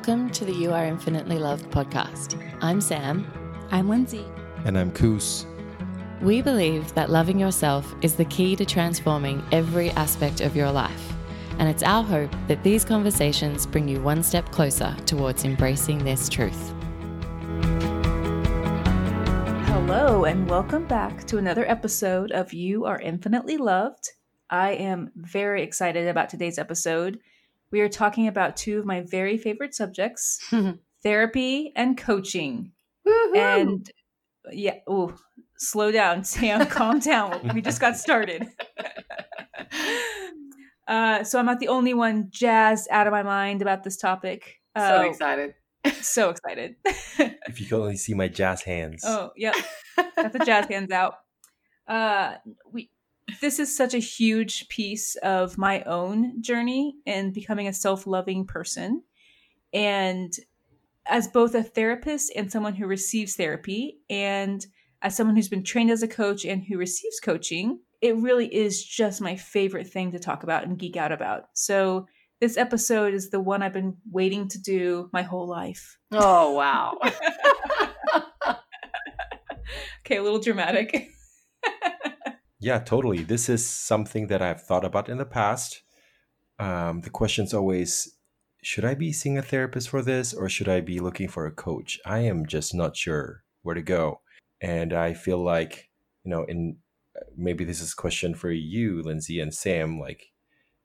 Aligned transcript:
Welcome 0.00 0.30
to 0.30 0.46
the 0.46 0.54
You 0.54 0.72
Are 0.72 0.86
Infinitely 0.86 1.38
Loved 1.38 1.70
podcast. 1.70 2.42
I'm 2.62 2.80
Sam. 2.80 3.30
I'm 3.70 3.86
Lindsay. 3.86 4.24
And 4.64 4.78
I'm 4.78 4.90
Koos. 4.92 5.44
We 6.22 6.40
believe 6.40 6.94
that 6.94 7.10
loving 7.10 7.38
yourself 7.38 7.94
is 8.00 8.14
the 8.14 8.24
key 8.24 8.56
to 8.56 8.64
transforming 8.64 9.44
every 9.52 9.90
aspect 9.90 10.40
of 10.40 10.56
your 10.56 10.72
life. 10.72 11.12
And 11.58 11.68
it's 11.68 11.82
our 11.82 12.02
hope 12.02 12.34
that 12.48 12.62
these 12.62 12.82
conversations 12.82 13.66
bring 13.66 13.88
you 13.88 14.00
one 14.00 14.22
step 14.22 14.50
closer 14.50 14.96
towards 15.04 15.44
embracing 15.44 16.02
this 16.02 16.30
truth. 16.30 16.72
Hello, 19.66 20.24
and 20.24 20.48
welcome 20.48 20.86
back 20.86 21.26
to 21.26 21.36
another 21.36 21.68
episode 21.68 22.32
of 22.32 22.54
You 22.54 22.86
Are 22.86 22.98
Infinitely 22.98 23.58
Loved. 23.58 24.08
I 24.48 24.70
am 24.70 25.12
very 25.14 25.62
excited 25.62 26.08
about 26.08 26.30
today's 26.30 26.58
episode. 26.58 27.18
We 27.72 27.80
are 27.80 27.88
talking 27.88 28.26
about 28.26 28.56
two 28.56 28.78
of 28.78 28.84
my 28.84 29.02
very 29.02 29.36
favorite 29.38 29.74
subjects 29.74 30.40
therapy 31.02 31.72
and 31.76 31.96
coaching. 31.96 32.72
Woo-hoo! 33.04 33.34
And 33.34 33.90
yeah, 34.52 34.76
oh, 34.88 35.14
slow 35.58 35.92
down, 35.92 36.24
Sam, 36.32 36.66
calm 36.66 36.98
down. 36.98 37.50
We 37.54 37.62
just 37.62 37.80
got 37.80 37.96
started. 37.96 38.46
Uh, 40.88 41.22
so 41.22 41.38
I'm 41.38 41.46
not 41.46 41.60
the 41.60 41.68
only 41.68 41.94
one 41.94 42.26
jazzed 42.30 42.88
out 42.90 43.06
of 43.06 43.12
my 43.12 43.22
mind 43.22 43.62
about 43.62 43.84
this 43.84 43.96
topic. 43.96 44.56
so 44.76 44.82
Uh, 44.98 45.02
excited. 45.02 45.54
so 46.00 46.30
excited. 46.30 46.74
If 46.84 47.60
you 47.60 47.66
could 47.66 47.80
only 47.80 47.96
see 47.96 48.12
my 48.14 48.26
jazz 48.26 48.62
hands. 48.62 49.04
oh, 49.06 49.30
yep. 49.36 49.54
Got 50.16 50.32
the 50.32 50.40
jazz 50.40 50.66
hands 50.66 50.90
out. 50.90 51.14
Uh, 51.86 52.34
we 52.72 52.90
this 53.40 53.58
is 53.58 53.76
such 53.76 53.94
a 53.94 53.98
huge 53.98 54.68
piece 54.68 55.16
of 55.16 55.58
my 55.58 55.82
own 55.82 56.42
journey 56.42 56.96
in 57.06 57.32
becoming 57.32 57.68
a 57.68 57.72
self-loving 57.72 58.46
person. 58.46 59.02
And 59.72 60.32
as 61.06 61.28
both 61.28 61.54
a 61.54 61.62
therapist 61.62 62.32
and 62.34 62.50
someone 62.50 62.74
who 62.74 62.86
receives 62.86 63.36
therapy, 63.36 63.98
and 64.08 64.64
as 65.02 65.16
someone 65.16 65.36
who's 65.36 65.48
been 65.48 65.64
trained 65.64 65.90
as 65.90 66.02
a 66.02 66.08
coach 66.08 66.44
and 66.44 66.62
who 66.64 66.78
receives 66.78 67.20
coaching, 67.20 67.80
it 68.00 68.16
really 68.16 68.46
is 68.54 68.84
just 68.84 69.20
my 69.20 69.36
favorite 69.36 69.86
thing 69.86 70.12
to 70.12 70.18
talk 70.18 70.42
about 70.42 70.64
and 70.64 70.78
geek 70.78 70.96
out 70.96 71.12
about. 71.12 71.44
So 71.54 72.06
this 72.40 72.56
episode 72.56 73.12
is 73.12 73.30
the 73.30 73.40
one 73.40 73.62
I've 73.62 73.72
been 73.72 73.96
waiting 74.10 74.48
to 74.48 74.60
do 74.60 75.10
my 75.12 75.22
whole 75.22 75.46
life. 75.46 75.98
Oh, 76.12 76.52
wow. 76.52 76.98
Okay, 80.10 80.16
a 80.16 80.22
little 80.24 80.40
dramatic. 80.40 81.12
Yeah, 82.60 82.78
totally. 82.78 83.22
This 83.22 83.48
is 83.48 83.66
something 83.66 84.26
that 84.26 84.42
I've 84.42 84.62
thought 84.62 84.84
about 84.84 85.08
in 85.08 85.16
the 85.16 85.24
past. 85.24 85.82
Um, 86.58 87.00
the 87.00 87.10
question's 87.10 87.54
always 87.54 88.16
should 88.62 88.84
I 88.84 88.94
be 88.94 89.12
seeing 89.12 89.38
a 89.38 89.42
therapist 89.42 89.88
for 89.88 90.02
this 90.02 90.34
or 90.34 90.48
should 90.50 90.68
I 90.68 90.82
be 90.82 91.00
looking 91.00 91.28
for 91.28 91.46
a 91.46 91.50
coach? 91.50 91.98
I 92.04 92.18
am 92.18 92.44
just 92.46 92.74
not 92.74 92.94
sure 92.96 93.42
where 93.62 93.74
to 93.74 93.82
go. 93.82 94.20
And 94.60 94.92
I 94.92 95.14
feel 95.14 95.42
like, 95.42 95.88
you 96.24 96.30
know, 96.30 96.44
in 96.44 96.76
maybe 97.36 97.64
this 97.64 97.80
is 97.80 97.92
a 97.92 97.96
question 97.96 98.34
for 98.34 98.50
you, 98.50 99.02
Lindsay 99.02 99.40
and 99.40 99.54
Sam, 99.54 99.98
like, 99.98 100.32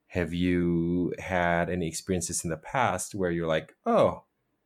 have 0.08 0.34
you 0.34 1.14
had 1.20 1.70
any 1.70 1.88
experiences 1.88 2.46
in 2.46 2.50
the 2.50 2.58
past 2.58 3.14
where 3.14 3.32
you're 3.32 3.48
like, 3.48 3.74
oh, 3.86 4.24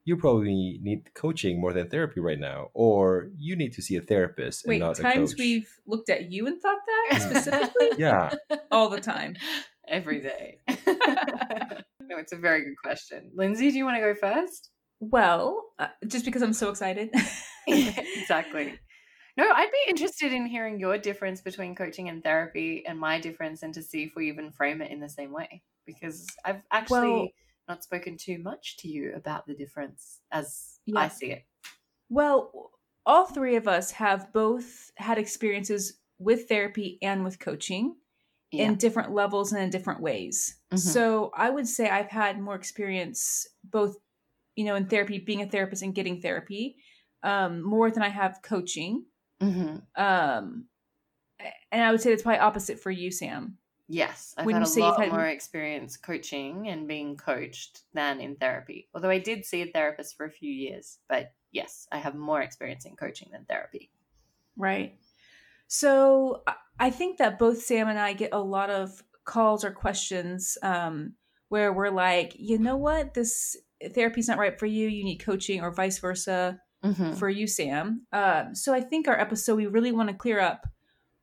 you 0.10 0.18
probably 0.18 0.80
need 0.82 1.14
coaching 1.14 1.62
more 1.62 1.72
than 1.72 1.88
therapy 1.88 2.20
right 2.20 2.40
now, 2.40 2.70
or 2.74 3.30
you 3.38 3.56
need 3.56 3.74
to 3.74 3.82
see 3.82 3.96
a 3.96 4.02
therapist 4.02 4.66
Wait, 4.66 4.76
and 4.76 4.80
not 4.84 4.98
a 5.00 5.04
times 5.04 5.34
coach? 5.34 5.40
we've 5.40 5.70
looked 5.86 6.10
at 6.10 6.32
you 6.32 6.48
and 6.48 6.60
thought 6.60 6.80
that 6.88 7.22
specifically? 7.30 7.90
Yeah. 7.98 8.34
All 8.72 8.90
the 8.90 9.00
time. 9.00 9.36
every 9.88 10.20
day. 10.32 10.58
no, 10.68 12.18
it's 12.18 12.32
a 12.34 12.38
very 12.38 12.64
good 12.64 12.78
question. 12.84 13.32
Lindsay, 13.36 13.70
do 13.72 13.78
you 13.78 13.86
want 13.86 13.98
to 13.98 14.02
go 14.02 14.16
first? 14.16 14.72
Well, 15.00 15.64
uh, 15.78 15.88
just 16.08 16.26
because 16.26 16.42
I'm 16.42 16.54
so 16.54 16.70
excited. 16.70 17.10
exactly. 17.68 18.80
No, 19.38 19.46
I'd 19.50 19.72
be 19.72 19.90
interested 19.90 20.34
in 20.34 20.48
hearing 20.48 20.80
your 20.80 20.98
difference 20.98 21.40
between 21.42 21.76
coaching 21.76 22.10
and 22.10 22.24
therapy 22.24 22.84
and 22.86 23.00
my 23.00 23.20
difference 23.22 23.62
and 23.64 23.74
to 23.76 23.82
see 23.84 24.04
if 24.04 24.12
we 24.16 24.28
even 24.30 24.52
frame 24.52 24.82
it 24.82 24.92
in 24.92 25.00
the 25.00 25.08
same 25.08 25.32
way. 25.32 25.62
Because 25.86 26.26
I've 26.44 26.62
actually 26.72 27.10
Well- 27.12 27.28
not 27.70 27.84
spoken 27.84 28.18
too 28.18 28.40
much 28.40 28.76
to 28.78 28.88
you 28.90 29.14
about 29.14 29.46
the 29.46 29.54
difference 29.54 30.20
as 30.32 30.80
Yeah. 30.86 31.02
I 31.02 31.08
see 31.08 31.32
it. 31.32 31.46
Well, 32.10 32.72
all 33.06 33.26
three 33.28 33.56
of 33.56 33.68
us 33.68 33.92
have 33.92 34.34
both 34.34 34.92
had 34.98 35.18
experiences 35.18 36.00
with 36.18 36.50
therapy 36.50 36.98
and 37.02 37.24
with 37.24 37.40
coaching 37.40 37.96
Yeah. 38.52 38.66
in 38.66 38.76
different 38.76 39.12
levels 39.14 39.54
and 39.54 39.62
in 39.62 39.70
different 39.70 40.02
ways. 40.02 40.60
Mhm. 40.72 40.80
So 40.80 41.32
I 41.36 41.52
would 41.52 41.68
say 41.68 41.88
I've 41.88 42.10
had 42.10 42.42
more 42.42 42.56
experience 42.56 43.48
both, 43.64 43.96
you 44.56 44.66
know, 44.66 44.76
in 44.76 44.88
therapy, 44.88 45.20
being 45.20 45.44
a 45.44 45.50
therapist 45.50 45.84
and 45.84 45.94
getting 45.94 46.20
therapy, 46.20 46.78
um, 47.22 47.62
more 47.62 47.92
than 47.92 48.02
I 48.04 48.10
have 48.10 48.42
coaching. 48.42 49.06
hmm 49.40 49.78
Um, 49.96 50.68
and 51.72 51.84
I 51.84 51.92
would 51.92 52.02
say 52.02 52.12
it's 52.12 52.24
probably 52.24 52.40
opposite 52.40 52.80
for 52.80 52.92
you, 52.92 53.12
Sam. 53.12 53.58
Yes, 53.92 54.36
I've 54.38 54.46
When 54.46 54.56
had 54.56 54.68
a 54.68 54.80
lot 54.80 55.00
had- 55.02 55.10
more 55.12 55.26
experience 55.26 55.98
coaching 55.98 56.68
and 56.68 56.88
being 56.88 57.18
coached 57.18 57.82
than 57.94 58.22
in 58.22 58.36
therapy. 58.36 58.88
Although 58.94 59.10
I 59.10 59.18
did 59.20 59.44
see 59.46 59.64
a 59.64 59.66
therapist 59.72 60.16
for 60.16 60.26
a 60.28 60.32
few 60.32 60.52
years, 60.52 61.00
but 61.10 61.34
yes, 61.52 61.88
I 61.92 61.98
have 61.98 62.14
more 62.16 62.42
experience 62.42 62.86
in 62.86 62.96
coaching 62.96 63.30
than 63.32 63.46
therapy. 63.46 63.92
Right. 64.56 65.00
So 65.68 66.44
I- 66.48 66.56
I 66.80 66.90
think 66.92 67.18
that 67.18 67.38
both 67.40 67.62
Sam 67.62 67.88
and 67.90 68.00
I 68.00 68.14
get 68.14 68.30
a 68.32 68.40
lot 68.42 68.70
of 68.70 69.04
calls 69.26 69.66
or 69.66 69.72
questions 69.72 70.58
um, 70.64 71.16
where 71.50 71.74
we're 71.74 71.90
like, 71.90 72.34
you 72.38 72.58
know 72.58 72.78
what, 72.78 73.14
this 73.16 73.58
therapy's 73.94 74.28
not 74.28 74.38
right 74.38 74.58
for 74.58 74.66
you. 74.66 74.88
You 74.88 75.04
need 75.04 75.18
coaching, 75.18 75.62
or 75.62 75.72
vice 75.72 76.00
versa 76.00 76.60
Mm-hmm. 76.84 77.16
for 77.16 77.28
you, 77.28 77.46
Sam. 77.46 78.06
Um, 78.14 78.56
so 78.56 78.74
I 78.74 78.80
think 78.80 79.10
our 79.10 79.20
episode, 79.20 79.56
we 79.58 79.66
really 79.68 79.92
want 79.92 80.08
to 80.08 80.16
clear 80.16 80.40
up 80.40 80.66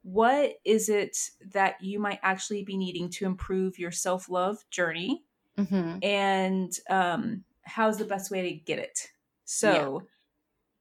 what 0.09 0.53
is 0.65 0.89
it 0.89 1.17
that 1.53 1.75
you 1.83 1.99
might 1.99 2.21
actually 2.23 2.63
be 2.63 2.77
needing 2.77 3.11
to 3.11 3.27
improve 3.27 3.77
your 3.77 3.91
self 3.91 4.29
love 4.31 4.59
journey 4.71 5.23
Mm-hmm. 5.59 5.99
and 6.03 6.71
um, 6.91 7.43
how's 7.63 7.97
the 7.97 8.05
best 8.05 8.31
way 8.31 8.43
to 8.43 8.53
get 8.55 8.79
it. 8.79 9.09
So, 9.47 10.03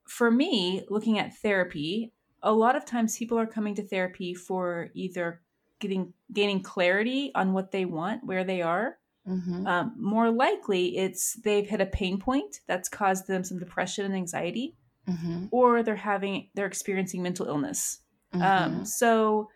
for 0.04 0.30
me, 0.30 0.84
looking 0.90 1.18
at 1.18 1.38
therapy, 1.38 2.12
a 2.44 2.52
lot 2.52 2.76
of 2.76 2.84
times 2.86 3.18
people 3.18 3.40
are 3.40 3.46
coming 3.48 3.74
to 3.76 3.84
therapy 3.84 4.34
for 4.34 4.90
either 4.94 5.40
getting 5.80 6.14
gaining 6.34 6.62
clarity 6.62 7.32
on 7.36 7.54
what 7.54 7.72
they 7.72 7.86
want, 7.86 8.26
where 8.26 8.44
they 8.44 8.62
are. 8.62 8.98
Mm-hmm. 9.28 9.66
Um, 9.66 9.94
more 9.98 10.30
likely, 10.30 10.98
it's 10.98 11.34
they've 11.36 11.66
hit 11.68 11.80
a 11.82 11.86
pain 11.86 12.20
point 12.20 12.60
that's 12.68 12.90
caused 12.90 13.28
them 13.28 13.44
some 13.46 13.58
depression 13.60 14.06
and 14.06 14.14
anxiety, 14.14 14.76
Mm-hmm. 15.08 15.46
or 15.52 15.84
they're 15.84 15.96
having 15.96 16.50
they're 16.56 16.66
experiencing 16.66 17.24
mental 17.24 17.46
illness. 17.48 18.00
Mm-hmm. 18.42 18.76
Um, 18.78 18.86
so 18.86 19.50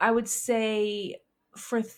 I 0.00 0.10
would 0.10 0.28
say 0.28 1.16
for 1.56 1.82
th- 1.82 1.94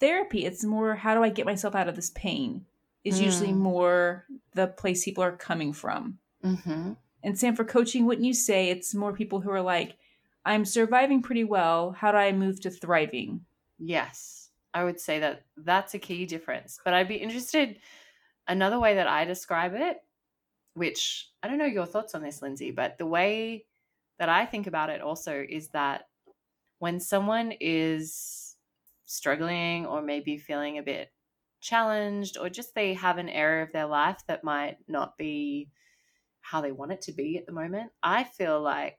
therapy, 0.00 0.44
it's 0.44 0.64
more 0.64 0.94
how 0.94 1.14
do 1.14 1.22
I 1.22 1.28
get 1.28 1.46
myself 1.46 1.74
out 1.74 1.88
of 1.88 1.96
this 1.96 2.10
pain 2.10 2.64
is 3.04 3.20
usually 3.20 3.52
Mm. 3.52 3.56
more 3.56 4.26
the 4.54 4.66
place 4.66 5.04
people 5.04 5.24
are 5.24 5.36
coming 5.36 5.72
from. 5.72 6.18
mm-hmm. 6.44 6.92
And 7.22 7.38
Sam, 7.38 7.54
for 7.54 7.64
coaching, 7.64 8.06
wouldn't 8.06 8.26
you 8.26 8.32
say 8.32 8.68
it's 8.70 8.94
more 8.94 9.12
people 9.12 9.40
who 9.40 9.50
are 9.50 9.60
like, 9.60 9.98
I'm 10.46 10.64
surviving 10.64 11.20
pretty 11.20 11.44
well. 11.44 11.92
How 11.92 12.12
do 12.12 12.18
I 12.18 12.32
move 12.32 12.60
to 12.62 12.70
thriving? 12.70 13.44
Yes, 13.78 14.48
I 14.72 14.84
would 14.84 14.98
say 14.98 15.18
that 15.20 15.42
that's 15.56 15.92
a 15.94 15.98
key 15.98 16.24
difference. 16.24 16.80
But 16.82 16.94
I'd 16.94 17.08
be 17.08 17.16
interested 17.16 17.78
another 18.48 18.80
way 18.80 18.94
that 18.94 19.06
I 19.06 19.26
describe 19.26 19.74
it, 19.74 19.98
which 20.74 21.30
I 21.42 21.48
don't 21.48 21.58
know 21.58 21.66
your 21.66 21.84
thoughts 21.84 22.14
on 22.14 22.22
this, 22.22 22.40
Lindsay, 22.40 22.70
but 22.70 22.96
the 22.96 23.06
way 23.06 23.66
that 24.20 24.30
I 24.30 24.46
think 24.46 24.68
about 24.68 24.90
it 24.90 25.02
also 25.02 25.44
is 25.48 25.70
that 25.70 26.10
when 26.78 27.00
someone 27.00 27.52
is 27.60 28.56
struggling 29.06 29.86
or 29.86 30.02
maybe 30.02 30.38
feeling 30.38 30.78
a 30.78 30.82
bit 30.82 31.12
challenged 31.60 32.38
or 32.38 32.48
just 32.50 32.74
they 32.74 32.94
have 32.94 33.18
an 33.18 33.28
area 33.28 33.64
of 33.64 33.72
their 33.72 33.86
life 33.86 34.22
that 34.28 34.44
might 34.44 34.78
not 34.88 35.18
be 35.18 35.70
how 36.42 36.60
they 36.60 36.72
want 36.72 36.92
it 36.92 37.02
to 37.02 37.12
be 37.12 37.38
at 37.38 37.46
the 37.46 37.52
moment, 37.52 37.92
I 38.02 38.24
feel 38.24 38.60
like 38.60 38.98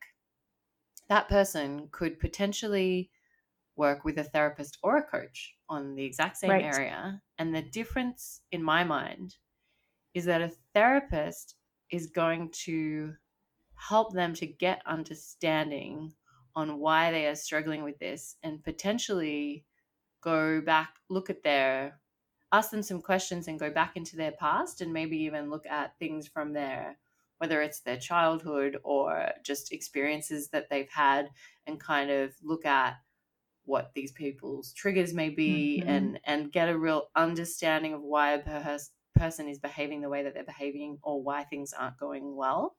that 1.09 1.27
person 1.29 1.89
could 1.91 2.19
potentially 2.19 3.11
work 3.75 4.05
with 4.05 4.17
a 4.19 4.23
therapist 4.25 4.79
or 4.83 4.97
a 4.97 5.03
coach 5.03 5.57
on 5.69 5.95
the 5.95 6.05
exact 6.05 6.37
same 6.37 6.59
Right. 6.59 6.61
area. 6.61 7.21
And 7.37 7.55
the 7.55 7.61
difference 7.63 8.41
in 8.51 8.63
my 8.63 8.83
mind 8.83 9.37
is 10.13 10.25
that 10.25 10.41
a 10.41 10.49
therapist 10.73 11.57
is 11.91 12.07
going 12.07 12.51
to 12.51 13.15
help 13.89 14.13
them 14.13 14.33
to 14.35 14.47
get 14.47 14.81
understanding 14.85 16.13
on 16.55 16.79
why 16.79 17.11
they 17.11 17.27
are 17.27 17.35
struggling 17.35 17.83
with 17.83 17.99
this 17.99 18.37
and 18.43 18.63
potentially 18.63 19.65
go 20.21 20.61
back, 20.61 20.97
look 21.09 21.29
at 21.29 21.43
their, 21.43 22.01
ask 22.51 22.71
them 22.71 22.83
some 22.83 23.01
questions 23.01 23.47
and 23.47 23.59
go 23.59 23.71
back 23.71 23.97
into 23.97 24.15
their 24.15 24.33
past 24.33 24.81
and 24.81 24.93
maybe 24.93 25.17
even 25.19 25.49
look 25.49 25.65
at 25.67 25.97
things 25.99 26.27
from 26.27 26.53
there, 26.53 26.99
whether 27.39 27.61
it's 27.61 27.81
their 27.81 27.99
childhood 27.99 28.79
or 28.83 29.31
just 29.43 29.71
experiences 29.71 30.49
that 30.49 30.69
they've 30.69 30.89
had 30.89 31.31
and 31.67 31.79
kind 31.79 32.11
of 32.11 32.35
look 32.43 32.65
at 32.65 32.97
what 33.63 33.93
these 33.93 34.11
people's 34.11 34.73
triggers 34.73 35.13
may 35.13 35.29
be 35.29 35.81
Mhm. 35.81 35.85
and 35.85 36.19
and 36.25 36.51
get 36.51 36.69
a 36.69 36.77
real 36.77 37.09
understanding 37.15 37.93
of 37.93 38.01
why 38.01 38.33
a 38.33 38.43
pers- 38.43 38.91
person 39.15 39.47
is 39.47 39.59
behaving 39.59 40.01
the 40.01 40.09
way 40.09 40.23
that 40.23 40.33
they're 40.33 40.43
behaving 40.43 40.99
or 41.03 41.21
why 41.23 41.43
things 41.43 41.73
aren't 41.73 41.97
going 41.97 42.35
well. 42.35 42.77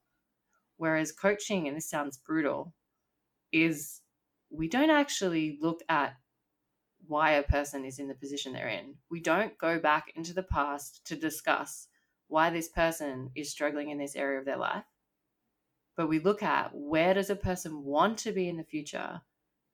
Whereas 0.77 1.11
coaching, 1.11 1.67
and 1.67 1.77
this 1.77 1.89
sounds 1.89 2.17
brutal, 2.17 2.73
is 3.51 4.01
we 4.49 4.67
don't 4.67 4.89
actually 4.89 5.57
look 5.61 5.81
at 5.89 6.15
why 7.07 7.31
a 7.31 7.43
person 7.43 7.85
is 7.85 7.99
in 7.99 8.07
the 8.07 8.15
position 8.15 8.53
they're 8.53 8.67
in. 8.67 8.95
We 9.11 9.19
don't 9.19 9.57
go 9.57 9.79
back 9.79 10.13
into 10.15 10.33
the 10.33 10.43
past 10.43 11.05
to 11.05 11.15
discuss 11.15 11.87
why 12.27 12.49
this 12.49 12.69
person 12.69 13.29
is 13.35 13.51
struggling 13.51 13.89
in 13.89 13.97
this 13.97 14.15
area 14.15 14.39
of 14.39 14.45
their 14.45 14.57
life. 14.57 14.85
But 15.95 16.07
we 16.07 16.19
look 16.19 16.41
at 16.41 16.71
where 16.73 17.13
does 17.13 17.29
a 17.29 17.35
person 17.35 17.83
want 17.83 18.17
to 18.19 18.31
be 18.31 18.49
in 18.49 18.57
the 18.57 18.63
future 18.63 19.21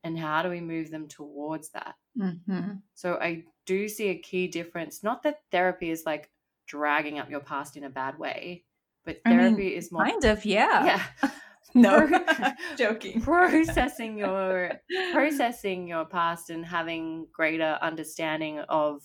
and 0.03 0.17
how 0.17 0.41
do 0.41 0.49
we 0.49 0.61
move 0.61 0.91
them 0.91 1.07
towards 1.07 1.69
that? 1.69 1.95
Mm-hmm. 2.17 2.71
So 2.95 3.15
I 3.15 3.45
do 3.65 3.87
see 3.87 4.09
a 4.09 4.17
key 4.17 4.47
difference. 4.47 5.03
Not 5.03 5.23
that 5.23 5.41
therapy 5.51 5.89
is 5.89 6.03
like 6.05 6.29
dragging 6.67 7.19
up 7.19 7.29
your 7.29 7.39
past 7.39 7.77
in 7.77 7.83
a 7.83 7.89
bad 7.89 8.17
way, 8.17 8.65
but 9.09 9.21
I 9.25 9.29
mean, 9.31 9.39
therapy 9.39 9.75
is 9.75 9.91
more 9.91 10.05
Kind 10.05 10.23
of, 10.25 10.45
yeah. 10.45 10.85
yeah 10.85 11.29
No, 11.75 12.07
joking. 12.77 13.21
processing 13.23 14.17
your 14.17 14.71
processing 15.11 15.87
your 15.87 16.05
past 16.05 16.49
and 16.49 16.65
having 16.65 17.27
greater 17.31 17.77
understanding 17.81 18.59
of 18.69 19.01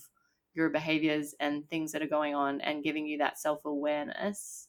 your 0.53 0.69
behaviors 0.69 1.35
and 1.39 1.67
things 1.69 1.91
that 1.91 2.01
are 2.01 2.07
going 2.07 2.33
on 2.33 2.61
and 2.61 2.83
giving 2.83 3.05
you 3.05 3.19
that 3.19 3.39
self-awareness 3.39 4.67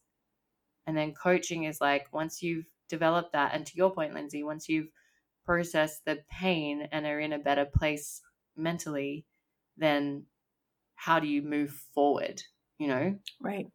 and 0.87 0.97
then 0.97 1.15
coaching 1.15 1.65
is 1.65 1.81
like 1.81 2.07
once 2.13 2.43
you've 2.43 2.67
developed 2.89 3.33
that 3.33 3.55
and 3.55 3.65
to 3.67 3.77
your 3.77 3.93
point 3.95 4.13
lindsay 4.13 4.43
once 4.43 4.69
you've 4.69 4.89
processed 5.45 6.05
the 6.05 6.19
pain 6.31 6.89
and 6.93 7.07
are 7.07 7.21
in 7.21 7.33
a 7.33 7.39
better 7.39 7.65
place 7.65 8.21
mentally 8.57 9.25
then 9.79 10.25
how 10.97 11.19
do 11.19 11.27
you 11.27 11.41
move 11.41 11.71
forward 11.95 12.43
you 12.79 12.89
know 12.89 13.17
Right. 13.41 13.69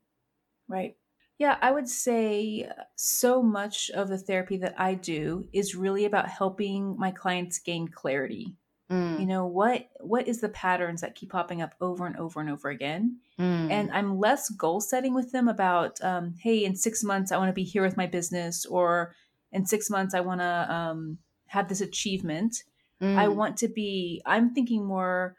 Right. 0.67 0.95
Yeah, 1.41 1.57
I 1.59 1.71
would 1.71 1.89
say 1.89 2.69
so 2.95 3.41
much 3.41 3.89
of 3.89 4.09
the 4.09 4.19
therapy 4.19 4.57
that 4.57 4.75
I 4.77 4.93
do 4.93 5.47
is 5.51 5.73
really 5.73 6.05
about 6.05 6.29
helping 6.29 6.95
my 6.99 7.09
clients 7.09 7.57
gain 7.57 7.87
clarity. 7.87 8.53
Mm, 8.91 9.19
You 9.19 9.25
know, 9.25 9.47
what 9.47 9.89
what 10.01 10.27
is 10.27 10.39
the 10.39 10.49
patterns 10.49 11.01
that 11.01 11.15
keep 11.15 11.31
popping 11.31 11.59
up 11.63 11.73
over 11.81 12.05
and 12.05 12.15
over 12.17 12.41
and 12.41 12.49
over 12.51 12.69
again? 12.69 13.17
mm, 13.39 13.71
And 13.71 13.89
I'm 13.91 14.19
less 14.19 14.51
goal 14.51 14.81
setting 14.81 15.15
with 15.15 15.31
them 15.31 15.47
about, 15.47 15.99
um, 16.03 16.35
hey, 16.43 16.63
in 16.63 16.75
six 16.75 17.03
months 17.03 17.31
I 17.31 17.37
want 17.37 17.49
to 17.49 17.53
be 17.53 17.63
here 17.63 17.81
with 17.81 17.97
my 17.97 18.05
business, 18.05 18.63
or 18.67 19.15
in 19.51 19.65
six 19.65 19.89
months 19.89 20.13
I 20.13 20.19
want 20.19 20.41
to 20.41 20.71
um, 20.71 21.17
have 21.47 21.69
this 21.69 21.81
achievement. 21.81 22.63
I 23.01 23.25
mm. 23.25 23.35
want 23.35 23.57
to 23.57 23.67
be. 23.67 24.21
I'm 24.27 24.53
thinking 24.53 24.85
more. 24.85 25.35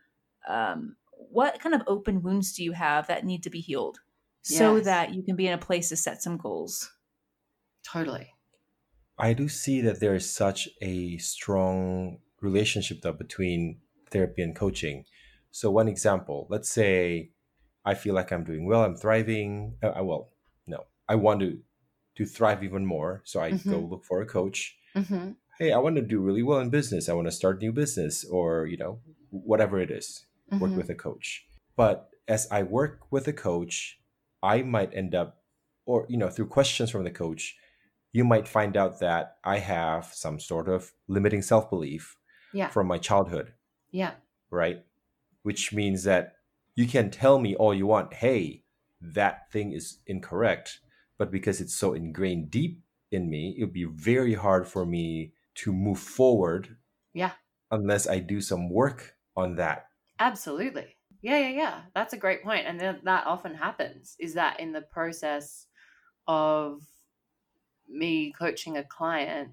Um, 0.49 0.97
what 1.31 1.61
kind 1.61 1.77
of 1.77 1.83
open 1.87 2.23
wounds 2.23 2.53
do 2.55 2.65
you 2.65 2.73
have 2.73 3.07
that 3.07 3.25
need 3.25 3.45
to 3.45 3.51
be 3.51 3.61
healed, 3.61 4.01
so 4.43 4.81
Yes. 4.81 4.83
that 4.83 5.15
you 5.15 5.23
can 5.25 5.37
be 5.37 5.47
in 5.49 5.55
a 5.55 5.59
place 5.59 5.89
to 5.91 5.97
set 5.97 6.23
some 6.23 6.37
goals? 6.37 6.91
totally 7.85 8.35
I 9.19 9.33
do 9.35 9.49
see 9.49 9.81
that 9.83 10.01
there 10.01 10.15
is 10.15 10.29
such 10.29 10.69
a 10.81 11.17
strong 11.19 12.21
relationship 12.41 13.03
though 13.03 13.13
between 13.13 13.81
therapy 14.11 14.43
and 14.43 14.55
coaching. 14.57 15.05
So 15.51 15.71
one 15.71 15.89
example, 15.89 16.47
let's 16.51 16.69
say 16.71 17.33
I 17.85 17.95
feel 17.95 18.15
like 18.15 18.33
I'm 18.33 18.45
doing 18.45 18.67
well, 18.67 18.85
I'm 18.85 18.97
thriving. 18.97 19.79
Uh, 19.83 19.93
uh, 20.01 20.05
well, 20.05 20.33
no, 20.67 20.87
I 21.09 21.17
want 21.17 21.41
to 21.41 21.63
to 22.17 22.27
thrive 22.27 22.63
even 22.63 22.85
more, 22.85 23.23
so 23.25 23.41
I 23.41 23.53
go 23.53 23.81
Mhm. 23.81 23.87
look 23.87 24.05
for 24.05 24.21
a 24.21 24.27
coach. 24.27 24.79
hmm 24.95 25.33
Hey, 25.59 25.73
I 25.73 25.79
want 25.79 25.97
to 25.97 26.03
do 26.03 26.21
really 26.21 26.43
well 26.43 26.61
in 26.61 26.71
business. 26.71 27.09
I 27.09 27.13
want 27.15 27.27
to 27.29 27.33
start 27.33 27.57
a 27.57 27.61
new 27.61 27.73
business, 27.73 28.25
or 28.25 28.67
you 28.67 28.77
know, 28.77 29.01
whatever 29.31 29.81
it 29.81 29.91
is, 29.91 30.27
work 30.59 30.75
Mhm. 30.75 30.77
with 30.77 30.91
a 30.91 30.95
coach. 30.95 31.47
But 31.77 32.11
as 32.29 32.49
I 32.51 32.63
work 32.63 33.11
with 33.13 33.29
a 33.29 33.33
coach, 33.33 34.01
I 34.43 34.63
might 34.63 34.95
end 34.95 35.15
up, 35.15 35.43
or 35.87 36.07
you 36.09 36.17
know, 36.17 36.29
through 36.29 36.49
questions 36.49 36.91
from 36.91 37.05
the 37.05 37.11
coach, 37.11 37.57
you 38.13 38.25
might 38.25 38.49
find 38.49 38.77
out 38.77 39.01
that 39.01 39.37
I 39.45 39.59
have 39.59 40.07
some 40.13 40.39
sort 40.39 40.69
of 40.69 40.93
limiting 41.09 41.43
self 41.43 41.71
belief 41.71 42.17
yeah 42.53 42.69
from 42.69 42.87
my 42.87 42.99
childhood, 42.99 43.55
yeah 43.91 44.13
right? 44.51 44.85
Which 45.43 45.73
means 45.73 46.05
that 46.05 46.35
you 46.75 46.87
can 46.87 47.11
tell 47.11 47.39
me 47.39 47.55
all 47.57 47.75
you 47.75 47.87
want, 47.87 48.15
hey, 48.15 48.65
that 49.01 49.51
thing 49.51 49.73
is 49.73 49.99
incorrect. 50.07 50.81
But 51.19 51.31
because 51.31 51.61
it's 51.61 51.75
so 51.75 51.93
ingrained 51.95 52.51
deep 52.51 52.83
in 53.11 53.29
me, 53.31 53.55
it 53.59 53.65
would 53.65 53.73
be 53.73 53.85
very 53.85 54.35
hard 54.35 54.67
for 54.67 54.85
me 54.87 55.35
to 55.55 55.73
move 55.73 55.99
forward 55.99 56.77
yeah 57.13 57.33
unless 57.71 58.07
I 58.07 58.19
do 58.19 58.41
some 58.41 58.71
work 58.71 59.17
on 59.37 59.57
that. 59.57 59.87
Absolutely. 60.19 60.97
Yeah, 61.23 61.39
yeah, 61.39 61.49
yeah. 61.49 61.83
That's 61.95 62.13
a 62.13 62.19
great 62.19 62.43
point. 62.43 62.67
And 62.67 62.79
then 62.81 63.01
that 63.05 63.27
often 63.27 63.55
happens 63.55 64.17
is 64.19 64.35
that 64.35 64.61
in 64.61 64.73
the 64.73 64.83
process 64.83 65.67
of 66.27 66.83
me 67.89 68.33
coaching 68.33 68.77
a 68.77 68.85
client, 68.85 69.53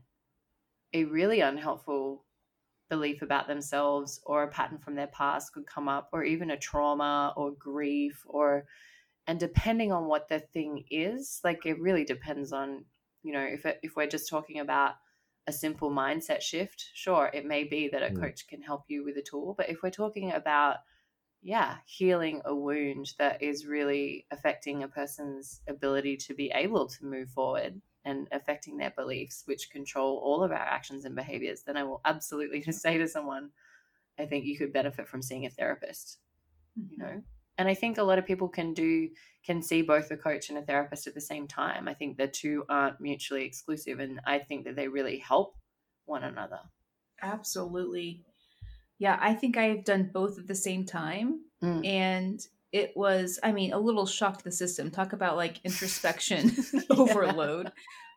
a 0.94 1.06
really 1.06 1.42
unhelpful 1.42 2.26
belief 2.90 3.22
about 3.22 3.48
themselves 3.48 4.22
or 4.26 4.44
a 4.44 4.48
pattern 4.50 4.80
from 4.80 4.96
their 4.96 5.08
past 5.08 5.54
could 5.54 5.68
come 5.68 5.88
up, 5.88 6.10
or 6.14 6.24
even 6.24 6.52
a 6.52 6.58
trauma 6.58 7.34
or 7.38 7.52
grief, 7.52 8.24
or, 8.28 8.68
and 9.28 9.40
depending 9.40 9.92
on 9.92 10.06
what 10.08 10.30
the 10.30 10.40
thing 10.40 10.86
is, 10.90 11.42
like 11.44 11.66
it 11.66 11.80
really 11.80 12.06
depends 12.06 12.54
on, 12.54 12.86
you 13.24 13.34
know, 13.34 13.44
if, 13.44 13.66
it, 13.66 13.80
if 13.84 13.96
we're 13.96 14.08
just 14.08 14.30
talking 14.30 14.60
about 14.60 14.96
a 15.48 15.54
simple 15.54 15.92
mindset 15.92 16.42
shift, 16.42 16.90
sure, 16.94 17.30
it 17.34 17.46
may 17.46 17.64
be 17.64 17.90
that 17.90 18.04
a 18.04 18.10
Mm. 18.10 18.20
coach 18.20 18.48
can 18.48 18.62
help 18.62 18.86
you 18.90 19.04
with 19.04 19.18
a 19.18 19.22
tool. 19.22 19.56
But 19.58 19.70
if 19.70 19.84
we're 19.84 19.92
talking 19.92 20.32
about, 20.32 20.78
yeah, 21.42 21.78
healing 21.86 22.42
a 22.46 22.54
wound 22.54 23.14
that 23.18 23.42
is 23.42 23.66
really 23.66 24.26
affecting 24.32 24.84
a 24.84 24.88
person's 24.88 25.62
ability 25.68 26.18
to 26.18 26.34
be 26.34 26.52
able 26.54 26.88
to 26.88 27.06
move 27.06 27.30
forward 27.30 27.82
and 28.06 28.28
affecting 28.32 28.78
their 28.78 28.94
beliefs, 28.96 29.44
which 29.46 29.72
control 29.72 30.22
all 30.24 30.44
of 30.44 30.52
our 30.52 30.58
actions 30.58 31.06
and 31.06 31.16
behaviors, 31.16 31.64
then 31.64 31.78
I 31.78 31.84
will 31.84 32.02
absolutely 32.06 32.62
just 32.66 32.82
say 32.82 32.98
to 32.98 33.08
someone, 33.08 33.50
I 34.18 34.26
think 34.26 34.46
you 34.46 34.58
could 34.58 34.74
benefit 34.74 35.08
from 35.08 35.22
seeing 35.22 35.46
a 35.46 35.50
therapist, 35.50 36.20
you 36.76 36.98
mm-hmm. 36.98 37.02
know? 37.02 37.22
And 37.58 37.68
I 37.68 37.74
think 37.74 37.98
a 37.98 38.04
lot 38.04 38.18
of 38.18 38.26
people 38.26 38.48
can 38.48 38.74
do 38.74 39.10
can 39.46 39.62
see 39.62 39.82
both 39.82 40.12
a 40.12 40.18
coach 40.18 40.50
and 40.50 40.58
a 40.58 40.62
therapist 40.62 41.08
at 41.08 41.14
the 41.14 41.22
same 41.22 41.46
time. 41.46 41.90
I 41.90 41.94
think 41.94 42.18
the 42.18 42.28
two 42.28 42.64
aren't 42.70 43.02
mutually 43.02 43.44
exclusive 43.44 44.00
and 44.00 44.22
I 44.26 44.40
think 44.40 44.66
that 44.66 44.78
they 44.78 44.88
really 44.88 45.18
help 45.18 45.58
one 46.06 46.24
another. 46.24 46.60
Absolutely. 47.22 48.24
Yeah, 49.00 49.18
I 49.20 49.34
think 49.34 49.58
I've 49.58 49.84
done 49.86 50.12
both 50.14 50.38
at 50.38 50.48
the 50.48 50.56
same 50.56 50.86
time. 50.86 51.40
Mm. 51.64 51.86
And 51.88 52.40
it 52.72 52.92
was, 52.96 53.40
I 53.42 53.52
mean, 53.52 53.74
a 53.74 53.80
little 53.80 54.06
shock 54.06 54.38
to 54.38 54.44
the 54.44 54.52
system. 54.52 54.92
Talk 54.92 55.14
about 55.14 55.36
like 55.38 55.60
introspection 55.64 56.52
overload. 56.90 57.72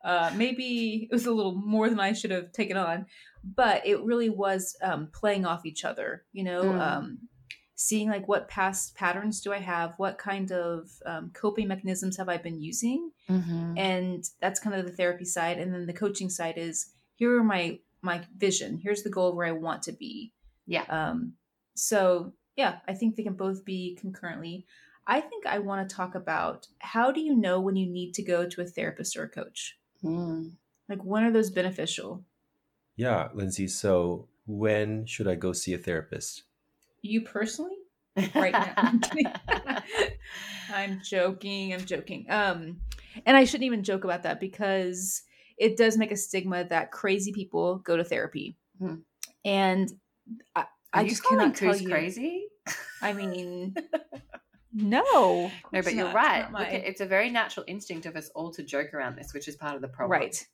Uh, 0.05 0.31
maybe 0.35 1.09
it 1.11 1.15
was 1.15 1.27
a 1.27 1.33
little 1.33 1.55
more 1.55 1.89
than 1.89 2.01
I 2.01 2.13
should 2.13 2.33
have 2.33 2.53
taken 2.53 2.77
on, 2.77 3.07
but 3.45 3.87
it 3.87 4.03
really 4.03 4.29
was 4.31 4.77
um, 4.83 5.09
playing 5.13 5.47
off 5.47 5.65
each 5.65 5.85
other, 5.85 6.25
you 6.33 6.43
know, 6.45 6.63
Mm. 6.65 6.81
um, 6.81 7.19
seeing 7.77 8.09
like 8.09 8.29
what 8.29 8.49
past 8.49 8.95
patterns 8.97 9.41
do 9.41 9.53
I 9.53 9.59
have? 9.59 9.95
What 9.97 10.19
kind 10.19 10.53
of 10.53 10.89
um, 11.07 11.31
coping 11.35 11.67
mechanisms 11.69 12.17
have 12.17 12.29
I 12.29 12.37
been 12.37 12.61
using? 12.61 13.11
Mm-hmm. 13.31 13.79
and 13.79 14.25
that's 14.41 14.59
kind 14.61 14.75
of 14.77 14.85
the 14.85 14.93
therapy 14.93 15.25
side 15.25 15.59
and 15.59 15.73
then 15.73 15.87
the 15.87 15.93
coaching 15.93 16.29
side 16.29 16.59
is 16.59 16.91
here 17.15 17.39
are 17.39 17.45
my 17.45 17.79
my 18.03 18.21
vision 18.37 18.79
here's 18.83 19.05
the 19.05 19.11
goal 19.11 19.35
where 19.37 19.47
i 19.47 19.53
want 19.53 19.81
to 19.85 19.93
be 19.93 20.33
Yeah. 20.67 20.85
um 20.89 21.35
so 21.75 22.33
yeah 22.57 22.79
i 22.89 22.95
think 22.95 23.17
they 23.17 23.23
can 23.23 23.35
both 23.35 23.65
be 23.65 23.97
concurrently 24.01 24.65
i 25.07 25.21
think 25.21 25.47
i 25.47 25.59
want 25.59 25.89
to 25.89 25.95
talk 25.97 26.15
about 26.15 26.69
how 26.79 27.11
do 27.13 27.21
you 27.21 27.35
know 27.35 27.61
when 27.61 27.77
you 27.77 27.87
need 27.91 28.13
to 28.15 28.23
go 28.23 28.47
to 28.49 28.61
a 28.61 28.67
therapist 28.67 29.17
or 29.17 29.25
a 29.25 29.29
coach 29.29 29.79
Mm. 30.05 30.53
like 30.89 31.03
when 31.05 31.23
are 31.25 31.31
those 31.33 31.51
beneficial 31.51 32.25
Yeah, 32.97 33.29
Lindsay. 33.35 33.69
So 33.69 34.29
when 34.47 35.07
should 35.07 35.27
I 35.29 35.35
go 35.37 35.53
see 35.53 35.73
a 35.75 35.79
therapist? 35.79 36.43
you 37.03 37.23
personally 37.23 37.77
right 38.35 38.53
now 38.53 38.73
I'm 38.77 39.01
i'm 40.73 41.01
joking 41.05 41.73
i'm 41.75 41.85
joking 41.85 42.27
um 42.31 42.81
and 43.27 43.37
i 43.37 43.45
shouldn't 43.45 43.65
even 43.65 43.83
joke 43.83 44.05
about 44.05 44.23
that 44.25 44.41
because 44.41 45.23
it 45.59 45.77
does 45.77 45.97
make 45.99 46.13
a 46.13 46.17
stigma 46.17 46.65
that 46.65 46.91
crazy 46.93 47.33
people 47.33 47.79
go 47.79 47.97
to 47.97 48.05
therapy 48.05 48.57
Hmm. 48.79 48.97
and 49.45 49.91
i, 50.57 50.61
Are 50.61 50.67
I 50.93 51.01
you 51.03 51.09
just 51.11 51.23
calling 51.23 51.39
cannot 51.53 51.57
tell 51.57 51.77
you 51.77 51.89
crazy. 51.89 52.47
i 53.01 53.13
mean 53.13 53.75
no 54.73 55.03
No, 55.03 55.51
it's 55.73 55.87
but 55.87 55.95
you're 55.95 56.07
not. 56.07 56.15
Right. 56.15 56.41
not 56.43 56.53
my- 56.53 56.69
at- 56.71 56.85
it's 56.85 57.01
a 57.01 57.07
very 57.07 57.31
natural 57.31 57.65
instinct 57.69 58.07
of 58.07 58.17
us 58.17 58.31
all 58.35 58.51
to 58.53 58.63
joke 58.63 58.95
around 58.95 59.17
this, 59.17 59.35
which 59.35 59.47
is 59.49 59.57
part 59.57 59.75
of 59.77 59.83
the 59.83 59.89
problem. 59.89 60.19
right 60.21 60.47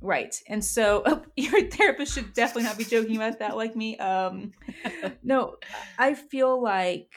right 0.00 0.34
and 0.48 0.64
so 0.64 1.02
oh, 1.06 1.22
your 1.36 1.68
therapist 1.68 2.14
should 2.14 2.32
definitely 2.32 2.62
not 2.64 2.78
be 2.78 2.84
joking 2.84 3.16
about 3.16 3.38
that 3.40 3.56
like 3.56 3.76
me 3.76 3.98
um 3.98 4.52
no 5.22 5.56
i 5.98 6.14
feel 6.14 6.60
like 6.62 7.10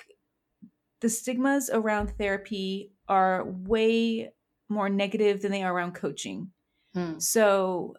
the 1.01 1.09
stigmas 1.09 1.69
around 1.71 2.09
therapy 2.17 2.91
are 3.07 3.45
way 3.45 4.31
more 4.69 4.89
negative 4.89 5.41
than 5.41 5.51
they 5.51 5.63
are 5.63 5.73
around 5.73 5.93
coaching 5.93 6.51
Hmm. 6.93 7.17
so 7.19 7.95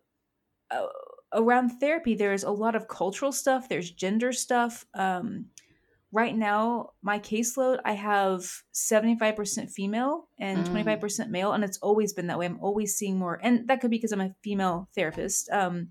uh, 0.70 0.87
around 1.35 1.71
therapy 1.81 2.14
there's 2.14 2.45
a 2.45 2.50
lot 2.50 2.75
of 2.75 2.88
cultural 2.88 3.33
stuff 3.33 3.69
there's 3.69 3.91
gender 3.91 4.33
stuff 4.33 4.87
um 4.95 5.47
right 6.12 6.37
now, 6.37 6.91
my 7.03 7.19
caseload, 7.19 7.81
I 7.85 7.95
have 7.95 8.49
75% 8.73 9.69
female 9.73 10.29
and 10.38 10.59
Mm. 10.59 10.71
25% 10.71 11.31
male, 11.31 11.50
and 11.53 11.64
it's 11.64 11.79
always 11.79 12.12
been 12.12 12.29
that 12.29 12.38
way. 12.38 12.47
I'm 12.47 12.61
always 12.61 12.97
seeing 12.97 13.19
more, 13.19 13.41
and 13.43 13.67
that 13.67 13.81
could 13.81 13.91
be 13.91 13.97
because 13.97 14.12
I'm 14.12 14.21
a 14.21 14.33
female 14.45 14.88
therapist. 14.95 15.50
Um, 15.50 15.88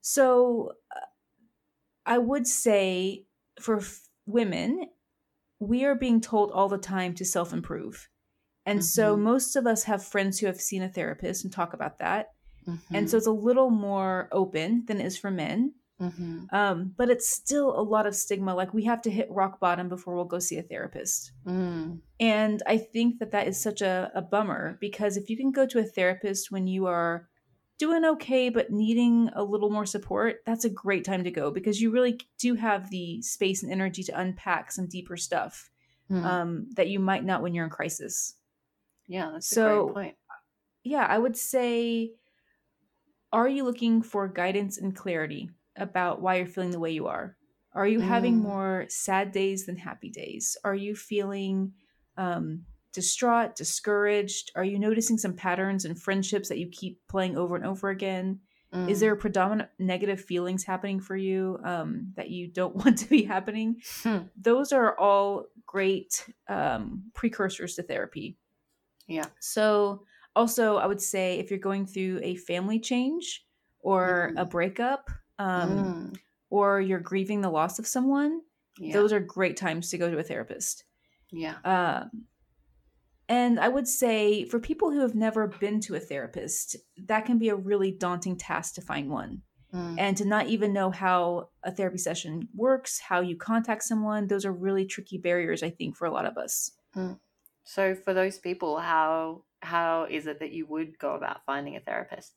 so 0.00 0.72
uh, 0.94 1.00
I 2.06 2.18
would 2.18 2.46
say 2.46 3.26
for 3.60 3.78
f- 3.78 4.08
women, 4.26 4.86
we 5.58 5.84
are 5.84 5.94
being 5.94 6.20
told 6.20 6.50
all 6.50 6.68
the 6.68 6.78
time 6.78 7.14
to 7.16 7.24
self 7.24 7.52
improve. 7.52 8.08
And 8.64 8.82
so 8.84 9.16
Mhm. 9.16 9.20
most 9.20 9.54
of 9.54 9.66
us 9.66 9.84
have 9.84 10.02
friends 10.02 10.38
who 10.38 10.46
have 10.46 10.60
seen 10.60 10.82
a 10.82 10.88
therapist 10.88 11.44
and 11.44 11.52
talk 11.52 11.74
about 11.74 11.98
that. 11.98 12.28
And 12.66 13.06
Mhm. 13.06 13.08
so 13.08 13.16
it's 13.16 13.26
a 13.26 13.30
little 13.32 13.70
more 13.70 14.28
open 14.32 14.84
than 14.86 15.00
it 15.00 15.06
is 15.06 15.16
for 15.16 15.30
men. 15.30 15.74
Mhm. 16.00 16.52
Um, 16.52 16.94
but 16.96 17.08
it's 17.08 17.26
still 17.28 17.78
a 17.78 17.80
lot 17.80 18.06
of 18.06 18.14
stigma. 18.14 18.54
Like 18.54 18.74
we 18.74 18.84
have 18.84 19.00
to 19.02 19.10
hit 19.10 19.30
rock 19.30 19.60
bottom 19.60 19.88
before 19.88 20.14
we'll 20.14 20.24
go 20.26 20.38
see 20.38 20.58
a 20.58 20.62
therapist. 20.62 21.32
Mm. 21.46 22.00
And 22.20 22.62
I 22.66 22.76
think 22.76 23.18
that 23.20 23.30
that 23.30 23.46
is 23.48 23.58
such 23.58 23.80
a, 23.80 24.10
a 24.14 24.20
bummer 24.20 24.76
because 24.80 25.16
if 25.16 25.30
you 25.30 25.36
can 25.38 25.52
go 25.52 25.64
to 25.66 25.78
a 25.78 25.84
therapist 25.84 26.50
when 26.50 26.66
you 26.66 26.86
are 26.86 27.28
doing 27.78 28.04
okay 28.04 28.48
but 28.50 28.70
needing 28.70 29.30
a 29.34 29.42
little 29.42 29.70
more 29.70 29.86
support, 29.86 30.42
that's 30.44 30.64
a 30.66 30.70
great 30.70 31.04
time 31.04 31.24
to 31.24 31.30
go 31.30 31.50
because 31.50 31.80
you 31.80 31.90
really 31.90 32.18
do 32.38 32.54
have 32.54 32.90
the 32.90 33.22
space 33.22 33.62
and 33.62 33.72
energy 33.72 34.02
to 34.02 34.18
unpack 34.20 34.72
some 34.72 34.86
deeper 34.86 35.16
stuff 35.16 35.70
Mm. 36.10 36.24
um, 36.24 36.66
that 36.76 36.88
you 36.88 37.00
might 37.00 37.24
not 37.24 37.42
when 37.42 37.52
you're 37.54 37.64
in 37.64 37.70
crisis. 37.70 38.34
yeah, 39.08 39.30
that's 39.32 39.50
a 39.50 39.54
so- 39.54 39.84
great 39.86 39.94
point. 39.94 40.16
Yeah, 40.84 41.04
I 41.06 41.18
would 41.18 41.36
say 41.36 42.12
are 43.36 43.48
you 43.48 43.64
looking 43.64 44.00
for 44.02 44.26
guidance 44.28 44.78
and 44.78 44.96
clarity 44.96 45.50
about 45.76 46.22
why 46.22 46.36
you're 46.36 46.46
feeling 46.46 46.70
the 46.70 46.80
way 46.80 46.90
you 46.90 47.06
are? 47.06 47.36
Are 47.74 47.86
you 47.86 48.00
having 48.00 48.36
Mm. 48.38 48.42
more 48.42 48.86
sad 48.88 49.30
days 49.30 49.66
than 49.66 49.76
happy 49.76 50.08
days? 50.10 50.56
Are 50.64 50.74
you 50.74 50.96
feeling 50.96 51.74
um, 52.16 52.64
distraught, 52.94 53.54
discouraged? 53.56 54.50
Are 54.56 54.64
you 54.64 54.78
noticing 54.78 55.18
some 55.18 55.34
patterns 55.34 55.84
in 55.84 55.94
friendships 55.94 56.48
that 56.48 56.56
you 56.58 56.68
keep 56.68 56.98
playing 57.08 57.36
over 57.36 57.54
and 57.56 57.66
over 57.66 57.90
again? 57.90 58.40
Is 58.88 58.98
Mm. 58.98 59.00
there 59.00 59.16
predominant 59.16 59.70
negative 59.78 60.20
feelings 60.20 60.64
happening 60.64 60.98
for 61.00 61.16
you 61.16 61.58
um, 61.62 62.12
that 62.16 62.30
you 62.30 62.48
don't 62.48 62.74
want 62.82 62.96
to 62.98 63.08
be 63.08 63.22
happening? 63.24 63.82
Hmm. 64.02 64.18
Those 64.34 64.72
are 64.72 64.98
all 64.98 65.46
great 65.66 66.26
um, 66.48 67.10
precursors 67.14 67.74
to 67.76 67.82
therapy. 67.82 68.38
Yeah. 69.06 69.26
So, 69.40 70.04
also, 70.36 70.76
I 70.76 70.86
would 70.86 71.00
say 71.00 71.38
if 71.40 71.50
you're 71.50 71.58
going 71.58 71.86
through 71.86 72.20
a 72.22 72.36
family 72.36 72.78
change 72.78 73.44
or 73.80 74.32
a 74.36 74.44
Mm. 74.44 74.50
breakup, 74.50 75.10
um, 75.38 75.70
Mm. 76.12 76.18
or 76.50 76.80
you're 76.80 77.00
grieving 77.00 77.40
the 77.40 77.50
loss 77.50 77.78
of 77.80 77.86
someone, 77.86 78.42
Yeah. 78.78 78.92
those 78.92 79.12
are 79.12 79.20
great 79.20 79.56
times 79.56 79.90
to 79.90 79.98
go 79.98 80.10
to 80.10 80.18
a 80.18 80.22
therapist. 80.22 80.84
yeah. 81.32 81.56
Um, 81.64 82.26
and 83.28 83.58
I 83.58 83.68
would 83.68 83.88
say 83.88 84.44
for 84.44 84.60
people 84.60 84.92
who 84.92 85.00
have 85.00 85.14
never 85.16 85.48
been 85.48 85.80
to 85.80 85.96
a 85.96 86.00
therapist, 86.00 86.76
that 86.96 87.24
can 87.26 87.38
be 87.38 87.48
a 87.48 87.56
really 87.56 87.90
daunting 87.90 88.36
task 88.36 88.74
to 88.76 88.80
find 88.80 89.10
one. 89.10 89.42
Mm. 89.74 89.96
And 89.98 90.16
to 90.18 90.24
not 90.24 90.46
even 90.46 90.72
know 90.72 90.90
how 90.92 91.50
a 91.64 91.72
therapy 91.72 91.98
session 91.98 92.48
works, 92.54 93.00
how 93.00 93.20
you 93.20 93.36
contact 93.36 93.82
someone, 93.82 94.28
those 94.28 94.44
are 94.44 94.52
really 94.52 94.86
tricky 94.86 95.18
barriers, 95.18 95.64
I 95.64 95.70
think, 95.70 95.96
for 95.96 96.04
a 96.06 96.12
lot 96.12 96.24
of 96.26 96.36
us. 96.38 96.70
So 97.64 97.94
for 97.96 98.14
those 98.14 98.38
people, 98.38 98.78
how 98.78 99.42
how 99.60 100.06
is 100.08 100.26
it 100.26 100.40
that 100.40 100.52
you 100.52 100.66
would 100.66 100.98
go 100.98 101.14
about 101.14 101.44
finding 101.46 101.76
a 101.76 101.80
therapist? 101.80 102.32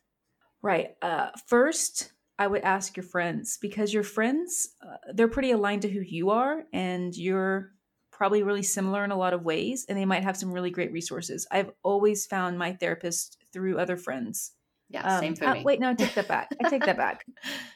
Right. 0.62 0.96
Uh, 1.02 1.30
first, 1.48 2.12
I 2.38 2.48
would 2.48 2.64
ask 2.64 2.96
your 2.96 3.04
friends 3.04 3.58
because 3.62 3.94
your 3.94 4.04
friends, 4.04 4.70
uh, 4.86 4.98
they're 5.14 5.28
pretty 5.28 5.52
aligned 5.52 5.84
to 5.84 5.90
who 5.90 6.02
you 6.02 6.30
are, 6.30 6.64
and 6.74 7.16
you're 7.16 7.72
probably 8.12 8.44
really 8.44 8.64
similar 8.64 9.04
in 9.04 9.12
a 9.12 9.18
lot 9.18 9.34
of 9.34 9.44
ways, 9.44 9.86
and 9.88 9.98
they 9.98 10.06
might 10.06 10.24
have 10.24 10.38
some 10.38 10.52
really 10.52 10.72
great 10.72 10.92
resources. 10.92 11.48
I've 11.52 11.72
always 11.84 12.26
found 12.26 12.58
my 12.58 12.74
therapist 12.74 13.38
through 13.54 13.78
other 13.78 13.98
friends. 13.98 14.52
Yeah, 14.90 15.04
Um, 15.04 15.20
same 15.22 15.36
for 15.36 15.46
uh, 15.46 15.54
me. 15.54 15.64
Wait, 15.64 15.80
no, 15.80 15.90
I 15.90 15.94
take 15.94 16.16
that 16.16 16.28
back. 16.28 16.50
I 16.64 16.70
take 16.70 16.86
that 16.86 16.98
back. 16.98 17.26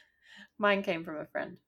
Mine 0.58 0.82
came 0.82 1.04
from 1.04 1.16
a 1.16 1.26
friend. 1.26 1.58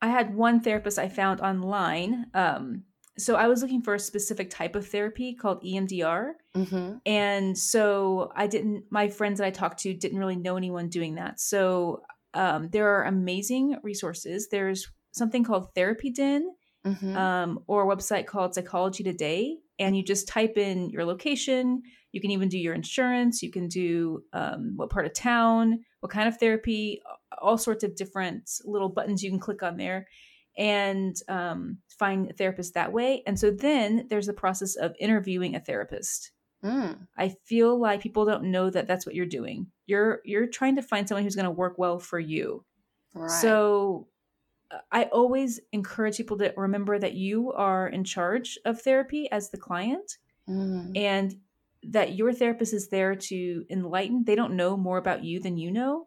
I 0.00 0.08
had 0.08 0.34
one 0.34 0.60
therapist 0.60 0.98
I 0.98 1.08
found 1.08 1.40
online. 1.40 2.26
Um, 2.34 2.84
so 3.16 3.36
I 3.36 3.46
was 3.46 3.62
looking 3.62 3.82
for 3.82 3.94
a 3.94 3.98
specific 3.98 4.50
type 4.50 4.74
of 4.74 4.88
therapy 4.88 5.34
called 5.34 5.62
EMDR. 5.62 6.32
Mm-hmm. 6.56 6.96
And 7.06 7.56
so 7.56 8.32
I 8.34 8.46
didn't, 8.46 8.84
my 8.90 9.08
friends 9.08 9.38
that 9.38 9.46
I 9.46 9.50
talked 9.50 9.80
to 9.80 9.94
didn't 9.94 10.18
really 10.18 10.36
know 10.36 10.56
anyone 10.56 10.88
doing 10.88 11.14
that. 11.14 11.40
So 11.40 12.02
um, 12.34 12.68
there 12.70 12.88
are 12.88 13.04
amazing 13.04 13.76
resources. 13.82 14.48
There's 14.50 14.88
something 15.12 15.44
called 15.44 15.74
Therapy 15.74 16.10
Den 16.10 16.50
Mm-hmm. 16.86 17.16
um, 17.16 17.60
or 17.66 17.90
a 17.90 17.96
website 17.96 18.26
called 18.26 18.54
Psychology 18.54 19.02
Today. 19.02 19.56
And 19.78 19.96
you 19.96 20.02
just 20.02 20.28
type 20.28 20.58
in 20.58 20.90
your 20.90 21.06
location. 21.06 21.82
You 22.12 22.20
can 22.20 22.30
even 22.30 22.50
do 22.50 22.58
your 22.58 22.74
insurance. 22.74 23.42
You 23.42 23.50
can 23.50 23.68
do 23.68 24.22
um, 24.34 24.74
what 24.76 24.90
part 24.90 25.06
of 25.06 25.14
town, 25.14 25.80
what 26.00 26.12
kind 26.12 26.28
of 26.28 26.36
therapy, 26.36 27.00
all 27.40 27.56
sorts 27.56 27.84
of 27.84 27.96
different 27.96 28.50
little 28.66 28.90
buttons 28.90 29.22
you 29.22 29.30
can 29.30 29.40
click 29.40 29.62
on 29.62 29.78
there 29.78 30.06
and 30.56 31.16
um, 31.28 31.78
find 31.88 32.30
a 32.30 32.32
therapist 32.32 32.74
that 32.74 32.92
way. 32.92 33.22
And 33.26 33.38
so 33.38 33.50
then 33.50 34.06
there's 34.08 34.26
the 34.26 34.32
process 34.32 34.76
of 34.76 34.94
interviewing 35.00 35.54
a 35.54 35.60
therapist. 35.60 36.32
mm. 36.64 36.96
I 37.16 37.28
feel 37.44 37.78
like 37.78 38.00
people 38.00 38.24
don't 38.24 38.44
know 38.50 38.70
that 38.70 38.86
that's 38.86 39.06
what 39.06 39.14
you're 39.14 39.26
doing. 39.26 39.66
You're 39.86 40.20
you're 40.24 40.46
trying 40.46 40.76
to 40.76 40.82
find 40.82 41.06
someone 41.08 41.24
who's 41.24 41.36
going 41.36 41.44
to 41.44 41.50
work 41.50 41.76
well 41.78 41.98
for 41.98 42.18
you. 42.18 42.64
Right. 43.14 43.30
So 43.30 44.08
uh, 44.70 44.78
I 44.90 45.04
always 45.04 45.60
encourage 45.72 46.16
people 46.16 46.38
to 46.38 46.52
remember 46.56 46.98
that 46.98 47.14
you 47.14 47.52
are 47.52 47.88
in 47.88 48.04
charge 48.04 48.58
of 48.64 48.80
therapy 48.80 49.30
as 49.30 49.50
the 49.50 49.58
client 49.58 50.18
Mm. 50.48 50.94
and 50.94 51.34
that 51.84 52.16
your 52.16 52.30
therapist 52.32 52.74
is 52.74 52.88
there 52.88 53.14
to 53.14 53.64
enlighten. 53.70 54.24
They 54.24 54.34
don't 54.34 54.56
know 54.56 54.76
more 54.76 54.98
about 54.98 55.24
you 55.24 55.40
than 55.40 55.56
you 55.56 55.70
know. 55.70 56.06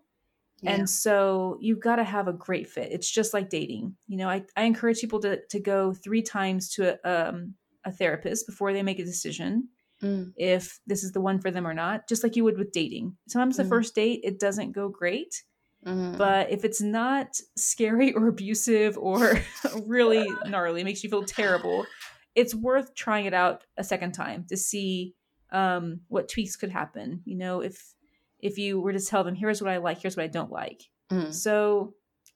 Yeah. 0.62 0.72
And 0.72 0.90
so 0.90 1.58
you've 1.62 1.80
got 1.80 1.98
to 1.98 2.04
have 2.04 2.28
a 2.28 2.34
great 2.34 2.68
fit. 2.68 2.92
It's 2.92 3.10
just 3.10 3.34
like 3.34 3.50
dating. 3.50 3.96
You 4.08 4.18
know, 4.18 4.28
I, 4.30 4.44
I 4.56 4.64
encourage 4.64 5.00
people 5.02 5.20
to, 5.22 5.40
to 5.50 5.60
go 5.60 5.94
three 5.94 6.22
times 6.24 6.70
to 6.76 6.98
a, 7.06 7.30
um, 7.30 7.54
a 7.86 7.92
therapist 7.92 8.48
before 8.48 8.74
they 8.74 8.84
make 8.84 9.00
a 9.00 9.06
decision 9.06 9.70
Mm. 10.04 10.32
if 10.38 10.80
this 10.86 11.04
is 11.04 11.12
the 11.12 11.20
one 11.22 11.40
for 11.40 11.50
them 11.50 11.66
or 11.66 11.74
not, 11.74 12.08
just 12.08 12.22
like 12.22 12.36
you 12.36 12.44
would 12.44 12.60
with 12.60 12.72
dating. 12.72 13.18
Sometimes 13.28 13.58
the 13.58 13.64
Mm. 13.64 13.70
first 13.70 13.96
date, 13.96 14.20
it 14.24 14.40
doesn't 14.40 14.74
go 14.74 14.90
great. 14.90 15.44
Mm. 15.84 16.16
But 16.20 16.52
if 16.52 16.64
it's 16.64 16.82
not 16.82 17.40
scary 17.56 18.14
or 18.16 18.28
abusive 18.28 18.96
or 18.96 19.40
really 19.88 20.28
gnarly, 20.46 20.84
makes 20.84 21.04
you 21.04 21.10
feel 21.10 21.24
terrible, 21.24 21.88
it's 22.36 22.54
worth 22.54 22.94
trying 22.94 23.26
it 23.26 23.34
out 23.34 23.64
a 23.76 23.84
second 23.84 24.12
time 24.12 24.46
to 24.50 24.56
see 24.58 25.16
um, 25.52 26.02
what 26.10 26.30
tweaks 26.30 26.56
could 26.58 26.70
happen. 26.70 27.24
You 27.26 27.38
know, 27.38 27.62
if 27.62 27.96
if 28.40 28.58
you 28.58 28.80
were 28.80 28.94
to 28.94 29.00
tell 29.06 29.24
them, 29.24 29.36
here's 29.36 29.62
what 29.62 29.72
I 29.72 29.78
like, 29.78 30.02
here's 30.02 30.16
what 30.18 30.24
I 30.24 30.28
don't 30.28 30.52
like. 30.52 30.84
Mm. 31.12 31.34
So 31.34 31.94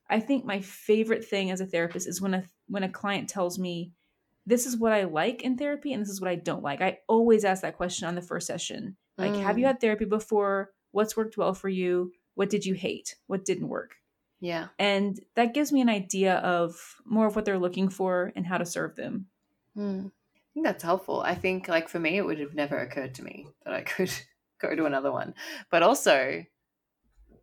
I 0.09 0.19
think 0.19 0.45
my 0.45 0.59
favorite 0.61 1.25
thing 1.25 1.51
as 1.51 1.61
a 1.61 1.65
therapist 1.65 2.07
is 2.07 2.21
when 2.21 2.33
a 2.33 2.43
when 2.67 2.83
a 2.83 2.89
client 2.89 3.29
tells 3.29 3.59
me 3.59 3.91
this 4.45 4.65
is 4.65 4.77
what 4.77 4.93
I 4.93 5.03
like 5.03 5.43
in 5.43 5.57
therapy 5.57 5.93
and 5.93 6.01
this 6.01 6.09
is 6.09 6.19
what 6.21 6.29
I 6.29 6.35
don't 6.35 6.63
like. 6.63 6.81
I 6.81 6.99
always 7.07 7.45
ask 7.45 7.61
that 7.61 7.77
question 7.77 8.07
on 8.07 8.15
the 8.15 8.21
first 8.21 8.47
session. 8.47 8.95
Like, 9.17 9.35
have 9.35 9.57
you 9.59 9.65
Mm. 9.65 9.67
had 9.67 9.79
therapy 9.81 10.05
before? 10.05 10.71
What's 10.91 11.15
worked 11.15 11.37
well 11.37 11.53
for 11.53 11.69
you? 11.69 12.11
What 12.33 12.49
did 12.49 12.65
you 12.65 12.73
hate? 12.73 13.15
What 13.27 13.45
didn't 13.45 13.67
work? 13.69 13.95
Yeah. 14.39 14.69
And 14.79 15.19
that 15.35 15.53
gives 15.53 15.71
me 15.71 15.81
an 15.81 15.89
idea 15.89 16.37
of 16.37 16.95
more 17.05 17.27
of 17.27 17.35
what 17.35 17.45
they're 17.45 17.59
looking 17.59 17.89
for 17.89 18.33
and 18.35 18.45
how 18.47 18.57
to 18.57 18.65
serve 18.65 18.95
them. 18.95 19.27
Mm. 19.77 20.07
I 20.07 20.53
think 20.53 20.65
that's 20.65 20.83
helpful. 20.83 21.21
I 21.21 21.35
think, 21.35 21.67
like, 21.67 21.87
for 21.87 21.99
me, 21.99 22.17
it 22.17 22.25
would 22.25 22.39
have 22.39 22.55
never 22.55 22.77
occurred 22.79 23.13
to 23.15 23.23
me 23.23 23.47
that 23.63 23.73
I 23.73 23.81
could 23.81 24.11
go 24.61 24.75
to 24.75 24.85
another 24.85 25.11
one. 25.11 25.33
But 25.69 25.83
also, 25.83 26.43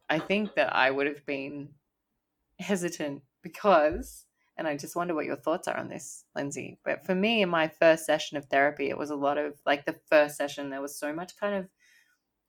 I 0.08 0.18
think 0.18 0.54
that 0.54 0.74
I 0.74 0.90
would 0.90 1.06
have 1.06 1.24
been 1.26 1.70
hesitant 2.58 3.22
because, 3.42 4.24
and 4.56 4.66
I 4.66 4.76
just 4.76 4.96
wonder 4.96 5.14
what 5.14 5.26
your 5.26 5.36
thoughts 5.36 5.68
are 5.68 5.76
on 5.76 5.88
this, 5.88 6.24
Lindsay. 6.34 6.78
But 6.84 7.04
for 7.04 7.14
me, 7.14 7.42
in 7.42 7.48
my 7.48 7.68
first 7.68 8.06
session 8.06 8.36
of 8.36 8.46
therapy, 8.46 8.88
it 8.88 8.98
was 8.98 9.10
a 9.10 9.16
lot 9.16 9.38
of 9.38 9.54
like 9.66 9.84
the 9.84 9.96
first 10.08 10.36
session, 10.36 10.70
there 10.70 10.82
was 10.82 10.98
so 10.98 11.12
much 11.12 11.36
kind 11.38 11.54
of 11.54 11.68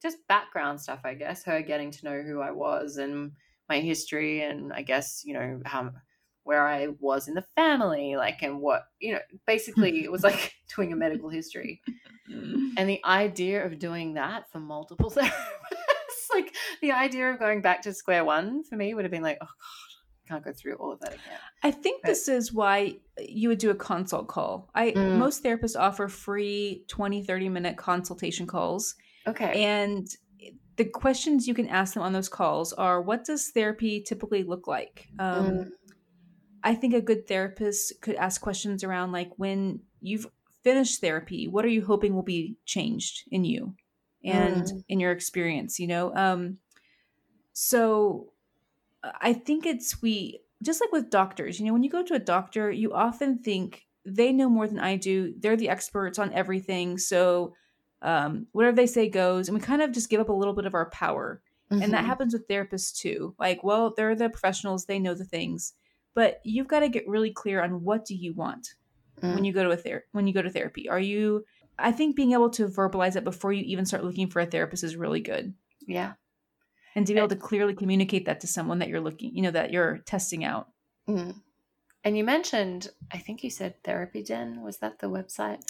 just 0.01 0.17
background 0.27 0.79
stuff, 0.79 1.01
I 1.03 1.13
guess, 1.13 1.43
her 1.43 1.61
getting 1.61 1.91
to 1.91 2.05
know 2.05 2.21
who 2.21 2.41
I 2.41 2.51
was 2.51 2.97
and 2.97 3.33
my 3.67 3.79
history, 3.79 4.41
and 4.41 4.73
I 4.73 4.81
guess, 4.81 5.23
you 5.25 5.33
know, 5.33 5.61
how 5.65 5.91
where 6.43 6.67
I 6.67 6.87
was 6.99 7.27
in 7.27 7.33
the 7.35 7.45
family, 7.55 8.15
like, 8.15 8.41
and 8.41 8.59
what, 8.59 8.83
you 8.99 9.13
know, 9.13 9.19
basically 9.45 10.03
it 10.03 10.11
was 10.11 10.23
like 10.23 10.53
doing 10.75 10.93
a 10.93 10.95
medical 10.95 11.29
history. 11.29 11.81
And 12.77 12.87
the 12.89 13.01
idea 13.05 13.65
of 13.65 13.79
doing 13.79 14.13
that 14.13 14.49
for 14.51 14.59
multiple 14.59 15.09
therapists, 15.15 15.31
like 16.33 16.55
the 16.81 16.91
idea 16.91 17.31
of 17.31 17.39
going 17.39 17.61
back 17.61 17.81
to 17.83 17.93
square 17.93 18.23
one 18.23 18.63
for 18.63 18.75
me 18.75 18.93
would 18.93 19.03
have 19.05 19.11
been 19.11 19.23
like, 19.23 19.37
oh 19.41 19.45
God, 19.45 19.51
I 20.25 20.27
can't 20.27 20.45
go 20.45 20.53
through 20.53 20.75
all 20.75 20.91
of 20.93 20.99
that 21.01 21.13
again. 21.13 21.39
I 21.63 21.71
think 21.71 22.05
this 22.05 22.27
is 22.27 22.53
why 22.53 22.97
you 23.19 23.49
would 23.49 23.57
do 23.57 23.71
a 23.71 23.75
consult 23.75 24.27
call. 24.27 24.69
I 24.75 24.91
Mm. 24.91 25.15
most 25.15 25.43
therapists 25.43 25.79
offer 25.79 26.07
free 26.07 26.85
20 26.87 27.23
30 27.23 27.49
minute 27.49 27.77
consultation 27.77 28.45
calls 28.47 28.95
Okay. 29.27 29.63
and 29.63 30.07
the 30.77 30.85
questions 30.85 31.45
you 31.47 31.53
can 31.53 31.67
ask 31.67 31.93
them 31.95 32.03
on 32.03 32.13
those 32.13 32.29
calls 32.29 32.71
are 32.71 33.01
what 33.01 33.25
does 33.25 33.49
therapy 33.49 34.01
typically 34.01 34.43
look 34.43 34.65
like? 34.67 35.09
Um, 35.19 35.45
Mm. 35.51 35.71
I 36.69 36.75
think 36.75 36.93
a 36.93 37.01
good 37.01 37.27
therapist 37.27 37.99
could 37.99 38.15
ask 38.15 38.39
questions 38.39 38.83
around 38.83 39.11
like 39.11 39.31
when 39.37 39.79
you've 40.01 40.27
finished 40.63 41.01
therapy, 41.01 41.47
what 41.47 41.65
are 41.65 41.69
you 41.69 41.83
hoping 41.83 42.13
will 42.13 42.21
be 42.21 42.57
changed 42.63 43.23
in 43.31 43.43
you 43.43 43.73
and 44.23 44.65
mm. 44.65 44.83
in 44.87 44.99
your 44.99 45.11
experience, 45.11 45.79
you 45.79 45.87
know? 45.87 46.15
Um 46.15 46.57
so 47.53 48.33
I 49.03 49.33
think 49.33 49.65
it's 49.65 49.99
we 50.03 50.41
just 50.61 50.79
like 50.79 50.91
with 50.91 51.09
doctors, 51.09 51.59
you 51.59 51.65
know, 51.65 51.73
when 51.73 51.81
you 51.81 51.89
go 51.89 52.03
to 52.03 52.13
a 52.13 52.19
doctor, 52.19 52.69
you 52.69 52.93
often 52.93 53.39
think 53.39 53.87
they 54.05 54.31
know 54.31 54.47
more 54.47 54.67
than 54.67 54.79
I 54.79 54.95
do. 54.95 55.33
They're 55.39 55.57
the 55.57 55.69
experts 55.69 56.19
on 56.19 56.31
everything. 56.33 56.99
So 56.99 57.55
um, 58.03 58.45
whatever 58.51 58.75
they 58.75 58.85
say 58.85 59.09
goes. 59.09 59.47
And 59.47 59.57
we 59.57 59.61
kind 59.61 59.81
of 59.81 59.91
just 59.91 60.09
give 60.09 60.21
up 60.21 60.29
a 60.29 60.33
little 60.33 60.53
bit 60.53 60.67
of 60.67 60.75
our 60.75 60.91
power. 60.91 61.41
Mm-hmm. 61.71 61.81
And 61.81 61.93
that 61.93 62.01
mm-hmm. 62.01 62.07
happens 62.09 62.33
with 62.33 62.47
therapists 62.47 62.95
too. 62.95 63.33
Like, 63.39 63.63
well, 63.63 63.91
they're 63.95 64.15
the 64.15 64.29
professionals, 64.29 64.85
they 64.85 64.99
know 64.99 65.15
the 65.15 65.25
things. 65.25 65.73
But 66.19 66.41
you've 66.43 66.67
got 66.67 66.81
to 66.81 66.89
get 66.89 67.07
really 67.07 67.31
clear 67.31 67.63
on 67.63 67.81
what 67.81 68.03
do 68.03 68.13
you 68.13 68.33
want 68.33 68.73
mm. 69.21 69.33
when 69.33 69.45
you 69.45 69.53
go 69.53 69.63
to 69.63 69.69
a 69.69 69.77
ther- 69.77 70.03
when 70.11 70.27
you 70.27 70.33
go 70.33 70.41
to 70.41 70.49
therapy. 70.49 70.89
Are 70.89 70.99
you 70.99 71.45
I 71.77 71.93
think 71.93 72.17
being 72.17 72.33
able 72.33 72.49
to 72.49 72.67
verbalize 72.67 73.15
it 73.15 73.23
before 73.23 73.53
you 73.53 73.63
even 73.63 73.85
start 73.85 74.03
looking 74.03 74.29
for 74.29 74.41
a 74.41 74.45
therapist 74.45 74.83
is 74.83 74.97
really 74.97 75.21
good. 75.21 75.53
Yeah. 75.87 76.15
And 76.93 77.07
to 77.07 77.13
be 77.13 77.19
able 77.19 77.29
to 77.29 77.37
clearly 77.37 77.73
communicate 77.73 78.25
that 78.25 78.41
to 78.41 78.47
someone 78.47 78.79
that 78.79 78.89
you're 78.89 78.99
looking, 78.99 79.33
you 79.33 79.43
know, 79.43 79.51
that 79.51 79.71
you're 79.71 79.99
testing 79.99 80.43
out. 80.43 80.67
Mm. 81.07 81.35
And 82.03 82.17
you 82.17 82.25
mentioned, 82.25 82.89
I 83.13 83.19
think 83.19 83.41
you 83.41 83.49
said 83.49 83.81
Therapy 83.85 84.21
Den. 84.21 84.61
Was 84.61 84.79
that 84.79 84.99
the 84.99 85.09
website? 85.09 85.61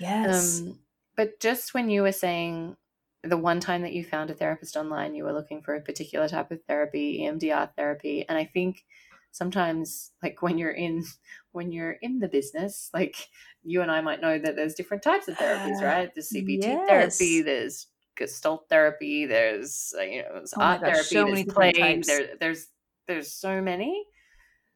Yes. 0.00 0.60
Um, 0.60 0.78
but 1.18 1.38
just 1.38 1.74
when 1.74 1.90
you 1.90 2.00
were 2.00 2.12
saying 2.12 2.78
the 3.22 3.36
one 3.36 3.60
time 3.60 3.82
that 3.82 3.92
you 3.92 4.04
found 4.04 4.30
a 4.30 4.34
therapist 4.34 4.74
online, 4.74 5.14
you 5.14 5.24
were 5.24 5.34
looking 5.34 5.60
for 5.60 5.74
a 5.74 5.82
particular 5.82 6.28
type 6.28 6.50
of 6.50 6.62
therapy, 6.64 7.20
EMDR 7.20 7.74
therapy, 7.76 8.24
and 8.26 8.38
I 8.38 8.46
think 8.46 8.86
sometimes 9.32 10.10
like 10.22 10.42
when 10.42 10.58
you're 10.58 10.70
in 10.70 11.04
when 11.52 11.72
you're 11.72 11.96
in 12.02 12.18
the 12.18 12.28
business 12.28 12.90
like 12.92 13.28
you 13.62 13.82
and 13.82 13.90
i 13.90 14.00
might 14.00 14.20
know 14.20 14.38
that 14.38 14.56
there's 14.56 14.74
different 14.74 15.02
types 15.02 15.28
of 15.28 15.36
therapies 15.36 15.82
right 15.82 16.10
there's 16.14 16.30
cbt 16.30 16.62
yes. 16.62 16.88
therapy 16.88 17.42
there's 17.42 17.86
gestalt 18.16 18.68
therapy 18.68 19.26
there's 19.26 19.92
uh, 19.98 20.02
you 20.02 20.22
know 20.22 20.28
there's 20.34 20.54
oh 20.56 20.62
art 20.62 20.80
gosh, 20.80 21.08
therapy 21.08 21.08
so 21.08 21.24
there's 21.24 21.44
play 21.44 22.02
there, 22.06 22.28
there's 22.40 22.66
there's 23.06 23.32
so 23.32 23.60
many 23.60 24.04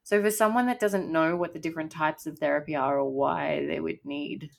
so 0.05 0.21
for 0.21 0.31
someone 0.31 0.67
that 0.67 0.81
doesn't 0.81 1.11
know 1.11 1.37
what 1.37 1.53
the 1.53 1.59
different 1.59 1.93
types 1.93 2.27
of 2.27 2.39
therapy 2.39 2.75
are 2.75 2.99
or 2.99 3.11
why 3.11 3.65
they 3.67 3.81
would 3.81 3.99
need 4.05 4.51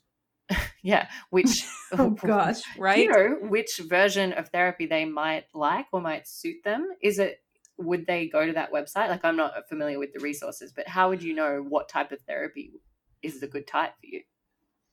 yeah, 0.83 1.07
which 1.29 1.65
oh 1.93 2.11
gosh, 2.11 2.61
right? 2.77 2.99
You 2.99 3.09
know, 3.09 3.37
which 3.41 3.79
version 3.87 4.33
of 4.33 4.49
therapy 4.49 4.85
they 4.85 5.05
might 5.05 5.45
like 5.53 5.87
or 5.91 6.01
might 6.01 6.27
suit 6.27 6.57
them. 6.63 6.89
Is 7.01 7.19
it 7.19 7.41
would 7.77 8.05
they 8.05 8.27
go 8.27 8.45
to 8.45 8.53
that 8.53 8.71
website? 8.71 9.09
Like 9.09 9.25
I'm 9.25 9.37
not 9.37 9.67
familiar 9.67 9.99
with 9.99 10.13
the 10.13 10.19
resources, 10.19 10.71
but 10.75 10.87
how 10.87 11.09
would 11.09 11.23
you 11.23 11.33
know 11.33 11.65
what 11.67 11.89
type 11.89 12.11
of 12.11 12.21
therapy 12.21 12.81
is 13.21 13.39
the 13.39 13.47
good 13.47 13.67
type 13.67 13.93
for 13.99 14.07
you? 14.07 14.21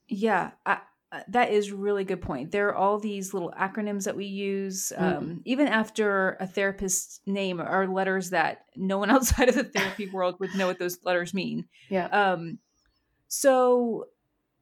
Yeah, 0.07 0.51
I, 0.65 0.79
that 1.27 1.51
is 1.51 1.71
really 1.71 2.03
good 2.03 2.21
point. 2.21 2.51
There 2.51 2.69
are 2.69 2.75
all 2.75 2.97
these 2.97 3.33
little 3.33 3.53
acronyms 3.59 4.05
that 4.05 4.15
we 4.15 4.25
use. 4.25 4.93
Mm. 4.97 5.17
Um, 5.17 5.41
even 5.45 5.67
after 5.67 6.37
a 6.39 6.47
therapist's 6.47 7.19
name 7.25 7.59
are 7.59 7.87
letters 7.87 8.29
that 8.29 8.65
no 8.75 8.97
one 8.97 9.09
outside 9.11 9.49
of 9.49 9.55
the 9.55 9.63
therapy 9.63 10.09
world 10.09 10.35
would 10.39 10.55
know 10.55 10.67
what 10.67 10.79
those 10.79 10.97
letters 11.03 11.33
mean. 11.33 11.65
Yeah. 11.89 12.07
Um, 12.07 12.59
so 13.27 14.05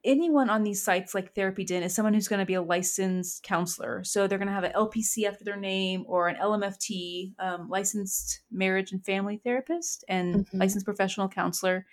anyone 0.03 0.49
on 0.49 0.63
these 0.63 0.83
sites 0.83 1.13
like 1.13 1.33
Therapy 1.33 1.65
Den 1.65 1.83
is 1.83 1.93
someone 1.93 2.13
who's 2.13 2.27
going 2.27 2.39
to 2.39 2.45
be 2.45 2.53
a 2.53 2.61
licensed 2.61 3.43
counselor. 3.43 4.03
So 4.03 4.27
they're 4.27 4.37
going 4.37 4.47
to 4.47 4.53
have 4.53 4.63
an 4.63 4.73
LPC 4.73 5.27
after 5.27 5.43
their 5.43 5.57
name 5.57 6.05
or 6.07 6.27
an 6.27 6.37
LMFT, 6.37 7.33
um, 7.39 7.69
licensed 7.69 8.41
marriage 8.51 8.91
and 8.91 9.03
family 9.03 9.41
therapist 9.43 10.05
and 10.07 10.35
mm-hmm. 10.35 10.59
licensed 10.59 10.85
professional 10.85 11.27
counselor. 11.27 11.85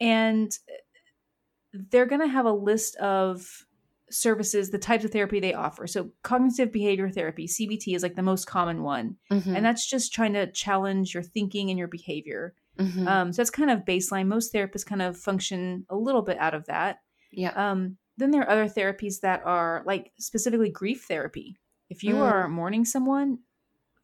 And 0.00 0.50
they're 1.72 2.06
going 2.06 2.22
to 2.22 2.28
have 2.28 2.46
a 2.46 2.52
list 2.52 2.96
of 2.96 3.66
services, 4.10 4.70
the 4.70 4.78
types 4.78 5.04
of 5.04 5.10
therapy 5.10 5.40
they 5.40 5.54
offer. 5.54 5.86
So 5.86 6.10
cognitive 6.22 6.72
behavior 6.72 7.10
therapy, 7.10 7.46
CBT, 7.46 7.94
is 7.94 8.02
like 8.02 8.14
the 8.14 8.22
most 8.22 8.46
common 8.46 8.82
one. 8.82 9.16
Mm-hmm. 9.30 9.56
And 9.56 9.64
that's 9.64 9.88
just 9.88 10.14
trying 10.14 10.32
to 10.34 10.50
challenge 10.52 11.12
your 11.12 11.22
thinking 11.22 11.70
and 11.70 11.78
your 11.78 11.88
behavior. 11.88 12.54
Mm-hmm. 12.78 13.08
Um, 13.08 13.32
so 13.32 13.38
that's 13.38 13.50
kind 13.50 13.70
of 13.70 13.80
baseline. 13.80 14.26
Most 14.26 14.54
therapists 14.54 14.86
kind 14.86 15.02
of 15.02 15.16
function 15.16 15.86
a 15.90 15.96
little 15.96 16.22
bit 16.22 16.38
out 16.38 16.54
of 16.54 16.66
that. 16.66 17.00
Yeah. 17.36 17.50
Um, 17.50 17.98
then 18.16 18.30
there 18.30 18.42
are 18.42 18.50
other 18.50 18.66
therapies 18.66 19.20
that 19.20 19.42
are 19.44 19.82
like 19.86 20.10
specifically 20.18 20.70
grief 20.70 21.04
therapy. 21.06 21.58
If 21.90 22.02
you 22.02 22.14
mm. 22.14 22.22
are 22.22 22.48
mourning 22.48 22.84
someone, 22.84 23.38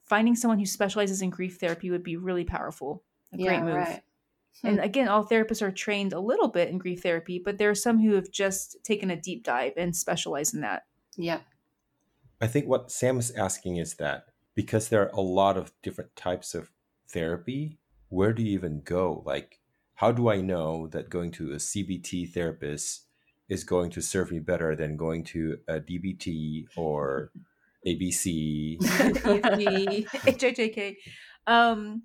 finding 0.05 0.37
someone 0.37 0.59
who 0.59 0.67
specializes 0.67 1.23
in 1.23 1.31
grief 1.31 1.59
therapy 1.59 1.91
would 1.91 2.05
be 2.05 2.17
really 2.17 2.45
powerful. 2.45 3.03
A 3.33 3.39
yeah, 3.39 3.49
great 3.49 3.63
move. 3.63 3.75
Right. 3.75 4.03
Hmm. 4.61 4.67
And 4.69 4.81
again, 4.81 5.09
all 5.09 5.27
therapists 5.27 5.63
are 5.63 5.73
trained 5.73 6.13
a 6.13 6.21
little 6.21 6.49
bit 6.49 6.69
in 6.69 6.77
grief 6.77 7.03
therapy, 7.03 7.41
but 7.43 7.57
there 7.57 7.71
are 7.71 7.75
some 7.75 7.99
who 7.99 8.13
have 8.15 8.31
just 8.31 8.77
taken 8.85 9.11
a 9.11 9.17
deep 9.17 9.43
dive 9.43 9.73
and 9.79 9.97
specialize 9.97 10.53
in 10.53 10.61
that. 10.61 10.83
Yeah. 11.17 11.41
I 12.41 12.47
think 12.47 12.67
what 12.67 12.91
Sam 12.91 13.19
is 13.19 13.31
asking 13.31 13.79
is 13.79 13.95
that 13.95 14.27
because 14.55 14.89
there 14.89 15.03
are 15.03 15.15
a 15.15 15.23
lot 15.23 15.57
of 15.57 15.73
different 15.83 16.15
types 16.15 16.55
of 16.55 16.71
therapy, 17.09 17.79
where 18.11 18.35
do 18.35 18.43
you 18.43 18.51
even 18.53 18.83
go? 18.85 19.23
Like, 19.25 19.61
how 19.95 20.13
do 20.13 20.29
I 20.29 20.43
know 20.43 20.89
that 20.89 21.09
going 21.09 21.31
to 21.33 21.53
a 21.53 21.57
CBT 21.57 22.33
therapist 22.33 23.07
is 23.53 23.65
going 23.65 23.91
to 23.91 24.01
serve 24.01 24.33
me 24.33 24.39
better 24.39 24.75
than 24.75 24.97
going 24.97 25.23
to 25.23 25.59
a 25.69 25.75
DBT 25.75 26.65
or 26.75 27.31
ABC. 27.87 28.79
HHJK. 28.81 30.97
Um, 31.45 32.05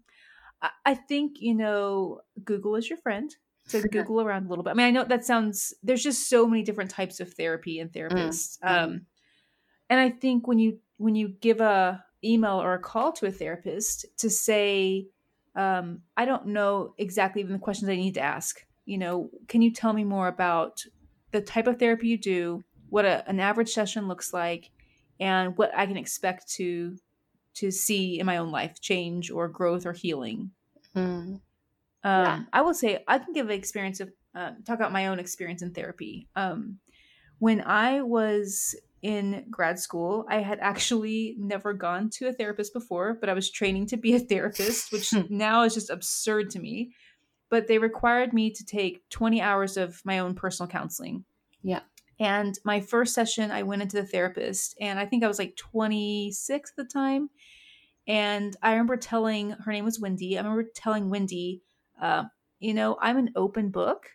I 0.84 0.96
think, 0.96 1.40
you 1.40 1.54
know, 1.54 2.22
Google 2.44 2.76
is 2.76 2.90
your 2.90 2.98
friend. 2.98 3.30
So 3.68 3.80
Google 3.92 4.20
around 4.20 4.48
a 4.48 4.50
little 4.50 4.64
bit. 4.64 4.72
I 4.72 4.74
mean, 4.74 4.88
I 4.88 4.90
know 4.90 5.04
that 5.04 5.24
sounds, 5.24 5.76
there's 5.84 6.02
just 6.02 6.28
so 6.28 6.48
many 6.48 6.64
different 6.64 6.90
types 6.90 7.20
of 7.20 7.32
therapy 7.32 7.80
and 7.80 7.92
therapists. 7.92 8.58
Mm. 8.62 8.84
Um, 8.84 9.02
and 9.92 10.00
I 10.00 10.10
think 10.10 10.48
when 10.48 10.58
you, 10.58 10.80
when 10.98 11.14
you 11.14 11.36
give 11.40 11.62
a 11.62 12.04
email 12.24 12.60
or 12.60 12.74
a 12.74 12.80
call 12.80 13.12
to 13.12 13.28
a 13.28 13.32
therapist 13.32 14.08
to 14.18 14.30
say, 14.32 15.06
um, 15.56 16.02
I 16.18 16.26
don't 16.26 16.48
know 16.48 16.96
exactly 16.98 17.44
even 17.44 17.54
the 17.54 17.60
questions 17.60 17.88
I 17.88 17.96
need 17.96 18.16
to 18.16 18.22
ask. 18.22 18.66
You 18.86 18.98
know, 18.98 19.30
can 19.48 19.62
you 19.62 19.72
tell 19.72 19.94
me 19.94 20.04
more 20.04 20.28
about 20.28 20.82
the 21.32 21.42
type 21.42 21.68
of 21.68 21.80
therapy 21.80 22.08
you 22.08 22.18
do, 22.18 22.64
what 22.90 23.06
a, 23.06 23.28
an 23.28 23.40
average 23.40 23.70
session 23.70 24.08
looks 24.08 24.34
like, 24.34 24.72
and 25.20 25.58
what 25.58 25.72
I 25.76 25.86
can 25.86 25.98
expect 25.98 26.50
to 26.54 26.98
to 27.56 27.72
see 27.72 28.20
in 28.20 28.26
my 28.26 28.38
own 28.38 28.52
life 28.52 28.80
change 28.80 29.32
or 29.32 29.48
growth 29.48 29.86
or 29.86 29.94
healing. 29.94 30.52
Mm. 30.96 31.02
Um, 31.34 31.42
yeah. 32.04 32.40
I 32.54 32.62
will 32.62 32.76
say 32.76 33.04
I 33.08 33.18
can 33.18 33.34
give 33.34 33.48
an 33.48 33.54
experience 33.54 34.00
of 34.00 34.12
uh, 34.36 34.52
talk 34.66 34.76
about 34.76 34.92
my 34.92 35.08
own 35.08 35.20
experience 35.20 35.64
in 35.64 35.74
therapy. 35.74 36.28
Um, 36.36 36.78
when 37.40 37.62
I 37.62 38.02
was 38.02 38.76
in 39.02 39.46
grad 39.50 39.80
school, 39.80 40.26
I 40.30 40.38
had 40.38 40.60
actually 40.60 41.36
never 41.40 41.74
gone 41.74 42.10
to 42.12 42.28
a 42.28 42.34
therapist 42.34 42.74
before, 42.74 43.18
but 43.20 43.30
I 43.30 43.34
was 43.34 43.50
training 43.50 43.88
to 43.88 43.98
be 43.98 44.14
a 44.14 44.20
therapist, 44.20 44.92
which 44.92 45.12
now 45.30 45.64
is 45.64 45.74
just 45.74 45.90
absurd 45.90 46.52
to 46.52 46.60
me 46.60 46.92
but 47.50 47.68
they 47.68 47.78
required 47.78 48.34
me 48.34 48.52
to 48.52 48.66
take 48.66 49.08
20 49.10 49.42
hours 49.42 49.78
of 49.78 50.02
my 50.06 50.20
own 50.20 50.36
personal 50.36 50.70
counseling. 50.70 51.24
Yeah. 51.64 51.82
And 52.20 52.58
my 52.64 52.82
first 52.82 53.14
session, 53.14 53.52
I 53.52 53.64
went 53.64 53.82
into 53.82 53.98
the 53.98 54.06
therapist, 54.06 54.76
and 54.82 55.00
I 55.00 55.06
think 55.06 55.24
I 55.24 55.28
was 55.28 55.40
like 55.40 55.56
26 55.56 56.72
at 56.72 56.76
the 56.76 56.86
time. 56.86 57.30
And 58.08 58.56
I 58.62 58.72
remember 58.72 58.98
telling 58.98 59.52
her 59.52 59.72
name 59.72 59.86
was 59.86 60.00
Wendy. 60.00 60.38
I 60.38 60.42
remember 60.42 60.70
telling 60.74 61.10
Wendy, 61.10 61.62
uh, 62.02 62.24
you 62.60 62.74
know, 62.74 62.98
I'm 63.02 63.18
an 63.18 63.32
open 63.36 63.70
book. 63.70 64.08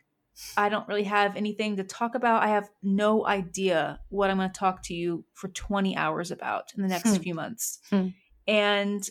I 0.56 0.70
don't 0.70 0.88
really 0.88 1.04
have 1.04 1.36
anything 1.36 1.76
to 1.76 1.84
talk 1.84 2.14
about. 2.14 2.42
I 2.42 2.48
have 2.48 2.70
no 2.82 3.26
idea 3.26 4.00
what 4.08 4.30
I'm 4.30 4.38
going 4.38 4.50
to 4.50 4.58
talk 4.58 4.82
to 4.84 4.94
you 4.94 5.24
for 5.34 5.48
20 5.48 5.94
hours 5.94 6.30
about 6.30 6.72
in 6.74 6.82
the 6.82 6.88
next 6.88 7.10
hmm. 7.14 7.22
few 7.22 7.34
months. 7.34 7.80
Hmm. 7.90 8.08
And 8.48 9.08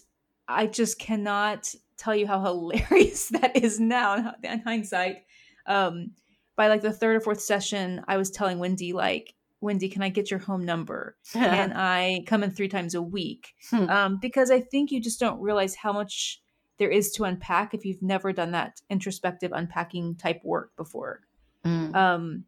I 0.48 0.66
just 0.66 1.00
cannot 1.00 1.74
tell 2.02 2.16
you 2.16 2.28
how 2.28 2.44
hilarious 2.44 3.30
that 3.42 3.56
is 3.58 3.80
now 3.80 4.36
in 4.44 4.60
hindsight. 4.60 5.24
Um, 5.66 6.12
by 6.56 6.68
like 6.68 6.82
the 6.82 6.92
third 6.92 7.16
or 7.16 7.22
fourth 7.22 7.42
session, 7.42 8.04
I 8.08 8.18
was 8.18 8.30
telling 8.30 8.60
Wendy, 8.60 8.94
like, 8.94 9.36
Wendy, 9.62 9.90
can 9.90 10.02
I 10.02 10.10
get 10.10 10.32
your 10.32 10.40
home 10.40 10.66
number? 10.66 11.16
and 11.36 11.74
I 11.76 12.24
come 12.28 12.44
in 12.44 12.52
three 12.52 12.68
times 12.68 12.96
a 12.96 13.02
week. 13.02 13.54
Hmm. 13.70 13.90
Um, 13.90 14.20
because 14.22 14.52
I 14.52 14.60
think 14.60 14.92
you 14.92 15.00
just 15.00 15.20
don't 15.20 15.40
realize 15.40 15.76
how 15.76 15.94
much 15.94 16.42
there 16.78 16.90
is 16.90 17.12
to 17.12 17.26
unpack 17.26 17.74
if 17.74 17.86
you've 17.86 18.02
never 18.02 18.34
done 18.34 18.52
that 18.52 18.82
introspective 18.90 19.52
unpacking 19.54 20.16
type 20.16 20.42
work 20.44 20.76
before. 20.76 21.22
Mm. 21.64 21.96
Um, 21.96 22.46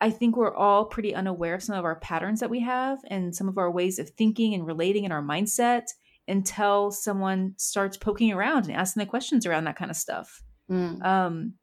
I 0.00 0.10
think 0.10 0.36
we're 0.36 0.54
all 0.54 0.84
pretty 0.84 1.14
unaware 1.14 1.54
of 1.54 1.62
some 1.62 1.76
of 1.76 1.84
our 1.84 1.96
patterns 1.96 2.40
that 2.40 2.50
we 2.50 2.60
have 2.60 2.98
and 3.08 3.34
some 3.34 3.48
of 3.48 3.56
our 3.56 3.70
ways 3.70 3.98
of 3.98 4.10
thinking 4.10 4.52
and 4.52 4.66
relating 4.66 5.04
in 5.04 5.12
our 5.12 5.22
mindset 5.22 5.94
until 6.28 6.90
someone 6.90 7.54
starts 7.56 7.96
poking 7.96 8.32
around 8.32 8.66
and 8.66 8.74
asking 8.74 9.00
the 9.00 9.06
questions 9.06 9.46
around 9.46 9.64
that 9.64 9.76
kind 9.76 9.90
of 9.90 9.96
stuff. 9.96 10.42
Mm. 10.70 11.04
Um, 11.04 11.54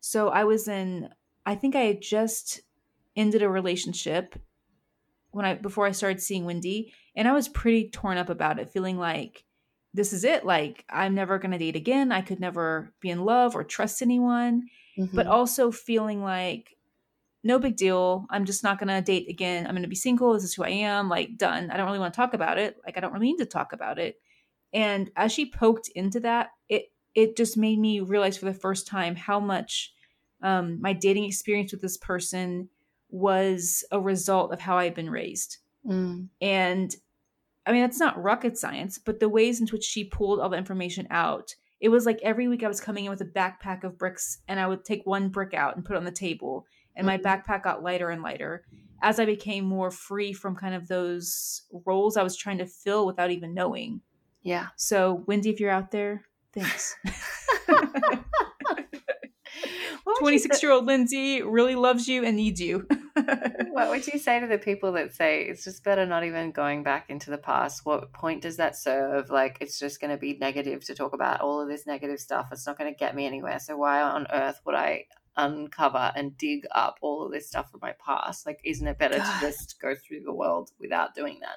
so 0.00 0.28
I 0.28 0.44
was 0.44 0.68
in, 0.68 1.10
I 1.44 1.54
think 1.54 1.76
I 1.76 1.82
had 1.82 2.00
just 2.00 2.62
ended 3.14 3.42
a 3.42 3.48
relationship 3.48 4.38
when 5.30 5.44
I 5.44 5.54
before 5.54 5.86
I 5.86 5.92
started 5.92 6.22
seeing 6.22 6.46
Wendy, 6.46 6.94
and 7.14 7.28
I 7.28 7.32
was 7.32 7.48
pretty 7.48 7.90
torn 7.90 8.16
up 8.16 8.30
about 8.30 8.58
it, 8.58 8.70
feeling 8.70 8.98
like 8.98 9.44
this 9.92 10.12
is 10.12 10.24
it. 10.24 10.44
Like, 10.44 10.84
I'm 10.90 11.14
never 11.14 11.38
going 11.38 11.52
to 11.52 11.58
date 11.58 11.76
again. 11.76 12.12
I 12.12 12.22
could 12.22 12.40
never 12.40 12.92
be 13.00 13.10
in 13.10 13.24
love 13.24 13.54
or 13.54 13.64
trust 13.64 14.02
anyone. 14.02 14.68
Mm-hmm. 14.98 15.14
But 15.14 15.26
also 15.26 15.70
feeling 15.70 16.22
like, 16.22 16.75
no 17.46 17.58
big 17.58 17.76
deal. 17.76 18.26
I'm 18.30 18.44
just 18.44 18.62
not 18.62 18.78
going 18.78 18.88
to 18.88 19.00
date 19.00 19.28
again. 19.28 19.66
I'm 19.66 19.72
going 19.72 19.82
to 19.82 19.88
be 19.88 19.94
single. 19.94 20.32
This 20.32 20.44
is 20.44 20.54
who 20.54 20.64
I 20.64 20.70
am. 20.70 21.08
Like, 21.08 21.36
done. 21.36 21.70
I 21.70 21.76
don't 21.76 21.86
really 21.86 21.98
want 21.98 22.12
to 22.12 22.16
talk 22.16 22.34
about 22.34 22.58
it. 22.58 22.76
Like, 22.84 22.96
I 22.96 23.00
don't 23.00 23.12
really 23.12 23.28
need 23.28 23.38
to 23.38 23.46
talk 23.46 23.72
about 23.72 23.98
it. 23.98 24.16
And 24.72 25.10
as 25.16 25.32
she 25.32 25.50
poked 25.50 25.88
into 25.94 26.20
that, 26.20 26.50
it 26.68 26.92
it 27.14 27.36
just 27.36 27.56
made 27.56 27.78
me 27.78 28.00
realize 28.00 28.36
for 28.36 28.44
the 28.44 28.52
first 28.52 28.86
time 28.86 29.16
how 29.16 29.40
much 29.40 29.94
um, 30.42 30.80
my 30.82 30.92
dating 30.92 31.24
experience 31.24 31.72
with 31.72 31.80
this 31.80 31.96
person 31.96 32.68
was 33.08 33.84
a 33.90 33.98
result 33.98 34.52
of 34.52 34.60
how 34.60 34.76
I've 34.76 34.94
been 34.94 35.08
raised. 35.08 35.58
Mm. 35.88 36.28
And 36.42 36.94
I 37.64 37.72
mean, 37.72 37.80
that's 37.80 37.98
not 37.98 38.22
rocket 38.22 38.58
science, 38.58 38.98
but 38.98 39.18
the 39.18 39.28
ways 39.28 39.60
in 39.60 39.66
which 39.68 39.84
she 39.84 40.04
pulled 40.04 40.40
all 40.40 40.50
the 40.50 40.58
information 40.58 41.06
out, 41.10 41.54
it 41.80 41.88
was 41.88 42.06
like 42.06 42.20
every 42.22 42.48
week 42.48 42.62
I 42.62 42.68
was 42.68 42.80
coming 42.80 43.06
in 43.06 43.10
with 43.10 43.20
a 43.22 43.26
backpack 43.26 43.82
of 43.82 43.98
bricks 43.98 44.38
and 44.46 44.60
I 44.60 44.66
would 44.66 44.84
take 44.84 45.06
one 45.06 45.28
brick 45.28 45.54
out 45.54 45.74
and 45.74 45.84
put 45.84 45.94
it 45.94 45.98
on 45.98 46.04
the 46.04 46.10
table. 46.10 46.66
And 46.96 47.06
my 47.06 47.18
Mhm. 47.18 47.22
backpack 47.22 47.62
got 47.62 47.82
lighter 47.82 48.10
and 48.10 48.22
lighter 48.22 48.64
as 49.02 49.20
I 49.20 49.26
became 49.26 49.64
more 49.64 49.90
free 49.90 50.32
from 50.32 50.56
kind 50.56 50.74
of 50.74 50.88
those 50.88 51.62
roles 51.84 52.16
I 52.16 52.22
was 52.22 52.34
trying 52.36 52.58
to 52.58 52.66
fill 52.66 53.06
without 53.06 53.30
even 53.30 53.52
knowing. 53.54 54.00
Yeah. 54.42 54.68
So, 54.76 55.24
Wendy, 55.26 55.50
if 55.50 55.60
you're 55.60 55.70
out 55.70 55.90
there, 55.90 56.24
thanks. 56.52 56.96
What 60.04 60.22
would 60.22 60.34
you 60.34 60.38
26 60.38 60.62
year 60.62 60.72
old 60.72 60.86
Lindsay 60.86 61.42
really 61.42 61.74
loves 61.74 62.06
you 62.08 62.24
and 62.24 62.36
needs 62.36 62.60
you. 62.60 62.86
What 63.70 63.90
would 63.90 64.06
you 64.06 64.18
say 64.18 64.40
to 64.40 64.46
the 64.46 64.56
people 64.56 64.92
that 64.92 65.14
say 65.14 65.42
it's 65.42 65.64
just 65.64 65.84
better 65.84 66.06
not 66.06 66.24
even 66.24 66.50
going 66.50 66.82
back 66.82 67.10
into 67.10 67.30
the 67.30 67.36
past? 67.38 67.84
What 67.84 68.12
point 68.12 68.40
does 68.40 68.56
that 68.56 68.76
serve? 68.76 69.28
Like, 69.28 69.58
it's 69.60 69.78
just 69.78 70.00
going 70.00 70.10
to 70.10 70.16
be 70.16 70.38
negative 70.38 70.84
to 70.86 70.94
talk 70.94 71.12
about 71.12 71.40
all 71.42 71.60
of 71.60 71.68
this 71.68 71.86
negative 71.86 72.18
stuff. 72.20 72.48
It's 72.52 72.66
not 72.66 72.78
going 72.78 72.90
to 72.92 72.96
get 72.98 73.14
me 73.14 73.26
anywhere. 73.26 73.58
So, 73.58 73.76
why 73.76 74.00
on 74.00 74.26
earth 74.32 74.60
would 74.64 74.74
I 74.74 75.04
uncover 75.36 76.12
and 76.16 76.36
dig 76.36 76.64
up 76.74 76.96
all 77.02 77.26
of 77.26 77.32
this 77.32 77.48
stuff 77.48 77.70
from 77.70 77.80
my 77.82 77.94
past? 78.04 78.46
Like, 78.46 78.60
isn't 78.64 78.86
it 78.86 78.98
better 78.98 79.18
God. 79.18 79.40
to 79.40 79.46
just 79.46 79.80
go 79.80 79.94
through 79.94 80.20
the 80.24 80.32
world 80.34 80.70
without 80.80 81.14
doing 81.14 81.38
that? 81.40 81.56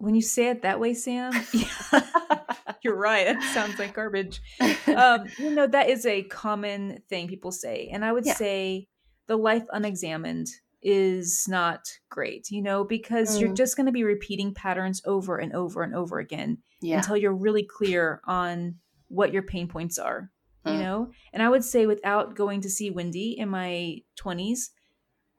when 0.00 0.14
you 0.14 0.22
say 0.22 0.46
it 0.48 0.62
that 0.62 0.78
way, 0.78 0.94
Sam, 0.94 1.32
that? 1.90 2.78
you're 2.82 2.94
right. 2.96 3.26
That 3.26 3.42
sounds 3.52 3.78
like 3.80 3.94
garbage. 3.94 4.40
um, 4.86 5.24
you 5.38 5.50
know, 5.50 5.66
that 5.66 5.88
is 5.88 6.06
a 6.06 6.22
common 6.22 7.02
thing 7.08 7.26
people 7.28 7.50
say. 7.50 7.88
And 7.92 8.04
I 8.04 8.12
would 8.12 8.24
Yeah. 8.24 8.34
say 8.34 8.86
the 9.26 9.36
life 9.36 9.64
unexamined 9.72 10.48
is 10.80 11.46
not 11.48 11.88
great, 12.08 12.50
you 12.52 12.62
know, 12.62 12.84
because 12.84 13.40
you're 13.40 13.50
Mm. 13.50 13.56
just 13.56 13.76
going 13.76 13.86
to 13.86 13.92
be 13.92 14.04
repeating 14.04 14.54
patterns 14.54 15.02
over 15.04 15.36
and 15.36 15.52
over 15.52 15.82
and 15.82 15.96
over 15.96 16.20
again 16.20 16.58
yeah. 16.80 16.98
until 16.98 17.16
you're 17.16 17.34
really 17.34 17.64
clear 17.64 18.20
on 18.24 18.76
what 19.08 19.32
your 19.32 19.42
pain 19.42 19.66
points 19.66 19.98
are, 19.98 20.30
you 20.64 20.76
Mm. 20.76 20.78
know? 20.78 21.10
And 21.32 21.42
I 21.42 21.48
would 21.48 21.64
say, 21.64 21.86
without 21.86 22.34
going 22.34 22.60
to 22.62 22.70
see 22.70 22.90
Wendy 22.90 23.38
in 23.38 23.48
my 23.48 23.98
20s, 24.16 24.70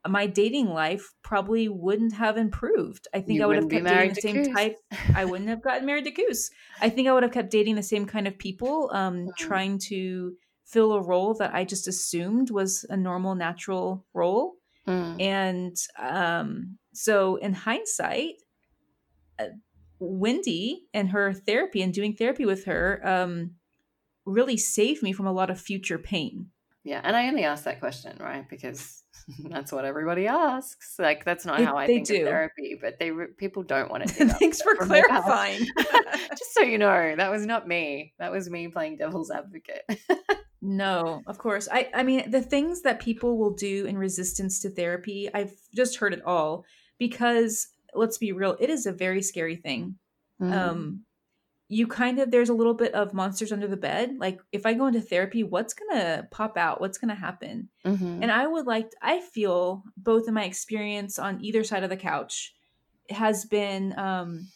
my 0.08 0.28
dating 0.28 0.68
life 0.70 1.14
probably 1.24 1.68
wouldn't 1.68 2.14
have 2.14 2.38
improved. 2.38 3.08
I 3.14 3.22
think 3.22 3.42
You 3.42 3.42
I 3.42 3.46
would 3.48 3.58
have 3.58 3.70
kept 3.70 3.88
dating 3.88 4.10
married 4.10 4.10
the 4.10 4.16
same 4.16 4.42
Koos. 4.44 4.48
type 4.56 4.78
I 5.14 5.26
wouldn't 5.26 5.50
have 5.50 5.62
gotten 5.64 5.86
married 5.86 6.06
to 6.06 6.12
Koos. 6.12 6.50
I 6.80 6.90
think 6.90 7.08
I 7.08 7.14
would 7.14 7.24
have 7.24 7.32
kept 7.32 7.52
dating 7.52 7.76
the 7.76 7.84
same 7.84 8.06
kind 8.06 8.28
of 8.28 8.38
people, 8.38 8.90
um, 8.94 9.26
Mhm. 9.26 9.36
trying 9.36 9.80
to 9.90 10.38
fill 10.66 10.94
a 10.94 11.02
role 11.02 11.34
that 11.36 11.54
I 11.54 11.66
just 11.66 11.88
assumed 11.88 12.52
was 12.52 12.86
a 12.90 12.98
normal, 12.98 13.36
natural 13.36 14.06
role. 14.14 14.56
Mm. 14.88 15.20
And 15.20 15.76
um, 15.98 16.80
so, 16.94 17.38
in 17.38 17.54
hindsight, 17.54 18.36
uh, 19.38 19.48
Wendy 20.00 20.88
and 20.94 21.10
her 21.10 21.34
therapy 21.34 21.82
and 21.82 21.94
doing 21.94 22.16
therapy 22.16 22.46
with 22.46 22.66
her 22.66 23.02
um, 23.06 23.56
really 24.30 24.58
saved 24.58 25.04
me 25.04 25.12
from 25.14 25.28
a 25.28 25.34
lot 25.34 25.50
of 25.50 25.60
future 25.60 25.98
pain. 25.98 26.48
Yeah, 26.84 27.02
and 27.04 27.16
I 27.16 27.28
only 27.28 27.44
asked 27.44 27.66
that 27.66 27.80
question, 27.80 28.18
right? 28.20 28.48
Because 28.50 29.04
that's 29.50 29.72
what 29.72 29.86
everybody 29.86 30.28
asks. 30.28 30.96
Like 30.98 31.26
that's 31.26 31.46
not 31.46 31.62
how 31.62 31.76
I 31.76 31.88
they 31.88 31.96
think 31.96 32.08
do. 32.08 32.16
of 32.22 32.28
therapy, 32.28 32.78
but 32.82 33.00
they 33.00 33.12
people 33.38 33.64
don't 33.64 33.92
want 33.92 34.08
to. 34.08 34.26
up 34.26 34.40
Thanks 34.40 34.62
for 34.62 34.76
from 34.76 34.90
their 34.90 35.08
past. 35.08 35.26
clarifying. 35.26 35.68
Just 36.30 36.54
so 36.54 36.62
you 36.62 36.78
know, 36.78 37.16
that 37.16 37.30
was 37.30 37.46
not 37.46 37.68
me. 37.68 38.14
That 38.20 38.32
was 38.32 38.50
me 38.50 38.68
playing 38.70 38.98
devil's 38.98 39.32
advocate. 39.32 39.84
No, 40.62 41.22
of 41.26 41.38
course. 41.38 41.70
I 41.72 41.90
I 41.94 42.04
mean 42.04 42.30
the 42.30 42.42
things 42.42 42.82
that 42.82 43.00
people 43.00 43.38
will 43.38 43.54
do 43.54 43.86
in 43.86 43.98
resistance 43.98 44.60
to 44.62 44.70
therapy, 44.70 45.30
I've 45.34 45.54
just 45.74 45.98
heard 45.98 46.14
it 46.14 46.22
all 46.26 46.66
because 46.98 47.70
let's 47.94 48.18
be 48.18 48.34
real, 48.34 48.58
it 48.60 48.70
is 48.70 48.86
a 48.86 48.92
very 48.92 49.22
scary 49.22 49.56
thing. 49.56 49.96
Mm. 50.42 50.54
Um 50.54 51.06
you 51.72 51.86
kind 51.86 52.18
of 52.20 52.32
there's 52.32 52.50
a 52.50 52.54
little 52.54 52.74
bit 52.74 52.94
of 52.96 53.14
monsters 53.14 53.52
under 53.52 53.68
the 53.68 53.78
bed. 53.78 54.16
Like 54.18 54.40
if 54.52 54.66
I 54.66 54.74
go 54.74 54.88
into 54.88 55.02
therapy, 55.02 55.44
what's 55.44 55.76
to 55.92 56.28
pop 56.32 56.58
out? 56.58 56.82
What's 56.82 56.98
to 57.10 57.16
happen? 57.16 57.70
Mhm. 57.86 58.20
And 58.22 58.32
I 58.32 58.48
would 58.48 58.66
like 58.66 58.92
I 59.02 59.22
feel 59.22 59.84
both 59.96 60.28
in 60.28 60.34
my 60.34 60.46
experience 60.46 61.20
on 61.20 61.44
either 61.44 61.64
side 61.64 61.84
of 61.84 61.92
the 61.92 61.98
couch 61.98 62.56
has 63.10 63.46
been 63.46 63.98
um 63.98 64.48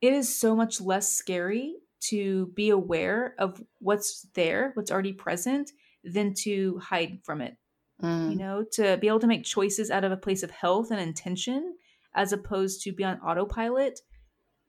it 0.00 0.14
is 0.14 0.34
so 0.34 0.56
much 0.56 0.80
less 0.80 1.12
scary 1.12 1.76
to 2.00 2.46
be 2.54 2.70
aware 2.70 3.34
of 3.38 3.62
what's 3.78 4.26
there, 4.32 4.70
what's 4.72 4.90
already 4.90 5.12
present 5.12 5.70
than 6.02 6.32
to 6.32 6.78
hide 6.78 7.20
from 7.22 7.42
it. 7.42 7.58
Mm. 8.02 8.30
You 8.30 8.36
know, 8.36 8.64
to 8.72 8.96
be 8.96 9.08
able 9.08 9.20
to 9.20 9.26
make 9.26 9.44
choices 9.44 9.90
out 9.90 10.04
of 10.04 10.12
a 10.12 10.16
place 10.16 10.42
of 10.42 10.50
health 10.50 10.90
and 10.90 10.98
intention 10.98 11.76
as 12.14 12.32
opposed 12.32 12.82
to 12.84 12.92
be 12.92 13.04
on 13.04 13.20
autopilot. 13.20 14.00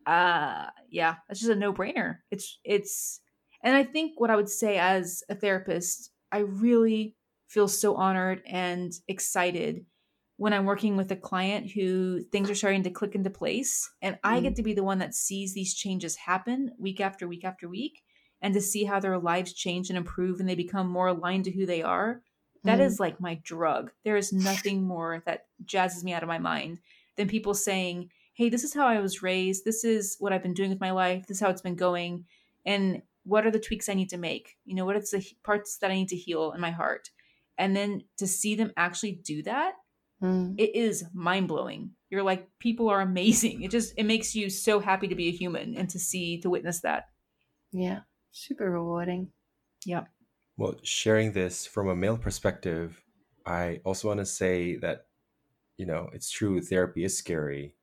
Uh 0.05 0.69
yeah, 0.89 1.17
that's 1.27 1.39
just 1.39 1.51
a 1.51 1.55
no-brainer. 1.55 2.19
It's 2.31 2.59
it's 2.63 3.21
and 3.61 3.75
I 3.75 3.83
think 3.83 4.19
what 4.19 4.31
I 4.31 4.35
would 4.35 4.49
say 4.49 4.77
as 4.77 5.23
a 5.29 5.35
therapist, 5.35 6.11
I 6.31 6.39
really 6.39 7.15
feel 7.47 7.67
so 7.67 7.95
honored 7.95 8.41
and 8.45 8.91
excited 9.07 9.85
when 10.37 10.53
I'm 10.53 10.65
working 10.65 10.97
with 10.97 11.11
a 11.11 11.15
client 11.15 11.69
who 11.71 12.23
things 12.31 12.49
are 12.49 12.55
starting 12.55 12.81
to 12.83 12.89
click 12.89 13.13
into 13.13 13.29
place. 13.29 13.87
And 14.01 14.17
I 14.23 14.39
get 14.39 14.55
to 14.55 14.63
be 14.63 14.73
the 14.73 14.83
one 14.83 14.97
that 14.99 15.13
sees 15.13 15.53
these 15.53 15.75
changes 15.75 16.15
happen 16.15 16.71
week 16.79 16.99
after 16.99 17.27
week 17.27 17.43
after 17.45 17.69
week 17.69 18.01
and 18.41 18.53
to 18.55 18.61
see 18.61 18.85
how 18.85 18.99
their 18.99 19.19
lives 19.19 19.53
change 19.53 19.89
and 19.89 19.97
improve 19.97 20.39
and 20.39 20.49
they 20.49 20.55
become 20.55 20.89
more 20.89 21.07
aligned 21.07 21.45
to 21.45 21.51
who 21.51 21.67
they 21.67 21.83
are. 21.83 22.23
That 22.65 22.79
Mm. 22.79 22.81
is 22.81 22.99
like 22.99 23.19
my 23.19 23.35
drug. 23.43 23.91
There 24.03 24.17
is 24.17 24.33
nothing 24.33 24.83
more 24.83 25.21
that 25.27 25.47
jazzes 25.63 26.03
me 26.03 26.13
out 26.13 26.23
of 26.23 26.29
my 26.29 26.39
mind 26.39 26.79
than 27.17 27.27
people 27.27 27.53
saying, 27.53 28.11
Hey, 28.41 28.49
this 28.49 28.63
is 28.63 28.73
how 28.73 28.87
I 28.87 28.99
was 28.99 29.21
raised. 29.21 29.65
This 29.65 29.83
is 29.83 30.15
what 30.17 30.33
I've 30.33 30.41
been 30.41 30.55
doing 30.55 30.71
with 30.71 30.79
my 30.79 30.89
life. 30.89 31.27
This 31.27 31.37
is 31.37 31.41
how 31.41 31.51
it's 31.51 31.61
been 31.61 31.75
going. 31.75 32.25
And 32.65 33.03
what 33.23 33.45
are 33.45 33.51
the 33.51 33.59
tweaks 33.59 33.87
I 33.87 33.93
need 33.93 34.09
to 34.09 34.17
make? 34.17 34.57
You 34.65 34.73
know, 34.73 34.83
what 34.83 34.95
are 34.95 34.99
the 34.99 35.23
parts 35.43 35.77
that 35.77 35.91
I 35.91 35.93
need 35.93 36.07
to 36.07 36.15
heal 36.15 36.51
in 36.51 36.59
my 36.59 36.71
heart? 36.71 37.11
And 37.59 37.75
then 37.75 38.01
to 38.17 38.25
see 38.25 38.55
them 38.55 38.71
actually 38.75 39.11
do 39.11 39.43
that, 39.43 39.73
Mm. 40.23 40.55
it 40.57 40.75
is 40.75 41.05
mind 41.13 41.49
blowing. 41.49 41.91
You're 42.09 42.23
like, 42.23 42.49
people 42.57 42.89
are 42.89 42.99
amazing. 43.01 43.61
It 43.61 43.69
just, 43.69 43.93
it 43.95 44.07
makes 44.07 44.33
you 44.33 44.49
so 44.49 44.79
happy 44.79 45.07
to 45.07 45.13
be 45.13 45.27
a 45.27 45.31
human 45.31 45.77
and 45.77 45.87
to 45.91 45.99
see, 45.99 46.41
to 46.41 46.49
witness 46.49 46.79
that. 46.79 47.09
Yeah, 47.71 47.99
super 48.31 48.71
rewarding. 48.71 49.33
Yep. 49.85 50.07
Well, 50.57 50.77
sharing 50.81 51.33
this 51.33 51.67
from 51.67 51.89
a 51.89 51.95
male 51.95 52.17
perspective, 52.17 53.03
I 53.45 53.81
also 53.85 54.07
want 54.07 54.19
to 54.19 54.25
say 54.25 54.77
that, 54.77 55.05
you 55.77 55.85
know, 55.85 56.09
it's 56.11 56.31
true, 56.31 56.59
therapy 56.59 57.03
is 57.03 57.15
scary 57.15 57.75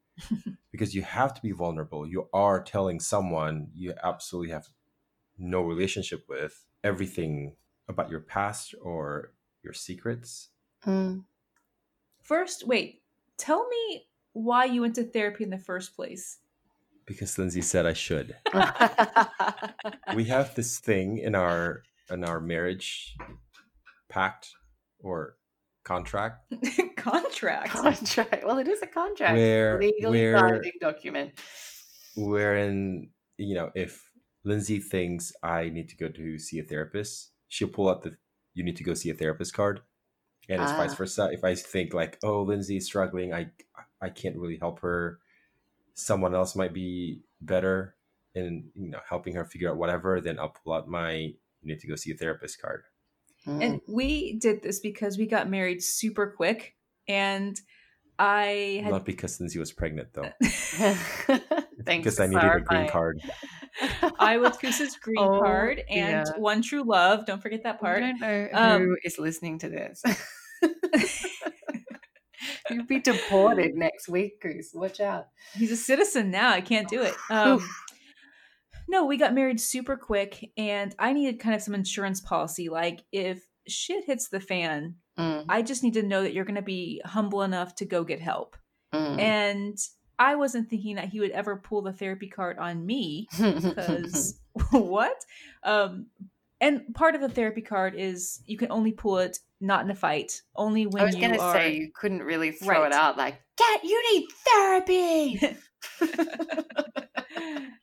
because 0.71 0.95
you 0.95 1.03
have 1.03 1.35
to 1.35 1.43
be 1.43 1.53
vulnerable. 1.53 2.07
You 2.07 2.29
are 2.33 2.63
telling 2.63 3.01
someone 3.01 3.69
you 3.75 3.95
absolutely 4.03 4.53
have 4.53 4.67
no 5.39 5.63
relationship 5.63 6.25
with 6.29 6.67
everything 6.83 7.55
about 7.89 8.11
your 8.11 8.21
past 8.21 8.75
or 8.83 9.33
your 9.63 9.73
secrets. 9.73 10.51
Mm. 10.87 11.25
First, 12.23 12.67
wait, 12.67 13.03
tell 13.37 13.67
me 13.69 14.07
why 14.33 14.65
you 14.65 14.83
went 14.83 14.95
to 14.97 15.05
therapy 15.05 15.45
in 15.45 15.51
the 15.51 15.59
first 15.59 15.97
place. 15.97 16.39
Because 17.07 17.39
Lindsay 17.39 17.63
said 17.63 17.87
I 17.87 17.95
should. 17.95 18.37
we 20.15 20.25
have 20.25 20.55
this 20.55 20.79
thing 20.79 21.19
in 21.19 21.35
our 21.35 21.83
in 22.11 22.25
our 22.25 22.41
marriage 22.41 23.17
pact 24.09 24.51
or 25.01 25.38
contract 25.93 26.37
Contract. 26.97 27.71
contract. 27.71 28.45
Well, 28.47 28.59
it 28.59 28.69
is 28.69 28.83
a 28.83 28.87
contract. 29.01 29.37
Where- 29.37 29.79
legally 29.81 30.21
where- 30.21 30.39
binding 30.41 30.73
document. 30.81 31.31
wherein 32.17 33.11
you 33.37 33.55
know 33.55 33.71
if 33.75 33.93
lindsay 34.45 34.79
thinks 34.81 35.33
i 35.43 35.69
need 35.69 35.89
to 35.89 35.97
go 35.97 36.09
to 36.09 36.39
see 36.39 36.59
a 36.59 36.65
therapist 36.65 37.31
she'll 37.49 37.69
pull 37.77 37.89
out 37.89 38.03
the 38.03 38.17
you 38.55 38.65
need 38.65 38.77
to 38.77 38.85
go 38.85 38.95
see 38.95 39.11
a 39.11 39.15
therapist 39.15 39.53
card 39.55 39.81
and 40.49 40.61
it's 40.63 40.73
vice 40.73 40.93
Ah. 40.93 40.97
versa 40.97 41.25
if 41.33 41.45
i 41.45 41.55
think 41.55 41.95
like 41.95 42.19
oh 42.25 42.43
lindsay's 42.43 42.87
struggling 42.87 43.33
i 43.33 43.43
i 44.01 44.09
can't 44.09 44.37
really 44.37 44.59
help 44.59 44.81
her 44.81 45.19
someone 45.95 46.35
else 46.35 46.57
might 46.57 46.75
be 46.75 47.21
better 47.41 47.95
in 48.35 48.71
you 48.75 48.91
know 48.91 49.01
helping 49.09 49.35
her 49.35 49.45
figure 49.45 49.71
out 49.71 49.77
whatever 49.77 50.21
then 50.21 50.39
i'll 50.41 50.55
pull 50.65 50.73
out 50.73 50.89
my 50.89 51.13
you 51.13 51.67
need 51.71 51.79
to 51.81 51.87
go 51.89 51.95
see 51.97 52.11
a 52.13 52.17
therapist 52.17 52.61
card 52.61 52.83
Mm. 53.47 53.65
And 53.65 53.81
we 53.87 54.35
did 54.39 54.63
this 54.63 54.81
because 54.81 55.17
we 55.19 55.27
got 55.27 55.49
married 55.49 55.83
super 55.83 56.35
quick. 56.37 56.75
And 57.09 57.59
I 58.19 58.81
had 58.83 58.91
not 58.91 59.05
because 59.07 59.39
lindsay 59.39 59.61
was 59.61 59.71
pregnant 59.73 60.09
though 60.13 60.29
Thanks 60.43 61.57
because 61.87 62.19
I 62.19 62.27
needed 62.27 62.45
a 62.45 62.61
green 62.61 62.89
card. 62.89 63.21
I 64.19 64.39
with 64.39 64.59
Koos's 64.61 64.97
green 64.97 65.19
Oh, 65.19 65.39
card 65.41 65.83
and 65.89 66.27
dear. 66.27 66.35
one 66.39 66.61
true 66.63 66.83
love. 66.83 67.27
Don't 67.27 67.41
forget 67.41 67.63
that 67.63 67.77
I 67.77 67.79
part. 67.79 68.01
don't 68.01 68.21
know 68.21 68.49
Um, 68.53 68.83
who 68.83 68.97
is 69.05 69.19
listening 69.21 69.59
to 69.61 69.69
this. 69.69 70.03
You'll 72.71 72.85
be 72.87 73.01
deported 73.01 73.75
next 73.75 74.09
week, 74.09 74.41
Koos. 74.43 74.73
Watch 74.75 75.01
out. 75.01 75.29
He's 75.55 75.73
a 75.73 75.77
citizen 75.77 76.31
now. 76.31 76.51
I 76.51 76.61
can't 76.61 76.89
do 76.89 77.03
it. 77.03 77.15
Um, 77.31 77.67
no, 78.89 79.05
we 79.05 79.17
got 79.19 79.35
married 79.35 79.61
super 79.61 79.97
quick, 79.97 80.51
and 80.57 80.95
I 80.99 81.13
needed 81.13 81.39
kind 81.39 81.55
of 81.55 81.63
some 81.63 81.75
insurance 81.75 82.21
policy. 82.21 82.69
Like, 82.69 83.05
if 83.13 83.43
shit 83.69 84.05
hits 84.05 84.29
the 84.29 84.41
fan, 84.41 84.97
Mm, 85.19 85.47
I 85.49 85.63
just 85.63 85.83
need 85.83 85.95
to 85.95 86.03
know 86.05 86.23
that 86.23 86.33
you're 86.33 86.45
going 86.45 86.55
to 86.55 86.63
be 86.63 87.03
humble 87.05 87.43
enough 87.43 87.75
to 87.77 87.85
go 87.85 88.05
get 88.05 88.21
help. 88.21 88.57
mm. 88.95 89.19
And 89.21 89.77
I 90.17 90.37
wasn't 90.37 90.71
thinking 90.71 90.95
that 90.95 91.09
he 91.09 91.19
would 91.19 91.33
ever 91.33 91.57
pull 91.57 91.83
the 91.83 91.93
therapy 91.93 92.29
card 92.29 92.57
on 92.59 92.87
me 92.87 93.27
because 93.37 94.39
what? 94.71 95.17
Um, 95.65 96.07
and 96.61 96.95
part 96.95 97.17
of 97.17 97.21
the 97.21 97.29
therapy 97.29 97.63
card 97.63 97.97
is 97.97 98.41
you 98.47 98.57
can 98.57 98.71
only 98.71 98.93
pull 98.93 99.19
it 99.19 99.39
not 99.61 99.85
in 99.85 99.91
a 99.91 99.95
fight, 99.97 100.41
only 100.55 100.87
when 100.87 101.03
I 101.03 101.07
was 101.07 101.15
you 101.17 101.21
going 101.23 101.35
to 101.35 101.41
are. 101.41 101.55
say 101.55 101.75
you 101.75 101.91
couldn't 101.93 102.23
really 102.23 102.53
throw 102.53 102.83
Right. 102.83 102.87
it 102.87 102.93
out 102.93 103.17
like, 103.19 103.41
"Get, 103.57 103.83
you 103.85 104.01
need 104.13 104.29
therapy." 104.47 105.41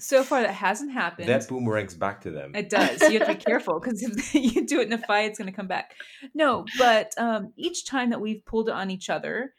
so 0.00 0.24
far, 0.24 0.42
that 0.42 0.54
hasn't 0.54 0.92
happened. 0.92 1.28
That 1.28 1.46
boomerangs 1.48 1.94
back 1.94 2.22
to 2.22 2.30
them. 2.30 2.54
It 2.54 2.70
does. 2.70 3.00
You 3.02 3.18
have 3.18 3.28
to 3.28 3.34
be 3.34 3.40
careful 3.44 3.78
because 3.78 4.02
if 4.02 4.34
you 4.56 4.66
do 4.66 4.80
it 4.80 4.86
in 4.86 4.92
a 4.92 4.98
fight, 4.98 5.30
it's 5.30 5.38
going 5.38 5.50
to 5.50 5.56
come 5.56 5.68
back. 5.68 5.94
No, 6.34 6.64
but 6.78 7.12
um, 7.18 7.52
each 7.56 7.86
time 7.86 8.10
that 8.10 8.20
we've 8.20 8.44
pulled 8.44 8.68
it 8.68 8.74
on 8.74 8.90
each 8.90 9.10
other, 9.10 9.54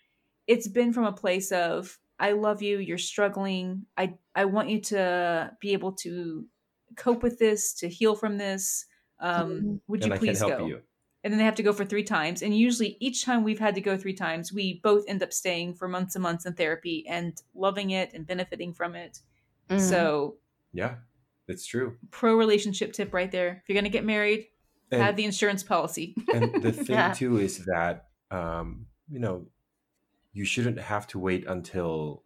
it's 0.47 0.67
been 0.67 0.93
from 0.93 1.05
a 1.05 1.13
place 1.13 1.51
of 1.51 1.97
I 2.19 2.33
love 2.33 2.61
you. 2.61 2.77
You're 2.77 2.97
struggling. 2.97 3.85
I 3.97 4.15
I 4.35 4.45
want 4.45 4.69
you 4.69 4.81
to 4.81 5.51
be 5.59 5.73
able 5.73 5.93
to 6.03 6.45
cope 6.95 7.23
with 7.23 7.39
this, 7.39 7.73
to 7.75 7.89
heal 7.89 8.15
from 8.15 8.37
this. 8.37 8.85
Um, 9.19 9.81
would 9.87 10.01
you 10.01 10.05
and 10.05 10.13
I 10.13 10.17
can 10.17 10.27
please 10.27 10.39
help 10.39 10.57
go? 10.57 10.65
you. 10.65 10.81
And 11.23 11.31
then 11.31 11.37
they 11.37 11.45
have 11.45 11.55
to 11.55 11.63
go 11.63 11.73
for 11.73 11.85
three 11.85 12.03
times. 12.03 12.41
And 12.41 12.57
usually, 12.57 12.97
each 12.99 13.23
time 13.23 13.43
we've 13.43 13.59
had 13.59 13.75
to 13.75 13.81
go 13.81 13.95
three 13.95 14.15
times, 14.15 14.51
we 14.51 14.79
both 14.83 15.03
end 15.07 15.21
up 15.21 15.31
staying 15.31 15.75
for 15.75 15.87
months 15.87 16.15
and 16.15 16.23
months 16.23 16.45
in 16.45 16.53
therapy 16.53 17.05
and 17.07 17.39
loving 17.53 17.91
it 17.91 18.11
and 18.13 18.25
benefiting 18.25 18.73
from 18.73 18.95
it. 18.95 19.19
Mm. 19.71 19.79
So, 19.89 20.37
Yeah, 20.73 20.95
it's 21.47 21.65
true. 21.65 21.97
pro 22.11 22.35
relationship 22.35 22.93
tip 22.93 23.13
right 23.13 23.31
there. 23.31 23.61
If 23.63 23.69
you're 23.69 23.75
going 23.75 23.91
to 23.91 23.97
get 23.97 24.05
married, 24.05 24.47
And, 24.91 25.01
have 25.01 25.15
the 25.15 25.23
insurance 25.25 25.63
policy. 25.63 26.15
and 26.33 26.61
the 26.61 26.71
thing 26.85 26.95
Yeah. 26.95 27.13
too 27.13 27.37
is 27.37 27.65
that 27.65 28.09
um, 28.31 28.87
you 29.09 29.19
know 29.19 29.47
you 30.33 30.45
shouldn't 30.45 30.79
have 30.79 31.07
to 31.07 31.19
wait 31.19 31.45
until 31.47 32.23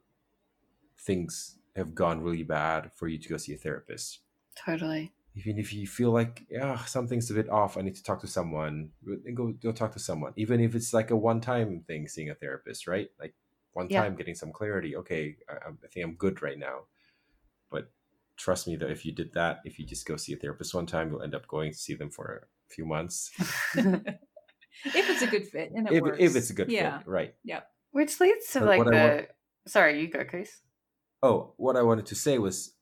things 1.00 1.58
have 1.76 1.94
gone 1.96 2.22
really 2.22 2.44
bad 2.44 2.92
for 2.96 3.08
you 3.08 3.18
to 3.18 3.30
go 3.30 3.38
see 3.38 3.54
a 3.54 3.58
therapist. 3.58 4.20
totally. 4.56 5.12
Even 5.38 5.58
if 5.60 5.74
you 5.74 5.86
feel 5.86 6.12
like 6.12 6.46
yeah 6.50 6.78
something's 6.86 7.30
a 7.30 7.34
bit 7.34 7.50
off, 7.50 7.76
I 7.78 7.82
need 7.82 7.96
to 7.96 8.04
talk 8.04 8.22
to 8.22 8.28
someone. 8.28 8.92
Go 9.34 9.52
go 9.52 9.72
talk 9.74 9.92
to 9.94 10.00
someone. 10.00 10.32
Even 10.38 10.62
if 10.62 10.76
it's 10.76 10.94
like 10.94 11.12
a 11.12 11.16
one 11.16 11.42
time 11.42 11.84
thing, 11.88 12.08
seeing 12.08 12.30
a 12.30 12.36
therapist, 12.36 12.88
right? 12.88 13.10
Like 13.20 13.34
one 13.74 13.88
Yeah. 13.90 14.02
time 14.04 14.16
getting 14.16 14.36
some 14.36 14.54
clarity. 14.54 14.96
Okay, 14.96 15.36
I, 15.50 15.54
I 15.56 15.88
think 15.92 16.06
I'm 16.06 16.16
good 16.16 16.42
right 16.42 16.58
now. 16.58 16.86
But 18.36 18.42
trust 18.42 18.68
me 18.68 18.76
that 18.78 18.90
if 18.90 19.06
you 19.06 19.12
did 19.12 19.34
that, 19.34 19.60
if 19.66 19.80
you 19.80 19.86
just 19.86 20.06
go 20.06 20.18
see 20.18 20.34
a 20.34 20.38
therapist 20.38 20.74
one 20.74 20.86
time, 20.86 21.10
you'll 21.10 21.22
end 21.22 21.36
up 21.36 21.48
going 21.48 21.72
to 21.72 21.78
see 21.78 21.96
them 21.96 22.10
for 22.10 22.48
a 22.70 22.74
few 22.74 22.86
months. 22.86 23.32
if 23.76 25.10
it's 25.10 25.22
a 25.22 25.28
good 25.28 25.48
fit 25.48 25.72
and 25.72 25.88
it 25.88 25.94
if, 25.94 26.02
works. 26.04 26.18
if 26.20 26.36
it's 26.36 26.50
a 26.50 26.54
good 26.54 26.72
yeah. 26.72 27.00
fit, 27.00 27.08
right? 27.08 27.36
Yeah. 27.44 27.62
Which 27.92 28.20
leads 28.20 28.52
to 28.52 28.60
But 28.60 28.68
like 28.68 28.84
the. 28.84 28.92
Want- 28.92 29.28
Sorry, 29.68 30.02
you 30.02 30.10
go, 30.10 30.24
Koos. 30.24 30.62
Oh, 31.24 31.54
what 31.58 31.76
I 31.76 31.82
wanted 31.82 32.06
to 32.08 32.16
say 32.16 32.38
was, 32.38 32.74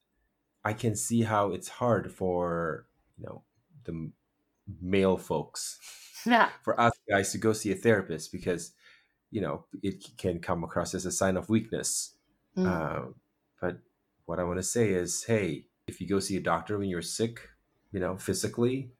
I 0.65 0.73
can 0.73 0.95
see 0.95 1.21
how 1.21 1.51
it's 1.51 1.69
hard 1.69 2.11
for 2.11 2.87
you 3.17 3.25
know 3.25 3.43
the 3.85 4.11
male 4.81 5.17
folks, 5.17 5.79
Yeah. 6.25 6.49
for 6.63 6.79
us 6.79 6.93
guys 7.09 7.31
to 7.33 7.37
go 7.37 7.53
see 7.53 7.71
a 7.71 7.75
therapist 7.75 8.31
because 8.31 8.73
you 9.31 9.41
know 9.41 9.65
it 9.81 10.03
can 10.17 10.39
come 10.39 10.63
across 10.63 10.93
as 10.93 11.05
a 11.05 11.11
sign 11.11 11.37
of 11.37 11.49
weakness. 11.49 12.15
Mm. 12.57 12.67
Um, 12.67 13.15
but 13.15 13.22
what 14.25 14.39
I 14.39 14.43
want 14.43 14.59
to 14.59 14.63
say 14.63 14.89
is, 14.91 15.25
hey, 15.25 15.67
if 15.87 15.99
you 16.01 16.07
go 16.07 16.19
see 16.19 16.37
a 16.37 16.41
doctor 16.41 16.77
when 16.77 16.89
you're 16.89 17.01
sick, 17.01 17.49
you 17.91 17.99
know, 17.99 18.17
physically, 18.17 18.91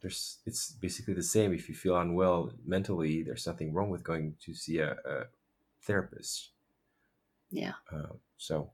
there's 0.00 0.40
it's 0.46 0.72
basically 0.72 1.14
the 1.14 1.22
same. 1.22 1.52
If 1.54 1.68
you 1.68 1.74
feel 1.74 1.96
unwell 1.98 2.52
mentally, 2.64 3.22
there's 3.22 3.46
nothing 3.46 3.72
wrong 3.74 3.90
with 3.90 4.04
going 4.04 4.36
to 4.40 4.54
see 4.54 4.78
a, 4.78 4.92
a 5.06 5.26
therapist. 5.82 6.52
Yeah. 7.50 7.74
Uh, 7.92 8.14
so 8.36 8.72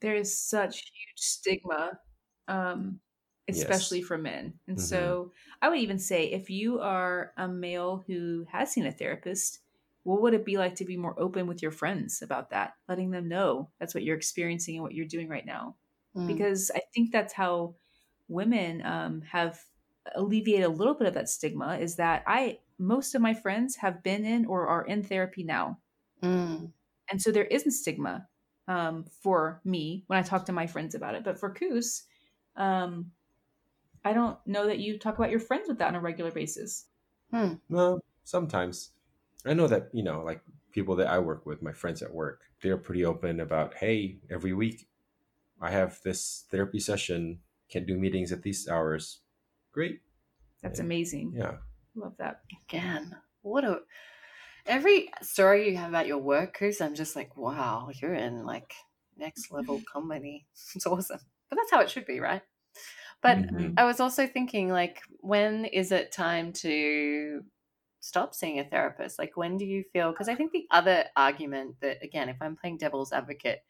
there 0.00 0.14
is 0.14 0.36
such 0.38 0.76
huge 0.80 1.18
stigma, 1.18 2.00
um, 2.46 3.00
especially 3.48 4.00
Yes. 4.00 4.02
for 4.02 4.18
men. 4.18 4.58
And 4.66 4.78
Mhm. 4.78 4.80
so 4.80 5.32
I 5.62 5.68
would 5.68 5.78
even 5.78 5.98
say 5.98 6.26
if 6.30 6.50
you 6.50 6.80
are 6.80 7.32
a 7.36 7.48
male 7.48 8.04
who 8.06 8.46
has 8.50 8.70
seen 8.72 8.86
a 8.86 8.92
therapist, 8.92 9.60
what 10.04 10.22
would 10.22 10.34
it 10.34 10.44
be 10.44 10.56
like 10.56 10.76
to 10.76 10.84
be 10.84 10.96
more 10.96 11.18
open 11.20 11.46
with 11.46 11.62
your 11.62 11.70
friends 11.72 12.22
about 12.22 12.50
that, 12.50 12.74
letting 12.88 13.10
them 13.10 13.28
know 13.28 13.70
that's 13.78 13.94
what 13.94 14.02
you're 14.04 14.16
experiencing 14.16 14.76
and 14.76 14.82
what 14.82 14.94
you're 14.94 15.06
doing 15.06 15.28
right 15.28 15.46
now? 15.46 15.76
Mm. 16.16 16.26
because 16.26 16.70
I 16.74 16.80
think 16.94 17.12
that's 17.12 17.34
how 17.34 17.74
women 18.28 18.82
um, 18.84 19.20
have 19.22 19.60
alleviated 20.14 20.64
a 20.64 20.70
little 20.70 20.94
bit 20.94 21.06
of 21.06 21.14
that 21.14 21.28
stigma. 21.28 21.76
Is 21.78 21.96
that 21.96 22.24
I 22.26 22.60
most 22.78 23.14
of 23.14 23.20
my 23.22 23.34
friends 23.34 23.76
have 23.76 24.02
been 24.02 24.24
in 24.24 24.46
or 24.46 24.66
are 24.68 24.84
in 24.86 25.02
therapy 25.02 25.44
now, 25.44 25.78
Mm. 26.22 26.72
and 27.10 27.20
so 27.22 27.30
there 27.30 27.44
isn't 27.44 27.72
stigma 27.72 28.26
um, 28.68 29.04
for 29.22 29.60
me 29.64 30.04
when 30.06 30.18
I 30.18 30.22
talk 30.22 30.46
to 30.46 30.52
my 30.52 30.66
friends 30.66 30.94
about 30.94 31.14
it. 31.14 31.24
But 31.24 31.38
for 31.38 31.52
Koos, 31.52 32.04
um, 32.56 33.12
I 34.04 34.12
don't 34.12 34.38
know 34.46 34.66
that 34.66 34.78
you 34.80 34.98
talk 34.98 35.18
about 35.18 35.30
your 35.30 35.40
friends 35.40 35.68
with 35.68 35.78
that 35.78 35.88
on 35.88 35.94
a 35.94 36.00
regular 36.00 36.30
basis. 36.32 36.86
Well, 37.68 38.00
sometimes. 38.24 38.92
I 39.46 39.54
know 39.54 39.66
that, 39.68 39.88
you 39.92 40.02
know, 40.02 40.22
like 40.22 40.42
people 40.72 40.96
that 40.96 41.08
I 41.08 41.18
work 41.18 41.46
with, 41.46 41.62
my 41.62 41.72
friends 41.72 42.02
at 42.02 42.12
work, 42.14 42.42
they're 42.62 42.76
pretty 42.78 43.04
open 43.04 43.40
about, 43.40 43.74
hey, 43.74 44.18
every 44.30 44.52
week 44.52 44.88
I 45.60 45.70
have 45.70 46.00
this 46.02 46.44
therapy 46.50 46.80
session, 46.80 47.40
can't 47.70 47.86
do 47.86 47.98
meetings 47.98 48.32
at 48.32 48.42
these 48.42 48.68
hours. 48.68 49.20
Great. 49.72 50.00
That's 50.62 50.78
Yeah. 50.78 50.84
amazing. 50.84 51.32
Yeah. 51.36 51.58
Love 51.94 52.16
that. 52.18 52.42
Again, 52.68 53.16
what 53.42 53.64
a. 53.64 53.82
Every 54.66 55.10
story 55.22 55.70
you 55.70 55.76
have 55.76 55.88
about 55.90 56.06
your 56.06 56.18
work, 56.18 56.54
Chris, 56.54 56.80
I'm 56.80 56.94
just 56.94 57.16
like, 57.16 57.36
wow, 57.36 57.90
you're 57.94 58.14
in 58.14 58.44
like 58.44 58.74
next 59.16 59.50
level 59.50 59.80
company. 59.92 60.46
It's 60.74 60.86
awesome. 60.86 61.20
But 61.48 61.56
that's 61.56 61.70
how 61.70 61.80
it 61.80 61.90
should 61.90 62.06
be, 62.06 62.20
right? 62.20 62.42
But 63.22 63.38
Mhm. 63.38 63.74
I 63.76 63.84
was 63.84 64.00
also 64.00 64.26
thinking, 64.26 64.68
like, 64.70 65.00
when 65.20 65.64
is 65.64 65.92
it 65.92 66.12
time 66.12 66.52
to 66.54 67.44
stop 68.00 68.34
seeing 68.34 68.58
a 68.58 68.64
therapist? 68.64 69.18
Like, 69.18 69.36
when 69.36 69.56
do 69.56 69.64
you 69.64 69.84
feel? 69.92 70.10
Because 70.10 70.28
I 70.28 70.34
think 70.34 70.52
the 70.52 70.66
other 70.70 71.04
argument 71.16 71.76
that, 71.80 72.02
again, 72.02 72.28
if 72.28 72.36
I'm 72.40 72.56
playing 72.56 72.78
devil's 72.78 73.12
advocate, 73.12 73.62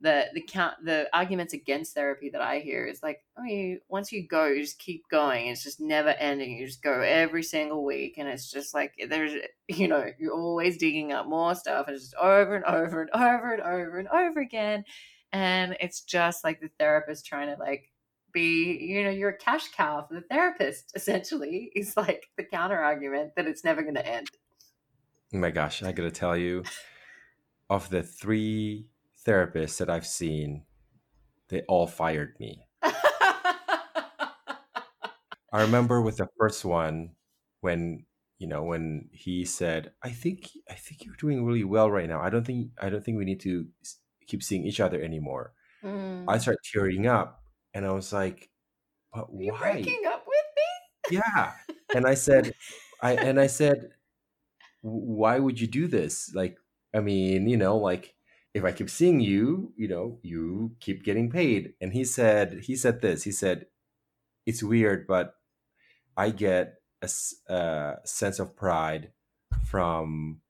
the 0.00 0.26
the 0.34 0.42
count 0.42 0.74
the 0.84 1.08
arguments 1.12 1.54
against 1.54 1.94
therapy 1.94 2.28
that 2.30 2.40
I 2.42 2.58
hear 2.58 2.84
is 2.84 3.02
like, 3.02 3.24
oh, 3.38 3.44
you 3.44 3.80
once 3.88 4.12
you 4.12 4.26
go, 4.26 4.46
you 4.46 4.60
just 4.60 4.78
keep 4.78 5.08
going. 5.10 5.46
It's 5.46 5.62
just 5.62 5.80
never 5.80 6.10
ending. 6.10 6.58
You 6.58 6.66
just 6.66 6.82
go 6.82 7.00
every 7.00 7.42
single 7.42 7.84
week, 7.84 8.14
and 8.18 8.28
it's 8.28 8.50
just 8.50 8.74
like 8.74 8.92
there's, 9.08 9.32
you 9.68 9.88
know, 9.88 10.04
you're 10.18 10.34
always 10.34 10.76
digging 10.76 11.12
up 11.12 11.26
more 11.26 11.54
stuff, 11.54 11.86
and 11.86 11.96
it's 11.96 12.04
just 12.04 12.16
over 12.16 12.56
and 12.56 12.64
over 12.64 13.00
and 13.00 13.10
over 13.14 13.52
and 13.54 13.62
over 13.62 13.98
and 13.98 14.08
over 14.08 14.40
again, 14.40 14.84
and 15.32 15.76
it's 15.80 16.02
just 16.02 16.44
like 16.44 16.60
the 16.60 16.70
therapist 16.78 17.24
trying 17.26 17.48
to 17.48 17.56
like 17.60 17.90
be, 18.34 18.76
you 18.78 19.02
know, 19.04 19.10
you're 19.10 19.30
a 19.30 19.38
cash 19.38 19.70
cow 19.70 20.04
for 20.06 20.14
the 20.14 20.20
therapist. 20.20 20.92
Essentially, 20.94 21.72
is 21.74 21.96
like 21.96 22.26
the 22.36 22.44
counter 22.44 22.78
argument 22.78 23.32
that 23.36 23.46
it's 23.46 23.64
never 23.64 23.82
going 23.82 23.94
to 23.94 24.06
end. 24.06 24.28
Oh 25.34 25.38
my 25.38 25.50
gosh, 25.50 25.82
I 25.82 25.90
gotta 25.90 26.12
tell 26.12 26.36
you, 26.36 26.62
of 27.68 27.90
the 27.90 28.04
three 28.04 28.86
therapists 29.26 29.78
that 29.78 29.90
I've 29.90 30.06
seen, 30.06 30.62
they 31.48 31.62
all 31.62 31.88
fired 31.88 32.34
me. 32.38 32.68
I 32.82 33.72
remember 35.52 36.00
with 36.00 36.18
the 36.18 36.28
first 36.38 36.64
one 36.64 37.16
when 37.62 38.04
you 38.38 38.46
know 38.46 38.62
when 38.62 39.08
he 39.12 39.44
said, 39.44 39.92
"I 40.02 40.10
think 40.10 40.50
I 40.70 40.74
think 40.74 41.04
you're 41.04 41.16
doing 41.16 41.44
really 41.44 41.64
well 41.64 41.90
right 41.90 42.08
now. 42.08 42.20
I 42.20 42.30
don't 42.30 42.44
think 42.44 42.70
I 42.80 42.88
don't 42.88 43.04
think 43.04 43.18
we 43.18 43.24
need 43.24 43.40
to 43.40 43.66
keep 44.28 44.42
seeing 44.42 44.64
each 44.64 44.80
other 44.80 45.02
anymore." 45.02 45.52
Mm. 45.82 46.26
I 46.28 46.38
started 46.38 46.60
tearing 46.72 47.06
up, 47.06 47.43
and 47.74 47.86
I 47.86 47.92
was 47.92 48.12
like, 48.12 48.50
"But 49.12 49.32
Are 49.38 49.42
you 49.44 49.52
why?" 49.52 49.84
breaking 49.84 50.06
up 50.06 50.26
with 50.26 50.46
me? 50.56 50.62
Yeah, 51.08 51.58
and 51.92 52.06
I 52.06 52.14
said, 52.14 52.54
"I 53.00 53.12
and 53.14 53.38
I 53.40 53.46
said, 53.46 53.92
why 54.82 55.38
would 55.38 55.60
you 55.60 55.66
do 55.66 55.88
this? 55.88 56.34
Like, 56.34 56.58
I 56.94 57.00
mean, 57.00 57.48
you 57.48 57.56
know, 57.56 57.78
like." 57.78 58.16
If 58.54 58.64
I 58.64 58.72
keep 58.72 58.90
seeing 58.90 59.20
you, 59.20 59.74
you 59.76 59.88
know, 59.88 60.20
you 60.22 60.76
keep 60.80 61.04
getting 61.04 61.30
paid. 61.30 61.74
And 61.80 61.92
he 61.92 62.04
said, 62.04 62.60
he 62.64 62.76
said 62.76 63.00
this. 63.02 63.24
He 63.24 63.32
said, 63.32 63.66
"It's 64.46 64.62
weird, 64.62 65.06
but 65.06 65.36
I 66.16 66.30
get 66.30 66.82
a 67.02 67.08
sense 68.04 68.38
of 68.38 68.56
pride 68.56 69.12
from 69.64 70.42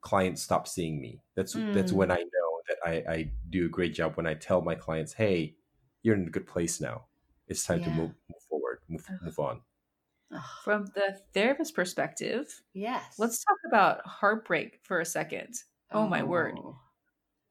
clients 0.00 0.42
stop 0.42 0.68
seeing 0.68 1.00
me. 1.00 1.22
That's 1.36 1.56
that's 1.72 1.92
Mm. 1.92 1.94
when 1.94 2.10
I 2.10 2.18
know 2.18 2.62
that 2.68 2.78
I, 2.84 2.92
I 3.12 3.32
do 3.50 3.66
a 3.66 3.68
great 3.68 3.94
job 3.94 4.16
when 4.16 4.26
I 4.26 4.34
tell 4.34 4.62
my 4.62 4.74
clients, 4.74 5.14
hey, 5.14 5.56
you're 6.02 6.14
in 6.16 6.26
a 6.26 6.30
good 6.30 6.46
place 6.46 6.80
now. 6.80 7.06
It's 7.48 7.64
time 7.64 7.82
to 7.84 7.90
move, 7.90 8.10
move 8.28 8.42
forward, 8.48 8.78
move, 8.88 9.06
move 9.22 9.38
on. 9.38 9.60
From 10.64 10.86
the 10.94 11.18
therapist 11.34 11.74
perspective, 11.74 12.62
yes. 12.72 13.16
let's 13.18 13.44
talk 13.44 13.58
about 13.66 14.06
heartbreak 14.06 14.80
for 14.82 15.00
a 15.00 15.04
second. 15.04 15.54
Oh, 15.90 16.06
my 16.06 16.22
word. 16.22 16.54
Oh. 16.58 16.76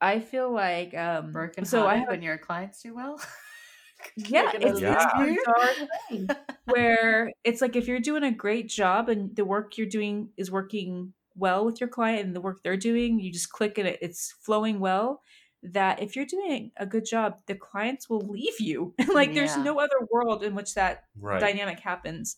I 0.02 0.20
feel 0.20 0.52
like 0.52 0.96
um 0.96 1.32
Broken 1.32 1.64
so 1.64 1.86
I 1.86 1.98
have 1.98 2.10
when 2.10 2.24
your 2.24 2.40
clients 2.40 2.82
do 2.82 2.96
well. 2.96 3.22
yeah, 4.16 4.50
it's, 4.56 4.82
Yeah. 4.82 4.96
it's 4.96 5.14
a 5.14 5.36
bizarre 5.36 5.88
thing 6.10 6.30
where 6.66 7.32
it's 7.44 7.62
like 7.62 7.76
if 7.76 7.88
you're 7.88 8.00
doing 8.00 8.24
a 8.24 8.32
great 8.32 8.68
job 8.68 9.10
and 9.10 9.36
the 9.36 9.46
work 9.46 9.78
you're 9.78 9.86
doing 9.86 10.30
is 10.38 10.50
working 10.50 11.14
well 11.36 11.66
with 11.66 11.80
your 11.80 11.88
client 11.88 12.26
and 12.26 12.36
the 12.36 12.42
work 12.42 12.64
they're 12.64 12.78
doing, 12.78 13.20
you 13.20 13.32
just 13.32 13.52
click 13.52 13.78
and 13.78 13.88
it, 13.88 14.00
it's 14.02 14.34
flowing 14.42 14.80
well. 14.80 15.22
That 15.64 16.02
if 16.02 16.16
you're 16.16 16.26
doing 16.26 16.72
a 16.78 16.86
good 16.86 17.06
job, 17.06 17.38
the 17.46 17.56
clients 17.56 18.10
will 18.10 18.22
leave 18.28 18.60
you. 18.60 18.96
like 19.14 19.34
there's 19.34 19.58
no 19.58 19.80
other 19.80 20.08
world 20.12 20.44
in 20.44 20.56
which 20.56 20.74
that 20.74 21.04
Right. 21.20 21.40
dynamic 21.40 21.80
happens. 21.80 22.36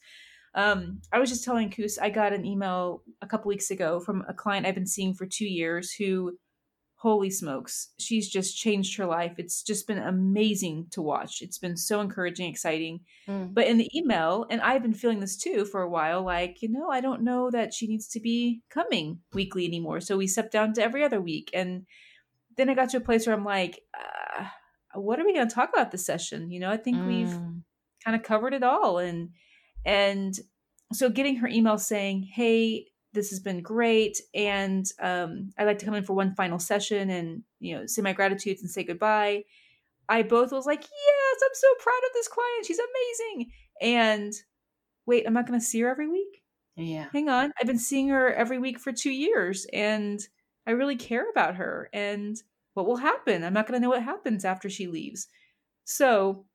Um, 0.56 1.02
I 1.12 1.20
was 1.20 1.30
just 1.30 1.44
telling 1.44 1.72
Koos, 1.72 1.98
I 1.98 2.10
got 2.10 2.34
an 2.34 2.46
email 2.46 3.02
a 3.22 3.28
couple 3.28 3.50
weeks 3.50 3.72
ago 3.72 4.00
from 4.00 4.24
a 4.28 4.34
client 4.34 4.66
I've 4.66 4.76
been 4.76 4.86
seeing 4.86 5.14
for 5.14 5.26
two 5.26 5.48
years 5.48 5.94
who, 5.94 6.38
holy 6.96 7.30
smokes, 7.30 7.90
she's 7.98 8.30
just 8.30 8.58
changed 8.58 8.98
her 8.98 9.06
life. 9.06 9.34
It's 9.38 9.64
just 9.64 9.88
been 9.88 9.98
amazing 9.98 10.88
to 10.92 11.02
watch. 11.02 11.42
It's 11.42 11.58
been 11.58 11.76
so 11.76 12.02
encouraging, 12.02 12.50
exciting. 12.50 13.02
Mm. 13.28 13.54
But 13.54 13.68
in 13.68 13.78
the 13.78 13.90
email, 13.98 14.46
and 14.50 14.62
I've 14.62 14.84
been 14.84 14.94
feeling 14.94 15.20
this 15.20 15.36
too 15.36 15.66
for 15.66 15.82
a 15.82 15.90
while, 15.90 16.24
like, 16.24 16.62
you 16.62 16.70
know, 16.70 16.90
I 16.90 17.02
don't 17.02 17.24
know 17.24 17.50
that 17.52 17.74
she 17.74 17.88
needs 17.88 18.08
to 18.10 18.20
be 18.20 18.62
coming 18.70 19.20
weekly 19.34 19.66
anymore. 19.66 20.02
So 20.02 20.18
we 20.18 20.28
stepped 20.28 20.52
down 20.52 20.74
to 20.74 20.84
every 20.84 21.04
other 21.04 21.20
week. 21.20 21.50
And 21.54 21.86
then 22.58 22.70
I 22.70 22.74
got 22.76 22.90
to 22.90 22.98
a 22.98 23.02
place 23.02 23.26
where 23.28 23.36
I'm 23.36 23.46
like, 23.46 23.80
uh, 23.98 24.46
what 24.96 25.20
are 25.20 25.26
we 25.26 25.34
going 25.34 25.48
to 25.48 25.54
talk 25.56 25.70
about 25.74 25.92
this 25.92 26.06
session? 26.06 26.52
You 26.52 26.60
know, 26.60 26.70
I 26.72 26.78
think 26.78 27.06
we've 27.06 27.30
Mm. 27.30 27.62
kind 28.04 28.16
of 28.16 28.24
covered 28.24 28.54
it 28.54 28.64
all 28.64 28.98
and 28.98 29.30
and 29.86 30.34
so 30.92 31.10
getting 31.10 31.38
her 31.38 31.48
email 31.48 31.78
saying 31.78 32.22
hey 32.34 32.86
this 33.14 33.30
has 33.30 33.40
been 33.40 33.62
great 33.62 34.18
and 34.34 34.86
um, 35.02 35.52
i'd 35.58 35.64
like 35.66 35.78
to 35.80 35.86
come 35.86 35.94
in 35.94 36.04
for 36.04 36.14
one 36.14 36.36
final 36.36 36.60
session 36.60 37.10
and 37.10 37.44
you 37.62 37.76
know 37.76 37.86
say 37.86 38.02
my 38.02 38.12
gratitudes 38.12 38.62
and 38.62 38.70
say 38.70 38.84
goodbye 38.84 39.42
i 40.10 40.22
both 40.22 40.52
was 40.52 40.66
like 40.66 40.82
yes 40.82 41.42
i'm 41.46 41.54
so 41.54 41.68
proud 41.80 42.02
of 42.10 42.14
this 42.14 42.28
client 42.28 42.66
she's 42.66 42.80
amazing 42.80 43.52
and 43.82 44.34
wait 45.06 45.26
i'm 45.26 45.34
not 45.34 45.48
going 45.48 45.58
to 45.60 45.66
see 45.66 45.80
her 45.80 45.90
every 45.90 46.10
week 46.10 46.44
Yeah. 46.76 47.08
hang 47.14 47.30
on 47.30 47.52
i've 47.60 47.68
been 47.68 47.80
seeing 47.80 48.10
her 48.10 48.34
every 48.34 48.60
week 48.60 48.80
for 48.80 48.92
two 48.92 49.12
years 49.12 49.66
and 49.72 50.20
i 50.68 50.72
really 50.72 50.96
care 50.96 51.30
about 51.30 51.56
her 51.56 51.90
and 51.94 52.44
what 52.74 52.86
will 52.86 52.98
happen 52.98 53.44
i'm 53.44 53.54
not 53.54 53.68
going 53.68 53.80
to 53.80 53.84
know 53.84 53.90
what 53.90 54.04
happens 54.04 54.46
after 54.46 54.70
she 54.70 54.88
leaves 54.88 55.28
so 55.84 56.46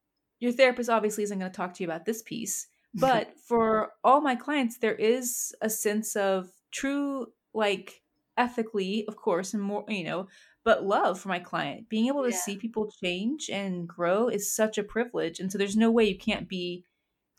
your 0.41 0.53
therapist 0.53 0.89
obviously 0.91 1.25
isn't 1.25 1.39
going 1.39 1.51
to 1.51 1.57
talk 1.57 1.75
to 1.75 1.83
you 1.83 1.89
about 1.89 2.05
this 2.05 2.23
piece 2.23 2.67
but 2.95 3.33
for 3.39 3.93
all 4.05 4.21
my 4.21 4.35
clients 4.35 4.79
there 4.79 4.95
is 4.95 5.55
a 5.61 5.71
sense 5.71 6.17
of 6.17 6.51
true 6.71 7.27
like 7.55 8.03
ethically 8.37 9.05
of 9.09 9.17
course 9.17 9.53
and 9.55 9.63
more 9.63 9.85
you 9.89 10.05
know 10.05 10.27
but 10.65 10.85
love 10.85 11.19
for 11.19 11.29
my 11.29 11.39
client 11.39 11.89
being 11.89 12.07
able 12.07 12.23
to 12.25 12.31
Yeah. 12.31 12.37
see 12.37 12.57
people 12.57 12.91
change 13.03 13.49
and 13.51 13.89
grow 13.89 14.29
is 14.29 14.55
such 14.55 14.79
a 14.79 14.83
privilege 14.83 15.41
and 15.41 15.51
so 15.51 15.59
there's 15.59 15.77
no 15.77 15.91
way 15.91 16.05
you 16.09 16.19
can't 16.19 16.49
be 16.49 16.85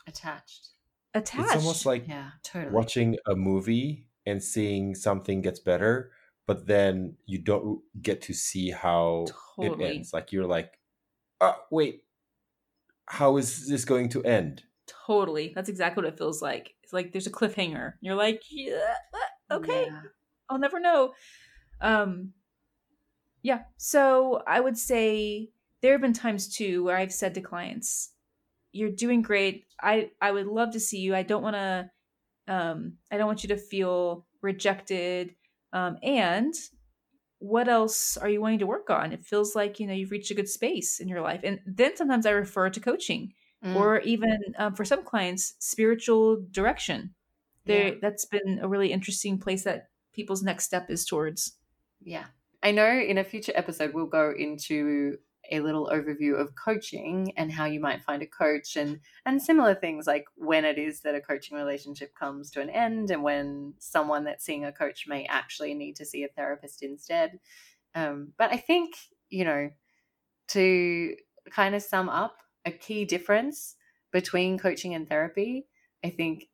Attached. 0.07 0.69
attached 1.13 1.45
It's 1.45 1.55
almost 1.55 1.85
like 1.85 2.07
Yeah, 2.07 2.31
totally. 2.43 2.73
watching 2.73 3.17
a 3.27 3.35
movie 3.35 4.07
and 4.25 4.43
seeing 4.43 4.95
something 4.95 5.41
gets 5.41 5.59
better, 5.59 6.11
but 6.49 6.65
then 6.65 7.15
you 7.27 7.37
don't 7.37 7.79
get 8.01 8.23
to 8.23 8.33
see 8.33 8.71
how 8.71 9.27
it 9.59 9.79
ends. 9.79 10.13
Like 10.13 10.31
you're 10.31 10.47
like, 10.47 10.79
oh, 11.41 11.55
wait, 11.69 12.05
how 13.05 13.37
is 13.37 13.67
this 13.67 13.85
going 13.85 14.09
to 14.09 14.23
end? 14.23 14.63
Totally. 14.87 15.51
That's 15.53 15.69
exactly 15.69 16.01
what 16.03 16.11
it 16.11 16.17
feels 16.17 16.41
like. 16.41 16.73
It's 16.81 16.91
like 16.91 17.11
there's 17.11 17.27
a 17.27 17.31
cliffhanger. 17.31 17.93
You're 18.01 18.15
like, 18.15 18.41
yeah, 18.49 18.95
uh, 19.51 19.57
okay, 19.57 19.85
Yeah. 19.85 20.01
I'll 20.49 20.57
never 20.57 20.79
know. 20.79 21.13
Um 21.81 22.33
yeah. 23.43 23.65
So 23.77 24.41
I 24.47 24.59
would 24.59 24.75
say 24.75 25.51
there 25.81 25.91
have 25.91 26.01
been 26.01 26.13
times 26.13 26.47
too 26.47 26.83
where 26.83 26.97
I've 26.97 27.13
said 27.13 27.35
to 27.35 27.41
clients, 27.41 28.13
You're 28.71 28.89
doing 28.89 29.21
great. 29.21 29.65
I 29.79 30.09
I 30.19 30.31
would 30.31 30.47
love 30.47 30.71
to 30.71 30.79
see 30.79 30.97
you. 30.97 31.13
I 31.13 31.21
don't 31.21 31.43
wanna 31.43 31.91
um 32.47 32.93
I 33.11 33.17
don't 33.17 33.27
want 33.27 33.43
you 33.43 33.49
to 33.49 33.57
feel 33.57 34.25
rejected. 34.41 35.35
Um 35.73 35.97
and 36.03 36.53
what 37.39 37.69
else 37.69 38.17
are 38.17 38.29
you 38.29 38.41
wanting 38.41 38.59
to 38.59 38.67
work 38.67 38.89
on? 38.89 39.13
It 39.13 39.25
feels 39.25 39.55
like, 39.55 39.79
you 39.79 39.87
know, 39.87 39.93
you've 39.93 40.11
reached 40.11 40.31
a 40.31 40.33
good 40.35 40.49
space 40.49 40.99
in 40.99 41.07
your 41.07 41.21
life. 41.21 41.41
And 41.43 41.61
then 41.65 41.95
sometimes 41.95 42.25
I 42.25 42.31
refer 42.31 42.69
to 42.69 42.79
coaching 42.79 43.33
Mm. 43.63 43.75
or 43.75 43.99
even 44.01 44.39
um, 44.57 44.73
for 44.73 44.85
some 44.85 45.03
clients 45.03 45.55
spiritual 45.59 46.45
direction 46.49 47.13
there 47.65 47.89
Yeah. 47.89 47.95
that's 48.01 48.23
been 48.23 48.59
a 48.61 48.69
really 48.69 48.93
interesting 48.93 49.37
place 49.37 49.65
that 49.65 49.89
people's 50.13 50.41
next 50.41 50.63
step 50.63 50.89
is 50.89 51.05
towards 51.05 51.57
Yeah. 52.01 52.27
I 52.63 52.71
know 52.71 52.89
in 52.89 53.17
a 53.17 53.23
future 53.25 53.51
episode 53.55 53.93
we'll 53.93 54.05
go 54.05 54.31
into 54.31 55.17
a 55.51 55.59
little 55.59 55.89
overview 55.91 56.39
of 56.39 56.55
coaching 56.55 57.33
and 57.37 57.51
how 57.51 57.65
you 57.65 57.79
might 57.79 58.01
find 58.01 58.21
a 58.21 58.27
coach 58.27 58.75
and 58.75 58.99
and 59.25 59.41
similar 59.41 59.75
things 59.75 60.07
like 60.07 60.25
when 60.35 60.65
it 60.65 60.77
is 60.77 61.01
that 61.01 61.15
a 61.15 61.21
coaching 61.21 61.57
relationship 61.57 62.13
comes 62.15 62.51
to 62.51 62.61
an 62.61 62.69
end 62.69 63.11
and 63.11 63.23
when 63.23 63.73
someone 63.79 64.23
that's 64.23 64.45
seeing 64.45 64.65
a 64.65 64.71
coach 64.71 65.05
may 65.07 65.25
actually 65.25 65.73
need 65.73 65.95
to 65.95 66.05
see 66.05 66.23
a 66.23 66.29
therapist 66.29 66.83
instead. 66.83 67.39
Um, 67.95 68.33
but 68.37 68.51
I 68.51 68.57
think, 68.57 68.95
you 69.29 69.45
know, 69.45 69.69
to 70.49 71.15
kind 71.51 71.75
of 71.75 71.81
sum 71.81 72.09
up 72.09 72.37
a 72.65 72.71
key 72.71 73.05
difference 73.05 73.75
between 74.11 74.57
coaching 74.57 74.93
and 74.93 75.07
therapy, 75.07 75.67
I 76.03 76.09
think 76.09 76.47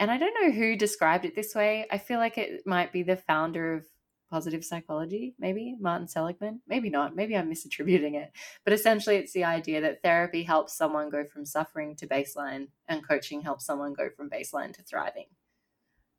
and 0.00 0.10
I 0.10 0.18
don't 0.18 0.34
know 0.40 0.52
who 0.52 0.76
described 0.76 1.24
it 1.24 1.34
this 1.34 1.54
way. 1.54 1.86
I 1.90 1.98
feel 1.98 2.18
like 2.18 2.38
it 2.38 2.66
might 2.66 2.92
be 2.92 3.02
the 3.02 3.16
founder 3.16 3.74
of 3.74 3.86
positive 4.30 4.64
psychology, 4.64 5.34
maybe 5.38 5.76
Martin 5.80 6.08
Seligman. 6.08 6.60
Maybe 6.66 6.90
not. 6.90 7.16
Maybe 7.16 7.36
I'm 7.36 7.50
misattributing 7.50 8.14
it. 8.14 8.32
But 8.64 8.72
essentially, 8.72 9.16
it's 9.16 9.32
the 9.32 9.44
idea 9.44 9.80
that 9.80 10.02
therapy 10.02 10.42
helps 10.42 10.76
someone 10.76 11.10
go 11.10 11.24
from 11.24 11.44
suffering 11.44 11.96
to 11.96 12.06
baseline, 12.06 12.68
and 12.88 13.06
coaching 13.06 13.42
helps 13.42 13.64
someone 13.64 13.94
go 13.94 14.10
from 14.10 14.30
baseline 14.30 14.72
to 14.74 14.82
thriving. 14.82 15.26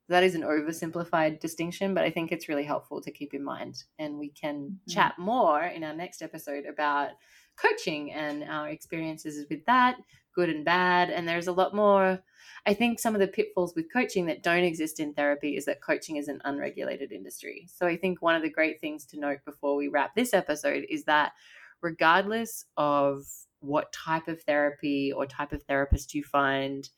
That 0.08 0.24
is 0.24 0.34
an 0.34 0.42
oversimplified 0.42 1.38
distinction, 1.38 1.94
but 1.94 2.02
I 2.04 2.10
think 2.10 2.32
it's 2.32 2.48
really 2.48 2.64
helpful 2.64 3.00
to 3.00 3.12
keep 3.12 3.32
in 3.32 3.44
mind. 3.44 3.84
And 3.98 4.18
we 4.18 4.30
can 4.30 4.80
Mhm. 4.86 4.92
chat 4.92 5.18
more 5.18 5.62
in 5.62 5.84
our 5.84 5.94
next 5.94 6.20
episode 6.20 6.66
about 6.66 7.10
coaching 7.56 8.12
and 8.12 8.42
our 8.42 8.68
experiences 8.70 9.46
with 9.48 9.64
that, 9.66 10.00
good 10.34 10.48
and 10.48 10.64
bad. 10.64 11.10
And 11.10 11.28
there's 11.28 11.46
a 11.46 11.52
lot 11.52 11.74
more 11.74 12.20
I 12.66 12.74
think 12.74 12.98
some 12.98 13.14
of 13.14 13.20
the 13.20 13.28
pitfalls 13.28 13.74
with 13.74 13.92
coaching 13.92 14.26
that 14.26 14.42
don't 14.42 14.64
exist 14.64 15.00
in 15.00 15.14
therapy 15.14 15.56
is 15.56 15.64
that 15.64 15.82
coaching 15.82 16.16
is 16.16 16.28
an 16.28 16.40
unregulated 16.44 17.12
industry. 17.12 17.66
So 17.74 17.86
I 17.86 17.96
think 17.96 18.20
one 18.20 18.34
of 18.34 18.42
the 18.42 18.50
great 18.50 18.80
things 18.80 19.06
to 19.06 19.18
note 19.18 19.38
before 19.44 19.76
we 19.76 19.88
wrap 19.88 20.14
this 20.14 20.34
episode 20.34 20.84
is 20.90 21.04
that 21.04 21.32
regardless 21.80 22.66
of 22.76 23.24
what 23.60 23.92
type 23.92 24.28
of 24.28 24.42
therapy 24.42 25.12
or 25.12 25.26
type 25.26 25.52
of 25.52 25.62
therapist 25.62 26.14
you 26.14 26.22
find, 26.22 26.88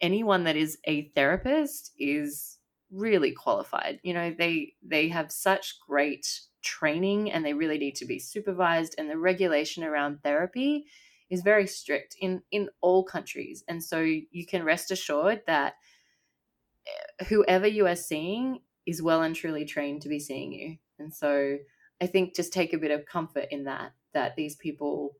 anyone 0.00 0.44
that 0.44 0.56
is 0.56 0.78
a 0.84 1.08
therapist 1.10 1.92
is 1.98 2.58
really 2.90 3.32
qualified. 3.32 3.98
You 4.02 4.14
know, 4.14 4.34
they 4.36 4.74
they 4.82 5.08
have 5.08 5.32
such 5.32 5.78
great 5.86 6.26
training 6.62 7.32
and 7.32 7.44
they 7.44 7.54
really 7.54 7.78
need 7.78 7.96
to 7.96 8.04
be 8.04 8.18
supervised 8.18 8.94
and 8.96 9.10
the 9.10 9.18
regulation 9.18 9.84
around 9.84 10.22
therapy 10.22 10.86
is 11.32 11.42
very 11.42 11.66
strict 11.66 12.14
in 12.20 12.42
in 12.52 12.68
all 12.80 13.02
countries. 13.02 13.64
And 13.66 13.82
so 13.82 13.98
you 14.00 14.46
can 14.46 14.62
rest 14.62 14.92
assured 14.92 15.42
that 15.48 15.74
eh, 16.86 17.24
whoever 17.24 17.66
you 17.66 17.88
are 17.88 17.96
seeing 17.96 18.60
is 18.86 19.02
well 19.02 19.22
and 19.22 19.34
truly 19.34 19.64
trained 19.64 20.02
to 20.02 20.08
be 20.08 20.20
seeing 20.20 20.52
you. 20.52 20.76
And 21.00 21.12
so 21.12 21.58
i 22.02 22.06
think 22.06 22.34
just 22.34 22.52
take 22.52 22.74
a 22.74 22.78
bit 22.78 22.90
of 22.90 23.06
comfort 23.06 23.46
in 23.50 23.64
that 23.64 23.92
that 24.12 24.36
these 24.36 24.56
people 24.56 25.16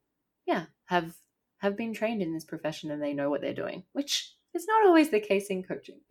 yeah 0.47 0.65
have 0.87 1.15
have 1.59 1.77
been 1.77 1.95
trained 1.95 2.21
in 2.21 2.35
this 2.35 2.45
profession 2.45 2.91
and 2.91 3.01
they 3.01 3.15
know 3.15 3.31
what 3.31 3.41
they're 3.41 3.55
doing 3.55 3.85
which 3.93 4.35
is 4.53 4.67
not 4.67 4.85
always 4.85 5.09
the 5.09 5.21
case 5.21 5.47
in 5.49 5.63
coaching 5.63 6.01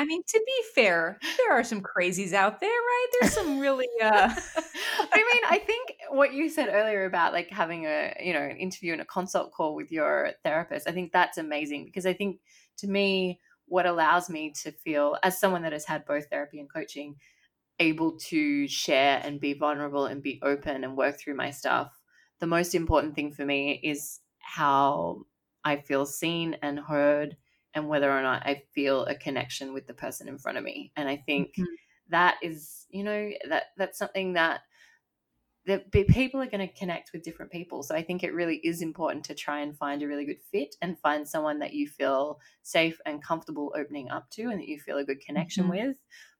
i 0.00 0.04
mean 0.04 0.22
to 0.26 0.42
be 0.44 0.62
fair 0.74 1.18
there 1.38 1.52
are 1.52 1.64
some 1.64 1.82
crazies 1.82 2.32
out 2.32 2.60
there 2.60 2.80
right? 2.90 3.06
There's 3.20 3.34
some 3.34 3.58
really 3.58 3.88
uh 4.02 4.34
I 5.12 5.16
mean, 5.16 5.42
I 5.48 5.58
think 5.58 5.96
what 6.10 6.32
you 6.32 6.48
said 6.48 6.68
earlier 6.70 7.04
about 7.04 7.32
like 7.32 7.50
having 7.50 7.86
a, 7.86 8.14
you 8.22 8.32
know, 8.32 8.40
an 8.40 8.56
interview 8.56 8.92
and 8.92 9.02
a 9.02 9.06
consult 9.06 9.52
call 9.52 9.74
with 9.74 9.90
your 9.90 10.32
therapist, 10.44 10.88
I 10.88 10.92
think 10.92 11.12
that's 11.12 11.38
amazing 11.38 11.86
because 11.86 12.06
I 12.06 12.12
think 12.12 12.40
to 12.78 12.86
me, 12.86 13.40
what 13.66 13.86
allows 13.86 14.28
me 14.28 14.52
to 14.62 14.72
feel, 14.72 15.16
as 15.22 15.38
someone 15.38 15.62
that 15.62 15.72
has 15.72 15.84
had 15.84 16.04
both 16.04 16.26
therapy 16.28 16.58
and 16.58 16.72
coaching, 16.72 17.16
able 17.78 18.18
to 18.18 18.66
share 18.68 19.20
and 19.24 19.40
be 19.40 19.54
vulnerable 19.54 20.06
and 20.06 20.22
be 20.22 20.40
open 20.42 20.84
and 20.84 20.96
work 20.96 21.18
through 21.18 21.34
my 21.34 21.50
stuff, 21.50 21.92
the 22.40 22.46
most 22.46 22.74
important 22.74 23.14
thing 23.14 23.32
for 23.32 23.44
me 23.44 23.80
is 23.82 24.20
how 24.40 25.22
I 25.64 25.76
feel 25.76 26.04
seen 26.04 26.56
and 26.62 26.80
heard 26.80 27.36
and 27.74 27.88
whether 27.88 28.10
or 28.10 28.22
not 28.22 28.46
I 28.46 28.64
feel 28.74 29.04
a 29.04 29.14
connection 29.14 29.72
with 29.72 29.86
the 29.86 29.94
person 29.94 30.28
in 30.28 30.38
front 30.38 30.58
of 30.58 30.64
me. 30.64 30.92
And 30.96 31.08
I 31.08 31.16
think 31.16 31.54
Mhm. 31.56 31.66
that 32.08 32.38
is, 32.42 32.86
you 32.90 33.04
know, 33.04 33.30
that 33.48 33.66
that's 33.76 33.98
something 33.98 34.34
that 34.34 34.62
the 35.66 36.04
people 36.08 36.40
are 36.40 36.46
going 36.46 36.66
to 36.66 36.74
connect 36.74 37.12
with 37.12 37.22
different 37.22 37.52
people. 37.52 37.82
So 37.82 37.94
I 37.94 38.02
think 38.02 38.24
it 38.24 38.34
really 38.34 38.56
is 38.56 38.82
important 38.82 39.24
to 39.26 39.34
try 39.34 39.60
and 39.60 39.76
find 39.76 40.02
a 40.02 40.08
really 40.08 40.24
good 40.24 40.40
fit 40.50 40.74
and 40.80 40.98
find 40.98 41.28
someone 41.28 41.58
that 41.58 41.74
you 41.74 41.86
feel 41.86 42.40
safe 42.62 42.98
and 43.04 43.22
comfortable 43.22 43.72
opening 43.76 44.10
up 44.10 44.30
to 44.30 44.44
and 44.44 44.58
that 44.58 44.68
you 44.68 44.80
feel 44.80 44.98
a 44.98 45.04
good 45.04 45.20
connection 45.20 45.64
mm-hmm. 45.64 45.88
with. 45.88 45.96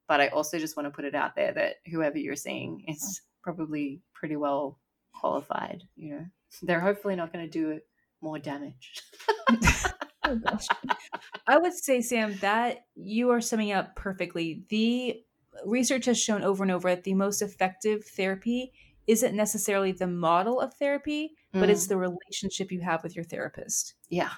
But 0.09 0.21
I 0.21 0.29
also 0.29 0.59
just 0.59 0.77
want 0.77 0.87
to 0.87 0.91
put 0.91 1.05
it 1.05 1.15
out 1.15 1.37
there 1.37 1.53
that 1.53 1.77
whoever 1.91 2.19
you're 2.19 2.35
seeing 2.35 2.85
is 2.89 3.21
probably 3.43 4.01
pretty 4.15 4.37
well 4.37 4.81
qualified. 5.15 5.85
You 5.97 6.15
know, 6.15 6.27
they're 6.63 6.81
hopefully 6.81 7.15
not 7.15 7.33
going 7.33 7.45
to 7.45 7.51
do 7.51 7.81
more 8.21 8.39
damage. 8.39 9.03
I 11.47 11.59
would 11.59 11.75
say, 11.75 12.01
Sam, 12.01 12.37
that 12.41 12.85
you 12.95 13.31
are 13.31 13.41
summing 13.41 13.73
up 13.73 13.97
perfectly. 13.97 14.65
The 14.69 15.23
research 15.65 16.07
has 16.07 16.21
shown 16.21 16.43
over 16.43 16.63
and 16.63 16.73
over 16.73 16.89
that 16.89 17.05
the 17.05 17.15
most 17.15 17.43
effective 17.43 18.05
therapy 18.05 18.73
isn't 19.07 19.35
necessarily 19.35 19.93
the 19.93 20.07
model 20.07 20.61
of 20.61 20.75
therapy, 20.75 21.33
mm. 21.55 21.61
but 21.61 21.71
it's 21.71 21.87
mm. 21.87 21.91
the 21.91 21.97
relationship 21.97 22.71
you 22.71 22.81
have 22.81 23.03
with 23.03 23.17
your 23.17 23.25
therapist. 23.25 23.95
Yeah. 24.09 24.31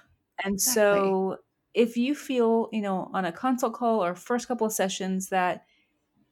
And 0.44 0.54
exactly. 0.54 0.82
so 1.00 1.36
if 1.74 1.96
you 1.96 2.14
feel, 2.14 2.68
you 2.72 2.82
know, 2.82 3.10
on 3.12 3.24
a 3.24 3.32
consult 3.32 3.74
call 3.74 4.02
or 4.02 4.14
first 4.14 4.48
couple 4.48 4.66
of 4.66 4.72
sessions 4.72 5.28
that 5.28 5.64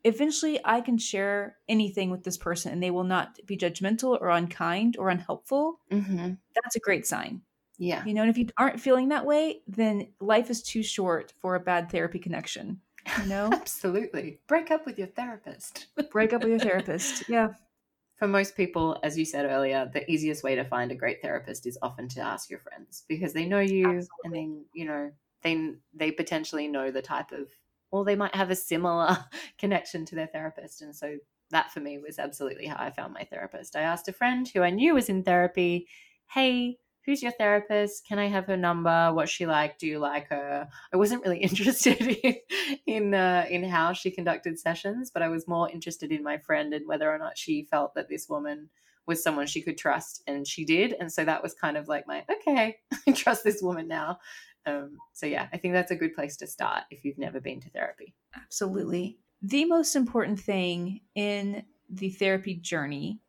eventually 0.05 0.61
I 0.65 0.81
can 0.81 0.99
share 0.99 1.57
anything 1.69 2.11
with 2.11 2.25
this 2.25 2.39
person 2.39 2.73
and 2.73 2.83
they 2.83 2.91
will 2.91 3.05
not 3.05 3.39
be 3.47 3.57
judgmental 3.57 4.19
or 4.21 4.31
unkind 4.31 4.97
or 4.99 5.11
unhelpful, 5.11 5.81
mm-hmm. 5.91 6.33
that's 6.55 6.77
a 6.77 6.81
great 6.81 7.07
sign. 7.07 7.43
Yeah. 7.81 8.05
You 8.05 8.13
know, 8.13 8.21
and 8.21 8.31
if 8.31 8.37
you 8.37 8.47
aren't 8.59 8.79
feeling 8.79 9.09
that 9.09 9.25
way, 9.25 9.63
then 9.67 10.09
life 10.21 10.51
is 10.51 10.63
too 10.63 10.83
short 10.83 11.33
for 11.41 11.55
a 11.55 11.61
bad 11.61 11.91
therapy 11.91 12.19
connection. 12.19 12.79
You 13.23 13.27
know? 13.27 13.49
Absolutely. 13.53 14.39
Break 14.47 14.71
up 14.71 14.85
with 14.85 14.99
your 14.99 15.09
therapist. 15.09 15.87
Break 16.13 16.35
up 16.35 16.43
with 16.43 16.51
your 16.51 16.59
therapist. 16.59 17.27
Yeah. 17.27 17.49
For 18.17 18.29
most 18.29 18.55
people, 18.55 19.01
as 19.03 19.19
you 19.19 19.25
said 19.25 19.47
earlier, 19.47 19.91
the 19.91 20.09
easiest 20.11 20.45
way 20.45 20.55
to 20.55 20.65
find 20.65 20.93
a 20.93 20.95
great 20.95 21.23
therapist 21.23 21.67
is 21.67 21.79
often 21.81 22.07
to 22.09 22.21
ask 22.21 22.51
your 22.51 22.59
friends 22.59 23.05
because 23.09 23.33
they 23.33 23.47
know 23.47 23.61
you 23.61 23.87
Absolutely. 23.87 24.09
and 24.25 24.35
then, 24.35 24.65
you 24.75 24.85
know, 24.85 25.11
they 25.41 25.71
they 25.95 26.11
potentially 26.11 26.69
know 26.69 26.91
the 26.91 27.01
type 27.01 27.33
of 27.33 27.49
or 27.91 28.05
they 28.05 28.15
might 28.15 28.35
have 28.35 28.51
a 28.51 28.57
similar 28.57 29.17
connection 29.59 30.05
to 30.05 30.15
their 30.15 30.27
therapist. 30.27 30.83
And 30.83 30.95
so 30.95 31.17
that 31.51 31.73
for 31.73 31.81
me 31.81 31.97
was 31.97 32.19
absolutely 32.19 32.67
how 32.67 32.77
I 32.79 32.91
found 32.91 33.15
my 33.15 33.25
therapist. 33.25 33.75
I 33.75 33.81
asked 33.81 34.07
a 34.09 34.13
friend 34.13 34.47
who 34.47 34.61
I 34.61 34.69
knew 34.69 34.93
was 34.93 35.09
in 35.09 35.23
therapy, 35.23 35.89
hey, 36.27 36.77
who's 37.07 37.23
your 37.23 37.33
therapist? 37.33 38.07
Can 38.07 38.19
I 38.19 38.29
have 38.29 38.47
her 38.47 38.57
number? 38.57 39.13
What's 39.13 39.31
she 39.31 39.47
like? 39.47 39.79
Do 39.79 39.87
you 39.87 39.99
like 39.99 40.29
her? 40.29 40.69
I 40.93 40.97
wasn't 40.97 41.25
really 41.25 41.39
interested 41.43 42.01
in 42.01 42.37
in, 42.87 43.15
uh, 43.15 43.47
in 43.49 43.65
how 43.65 43.93
she 43.93 44.11
conducted 44.11 44.59
sessions, 44.59 45.11
but 45.11 45.23
I 45.23 45.29
was 45.29 45.49
more 45.49 45.71
interested 45.71 46.13
in 46.13 46.23
my 46.23 46.39
friend 46.39 46.73
and 46.75 46.87
whether 46.87 47.11
or 47.11 47.19
not 47.19 47.39
she 47.39 47.67
felt 47.71 47.95
that 47.95 48.09
this 48.09 48.29
woman 48.29 48.69
was 49.07 49.23
someone 49.23 49.47
she 49.47 49.63
could 49.63 49.79
trust, 49.79 50.23
and 50.27 50.47
she 50.47 50.65
did. 50.65 50.95
And 50.99 51.13
so 51.13 51.25
that 51.25 51.43
was 51.43 51.55
kind 51.55 51.77
of 51.77 51.89
like 51.89 52.07
my 52.07 52.25
okay, 52.31 52.77
I 53.07 53.13
trust 53.13 53.45
this 53.45 53.63
woman 53.63 53.89
now. 53.89 54.19
Um, 54.67 54.99
so 55.13 55.27
yeah, 55.27 55.49
I 55.53 55.57
think 55.57 55.75
that's 55.75 55.91
a 55.91 55.97
good 55.97 56.15
place 56.15 56.37
to 56.39 56.47
start 56.47 56.85
if 56.91 57.05
you've 57.05 57.19
never 57.19 57.41
been 57.41 57.61
to 57.61 57.71
therapy. 57.71 58.15
Absolutely. 58.35 59.19
The 59.43 59.65
most 59.65 59.97
important 59.97 60.39
thing 60.39 61.01
in 61.15 61.65
the 61.89 62.11
therapy 62.11 62.55
journey 62.55 63.21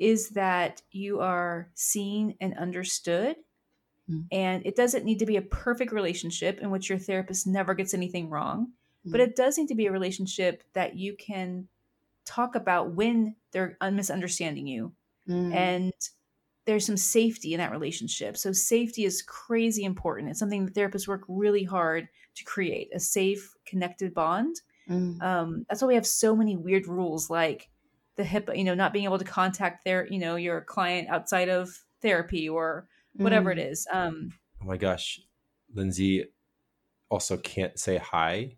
is 0.00 0.30
that 0.30 0.82
you 0.90 1.20
are 1.20 1.68
seen 1.74 2.34
and 2.40 2.56
understood. 2.56 3.36
Mm. 4.10 4.26
And 4.32 4.66
it 4.66 4.74
doesn't 4.74 5.04
need 5.04 5.18
to 5.18 5.26
be 5.26 5.36
a 5.36 5.42
perfect 5.42 5.92
relationship 5.92 6.58
in 6.60 6.70
which 6.70 6.88
your 6.88 6.98
therapist 6.98 7.46
never 7.46 7.74
gets 7.74 7.94
anything 7.94 8.30
wrong, 8.30 8.72
mm. 9.06 9.12
but 9.12 9.20
it 9.20 9.36
does 9.36 9.58
need 9.58 9.68
to 9.68 9.74
be 9.74 9.86
a 9.86 9.92
relationship 9.92 10.64
that 10.72 10.96
you 10.96 11.14
can 11.14 11.68
talk 12.24 12.54
about 12.54 12.94
when 12.94 13.36
they're 13.52 13.76
misunderstanding 13.92 14.66
you. 14.66 14.92
Mm. 15.28 15.54
And 15.54 15.92
there's 16.64 16.86
some 16.86 16.96
safety 16.96 17.52
in 17.52 17.58
that 17.58 17.70
relationship. 17.70 18.36
So 18.36 18.52
safety 18.52 19.04
is 19.04 19.22
crazy 19.22 19.84
important. 19.84 20.30
It's 20.30 20.38
something 20.38 20.64
that 20.64 20.74
therapists 20.74 21.08
work 21.08 21.24
really 21.28 21.64
hard 21.64 22.08
to 22.36 22.44
create 22.44 22.90
a 22.94 23.00
safe, 23.00 23.54
connected 23.66 24.14
bond. 24.14 24.56
Mm. 24.88 25.20
Um, 25.22 25.66
that's 25.68 25.82
why 25.82 25.88
we 25.88 25.94
have 25.94 26.06
so 26.06 26.34
many 26.34 26.56
weird 26.56 26.86
rules 26.86 27.28
like 27.28 27.68
the 28.20 28.28
HIPAA, 28.28 28.56
you 28.56 28.64
know, 28.64 28.74
not 28.74 28.92
being 28.92 29.04
able 29.04 29.18
to 29.18 29.24
contact 29.24 29.84
their, 29.84 30.06
you 30.06 30.18
know, 30.18 30.36
your 30.36 30.60
client 30.60 31.08
outside 31.08 31.48
of 31.48 31.70
therapy 32.02 32.48
or 32.48 32.86
whatever 33.14 33.50
mm. 33.50 33.58
it 33.58 33.70
is. 33.70 33.86
Um, 33.90 34.32
oh 34.62 34.66
my 34.66 34.76
gosh, 34.76 35.20
Lindsay 35.74 36.26
also 37.08 37.36
can't 37.36 37.78
say 37.78 37.96
hi 37.96 38.56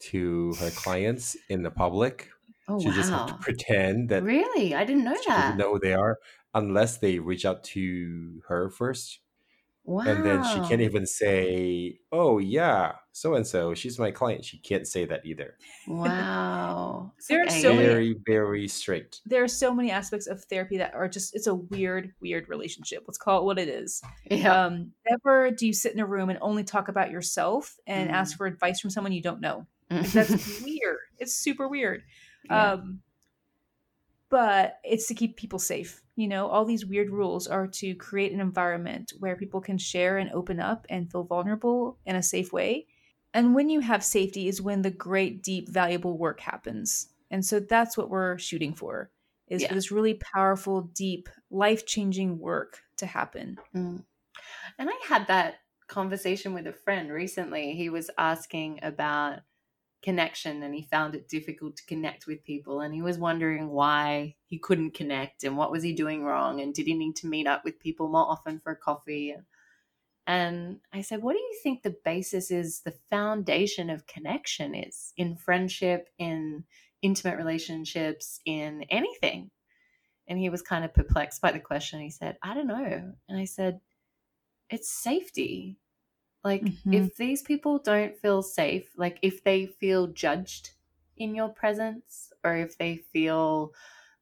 to 0.00 0.54
her 0.60 0.70
clients 0.70 1.36
in 1.48 1.62
the 1.62 1.70
public. 1.70 2.28
Oh, 2.68 2.80
she 2.80 2.88
wow. 2.88 2.94
just 2.94 3.10
have 3.10 3.26
to 3.28 3.34
pretend 3.34 4.10
that 4.10 4.22
really 4.22 4.74
I 4.74 4.84
didn't 4.84 5.04
know 5.04 5.16
that. 5.26 5.56
know 5.56 5.74
who 5.74 5.80
they 5.80 5.94
are 5.94 6.18
unless 6.54 6.98
they 6.98 7.18
reach 7.18 7.44
out 7.44 7.64
to 7.64 8.42
her 8.48 8.70
first. 8.70 9.20
Wow. 9.88 10.02
And 10.02 10.22
then 10.22 10.44
she 10.44 10.60
can't 10.68 10.82
even 10.82 11.06
say, 11.06 12.00
"Oh 12.12 12.36
yeah, 12.36 12.92
so 13.12 13.36
and 13.36 13.46
so, 13.46 13.72
she's 13.72 13.98
my 13.98 14.10
client." 14.10 14.44
She 14.44 14.58
can't 14.58 14.86
say 14.86 15.06
that 15.06 15.24
either. 15.24 15.56
Wow. 15.86 17.12
there 17.30 17.42
are 17.42 17.48
so 17.48 17.74
very 17.74 18.08
many, 18.08 18.16
very 18.26 18.68
strict. 18.68 19.22
There 19.24 19.42
are 19.42 19.48
so 19.48 19.74
many 19.74 19.90
aspects 19.90 20.26
of 20.26 20.44
therapy 20.44 20.76
that 20.76 20.92
are 20.92 21.08
just 21.08 21.34
it's 21.34 21.46
a 21.46 21.54
weird 21.54 22.12
weird 22.20 22.50
relationship. 22.50 23.04
Let's 23.08 23.16
call 23.16 23.40
it 23.40 23.44
what 23.44 23.58
it 23.58 23.68
is. 23.68 24.02
Yeah. 24.30 24.66
Um 24.66 24.92
never 25.08 25.50
do 25.52 25.66
you 25.66 25.72
sit 25.72 25.94
in 25.94 26.00
a 26.00 26.06
room 26.06 26.28
and 26.28 26.38
only 26.42 26.64
talk 26.64 26.88
about 26.88 27.10
yourself 27.10 27.74
and 27.86 28.10
mm. 28.10 28.12
ask 28.12 28.36
for 28.36 28.46
advice 28.46 28.80
from 28.80 28.90
someone 28.90 29.14
you 29.14 29.22
don't 29.22 29.40
know. 29.40 29.66
that's 29.88 30.60
weird. 30.62 30.98
It's 31.18 31.34
super 31.34 31.66
weird. 31.66 32.02
Yeah. 32.44 32.72
Um 32.72 33.00
but 34.30 34.78
it's 34.84 35.06
to 35.08 35.14
keep 35.14 35.36
people 35.36 35.58
safe. 35.58 36.02
You 36.16 36.28
know, 36.28 36.48
all 36.48 36.64
these 36.64 36.84
weird 36.84 37.10
rules 37.10 37.46
are 37.46 37.66
to 37.66 37.94
create 37.94 38.32
an 38.32 38.40
environment 38.40 39.12
where 39.18 39.36
people 39.36 39.60
can 39.60 39.78
share 39.78 40.18
and 40.18 40.30
open 40.32 40.60
up 40.60 40.86
and 40.90 41.10
feel 41.10 41.24
vulnerable 41.24 41.98
in 42.04 42.16
a 42.16 42.22
safe 42.22 42.52
way. 42.52 42.86
And 43.34 43.54
when 43.54 43.70
you 43.70 43.80
have 43.80 44.02
safety 44.02 44.48
is 44.48 44.60
when 44.60 44.82
the 44.82 44.90
great, 44.90 45.42
deep, 45.42 45.68
valuable 45.68 46.18
work 46.18 46.40
happens. 46.40 47.08
And 47.30 47.44
so 47.44 47.60
that's 47.60 47.96
what 47.96 48.10
we're 48.10 48.38
shooting 48.38 48.74
for 48.74 49.10
is 49.48 49.62
yeah. 49.62 49.68
for 49.68 49.74
this 49.74 49.90
really 49.90 50.14
powerful, 50.14 50.82
deep, 50.94 51.28
life-changing 51.50 52.38
work 52.38 52.80
to 52.96 53.06
happen. 53.06 53.58
Mm. 53.74 54.04
And 54.78 54.90
I 54.90 54.98
had 55.06 55.26
that 55.28 55.56
conversation 55.86 56.52
with 56.52 56.66
a 56.66 56.72
friend 56.72 57.10
recently. 57.10 57.74
He 57.74 57.90
was 57.90 58.10
asking 58.18 58.80
about 58.82 59.40
connection 60.02 60.62
and 60.62 60.74
he 60.74 60.82
found 60.82 61.14
it 61.14 61.28
difficult 61.28 61.76
to 61.76 61.86
connect 61.86 62.26
with 62.26 62.44
people 62.44 62.80
and 62.80 62.94
he 62.94 63.02
was 63.02 63.18
wondering 63.18 63.68
why 63.68 64.36
he 64.46 64.58
couldn't 64.58 64.94
connect 64.94 65.42
and 65.42 65.56
what 65.56 65.72
was 65.72 65.82
he 65.82 65.92
doing 65.92 66.22
wrong 66.22 66.60
and 66.60 66.72
did 66.72 66.86
he 66.86 66.94
need 66.94 67.16
to 67.16 67.26
meet 67.26 67.46
up 67.46 67.64
with 67.64 67.80
people 67.80 68.08
more 68.08 68.30
often 68.30 68.60
for 68.60 68.74
coffee? 68.76 69.34
And 70.26 70.78
I 70.92 71.00
said 71.00 71.22
what 71.22 71.32
do 71.32 71.38
you 71.38 71.58
think 71.62 71.82
the 71.82 71.96
basis 72.04 72.50
is 72.50 72.80
the 72.80 72.94
foundation 73.10 73.90
of 73.90 74.06
connection 74.06 74.74
is 74.74 75.12
in 75.16 75.36
friendship 75.36 76.08
in 76.18 76.64
intimate 77.02 77.36
relationships 77.36 78.40
in 78.46 78.84
anything? 78.90 79.50
And 80.28 80.38
he 80.38 80.48
was 80.48 80.62
kind 80.62 80.84
of 80.84 80.94
perplexed 80.94 81.40
by 81.40 81.50
the 81.50 81.58
question. 81.58 82.00
He 82.00 82.10
said 82.10 82.36
I 82.42 82.54
don't 82.54 82.68
know. 82.68 83.12
And 83.28 83.38
I 83.38 83.46
said 83.46 83.80
it's 84.70 84.90
safety 84.92 85.78
like, 86.44 86.62
mm-hmm. 86.62 86.92
if 86.92 87.16
these 87.16 87.42
people 87.42 87.78
don't 87.78 88.16
feel 88.16 88.42
safe, 88.42 88.90
like 88.96 89.18
if 89.22 89.42
they 89.44 89.66
feel 89.66 90.06
judged 90.06 90.70
in 91.16 91.34
your 91.34 91.48
presence, 91.48 92.32
or 92.44 92.56
if 92.56 92.78
they 92.78 92.96
feel 92.96 93.72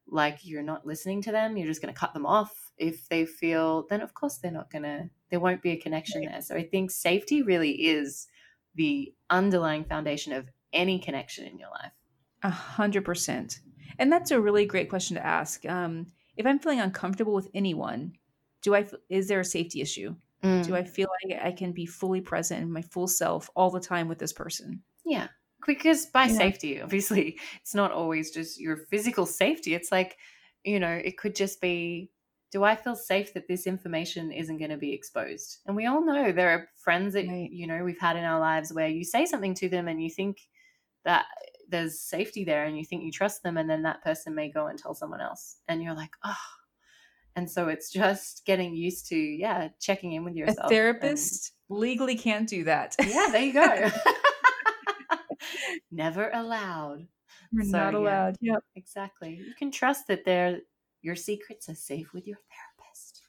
like 0.07 0.39
you're 0.43 0.63
not 0.63 0.85
listening 0.85 1.21
to 1.21 1.31
them, 1.31 1.57
you're 1.57 1.67
just 1.67 1.81
going 1.81 1.93
to 1.93 1.99
cut 1.99 2.13
them 2.13 2.25
off. 2.25 2.71
If 2.77 3.07
they 3.09 3.25
feel, 3.25 3.85
then 3.89 4.01
of 4.01 4.13
course 4.13 4.37
they're 4.37 4.51
not 4.51 4.71
going 4.71 4.83
to, 4.83 5.09
there 5.29 5.39
won't 5.39 5.61
be 5.61 5.71
a 5.71 5.77
connection 5.77 6.21
right. 6.21 6.31
there. 6.31 6.41
So 6.41 6.55
I 6.55 6.63
think 6.63 6.91
safety 6.91 7.41
really 7.41 7.71
is 7.71 8.27
the 8.75 9.13
underlying 9.29 9.83
foundation 9.83 10.33
of 10.33 10.49
any 10.73 10.99
connection 10.99 11.45
in 11.45 11.59
your 11.59 11.69
life. 11.69 11.91
A 12.43 12.49
hundred 12.49 13.03
percent. 13.03 13.59
And 13.99 14.11
that's 14.11 14.31
a 14.31 14.39
really 14.39 14.65
great 14.65 14.89
question 14.89 15.15
to 15.15 15.25
ask. 15.25 15.65
Um, 15.65 16.07
if 16.35 16.45
I'm 16.45 16.59
feeling 16.59 16.79
uncomfortable 16.79 17.33
with 17.33 17.49
anyone, 17.53 18.13
do 18.61 18.75
I, 18.75 18.87
is 19.09 19.27
there 19.27 19.39
a 19.39 19.45
safety 19.45 19.81
issue? 19.81 20.15
Mm. 20.43 20.65
Do 20.65 20.75
I 20.75 20.83
feel 20.83 21.07
like 21.25 21.39
I 21.41 21.51
can 21.51 21.71
be 21.71 21.85
fully 21.85 22.21
present 22.21 22.61
in 22.61 22.71
my 22.71 22.81
full 22.81 23.07
self 23.07 23.49
all 23.55 23.71
the 23.71 23.79
time 23.79 24.07
with 24.07 24.19
this 24.19 24.33
person? 24.33 24.83
Yeah. 25.05 25.27
Because 25.65 26.05
by 26.05 26.25
yeah. 26.25 26.37
safety, 26.37 26.81
obviously, 26.81 27.39
it's 27.61 27.75
not 27.75 27.91
always 27.91 28.31
just 28.31 28.59
your 28.59 28.77
physical 28.77 29.25
safety. 29.25 29.73
It's 29.73 29.91
like, 29.91 30.17
you 30.63 30.79
know, 30.79 31.01
it 31.03 31.17
could 31.17 31.35
just 31.35 31.61
be 31.61 32.11
do 32.51 32.63
I 32.63 32.75
feel 32.75 32.95
safe 32.95 33.33
that 33.33 33.47
this 33.47 33.67
information 33.67 34.31
isn't 34.31 34.57
going 34.57 34.71
to 34.71 34.77
be 34.77 34.93
exposed? 34.93 35.57
And 35.65 35.75
we 35.75 35.85
all 35.85 36.05
know 36.05 36.31
there 36.31 36.51
are 36.51 36.69
friends 36.77 37.13
that, 37.13 37.27
right. 37.27 37.49
you 37.51 37.67
know, 37.67 37.83
we've 37.83 37.99
had 37.99 38.15
in 38.15 38.23
our 38.23 38.39
lives 38.39 38.71
where 38.71 38.87
you 38.87 39.03
say 39.03 39.25
something 39.25 39.53
to 39.55 39.69
them 39.69 39.87
and 39.87 40.01
you 40.01 40.09
think 40.09 40.47
that 41.03 41.25
there's 41.69 41.99
safety 41.99 42.45
there 42.45 42.63
and 42.65 42.77
you 42.77 42.85
think 42.85 43.03
you 43.03 43.11
trust 43.11 43.43
them. 43.43 43.57
And 43.57 43.69
then 43.69 43.83
that 43.83 44.01
person 44.01 44.33
may 44.33 44.49
go 44.49 44.67
and 44.67 44.79
tell 44.79 44.93
someone 44.93 45.19
else. 45.19 45.57
And 45.67 45.83
you're 45.83 45.95
like, 45.95 46.11
oh, 46.23 46.35
and 47.37 47.49
so 47.49 47.67
it's 47.67 47.91
just 47.91 48.43
getting 48.45 48.73
used 48.73 49.07
to, 49.09 49.15
yeah, 49.15 49.67
checking 49.79 50.13
in 50.13 50.23
with 50.23 50.35
yourself. 50.35 50.65
A 50.65 50.69
therapist 50.69 51.53
and... 51.69 51.79
legally 51.79 52.15
can't 52.15 52.49
do 52.49 52.63
that. 52.63 52.95
Yeah, 52.99 53.27
there 53.31 53.43
you 53.43 53.53
go. 53.53 53.89
Never 55.91 56.31
allowed. 56.33 57.05
We're 57.53 57.65
so, 57.65 57.77
not 57.77 57.93
allowed. 57.93 58.37
Yeah, 58.41 58.53
yep. 58.53 58.63
Exactly. 58.75 59.35
You 59.35 59.53
can 59.57 59.69
trust 59.69 60.07
that 60.07 60.25
they're 60.25 60.61
Your 61.03 61.15
secrets 61.15 61.69
are 61.69 61.75
safe 61.75 62.11
with 62.11 62.25
your 62.25 62.37
therapist. 62.49 63.21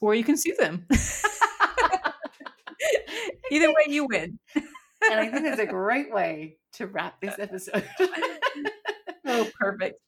Or 0.00 0.14
you 0.14 0.24
can 0.24 0.38
sue 0.38 0.56
them. 0.58 0.86
Either 3.52 3.68
way, 3.68 3.84
you 3.88 4.06
win. 4.06 4.38
and 4.54 5.20
I 5.20 5.28
think 5.28 5.44
that's 5.44 5.60
a 5.60 5.66
great 5.66 6.10
way 6.10 6.56
to 6.74 6.86
wrap 6.86 7.20
this 7.20 7.38
episode. 7.38 7.86
oh, 9.26 9.50
perfect. 9.60 10.00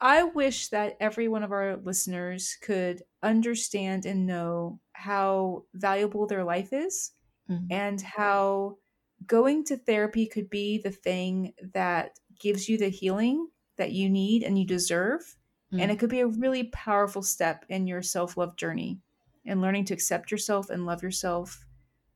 I 0.00 0.24
wish 0.24 0.68
that 0.68 0.96
every 1.00 1.28
one 1.28 1.42
of 1.42 1.52
our 1.52 1.76
listeners 1.76 2.56
could 2.60 3.02
understand 3.22 4.06
and 4.06 4.26
know 4.26 4.80
how 4.92 5.64
valuable 5.74 6.26
their 6.26 6.44
life 6.44 6.72
is 6.72 7.12
mm-hmm. 7.50 7.66
and 7.70 8.00
how 8.00 8.76
going 9.26 9.64
to 9.64 9.76
therapy 9.76 10.26
could 10.26 10.50
be 10.50 10.78
the 10.78 10.90
thing 10.90 11.54
that 11.72 12.18
gives 12.40 12.68
you 12.68 12.76
the 12.76 12.88
healing 12.88 13.48
that 13.76 13.92
you 13.92 14.10
need 14.10 14.42
and 14.42 14.58
you 14.58 14.66
deserve. 14.66 15.20
Mm-hmm. 15.72 15.80
And 15.80 15.90
it 15.90 15.98
could 15.98 16.10
be 16.10 16.20
a 16.20 16.26
really 16.26 16.64
powerful 16.64 17.22
step 17.22 17.64
in 17.68 17.86
your 17.86 18.02
self 18.02 18.36
love 18.36 18.56
journey 18.56 19.00
and 19.46 19.60
learning 19.60 19.86
to 19.86 19.94
accept 19.94 20.30
yourself 20.30 20.70
and 20.70 20.86
love 20.86 21.02
yourself. 21.02 21.64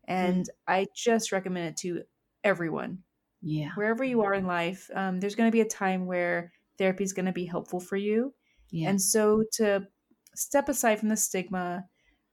And 0.07 0.45
mm-hmm. 0.45 0.73
I 0.73 0.87
just 0.95 1.33
recommend 1.33 1.69
it 1.69 1.77
to 1.79 2.03
everyone. 2.45 2.99
Yeah. 3.43 3.71
Wherever 3.75 4.03
you 4.05 4.23
are 4.23 4.35
in 4.35 4.47
life, 4.47 4.91
um, 4.95 5.21
there's 5.21 5.35
going 5.35 5.49
to 5.49 5.53
be 5.53 5.61
a 5.61 5.69
time 5.69 6.07
where 6.07 6.53
therapy 6.79 7.05
is 7.05 7.13
going 7.13 7.27
to 7.27 7.33
be 7.33 7.45
helpful 7.45 7.81
for 7.81 7.97
you. 7.97 8.33
Yeah. 8.71 8.91
And 8.91 9.01
so 9.01 9.45
to 9.55 9.87
step 10.35 10.69
aside 10.69 11.01
from 11.01 11.09
the 11.09 11.17
stigma, 11.17 11.85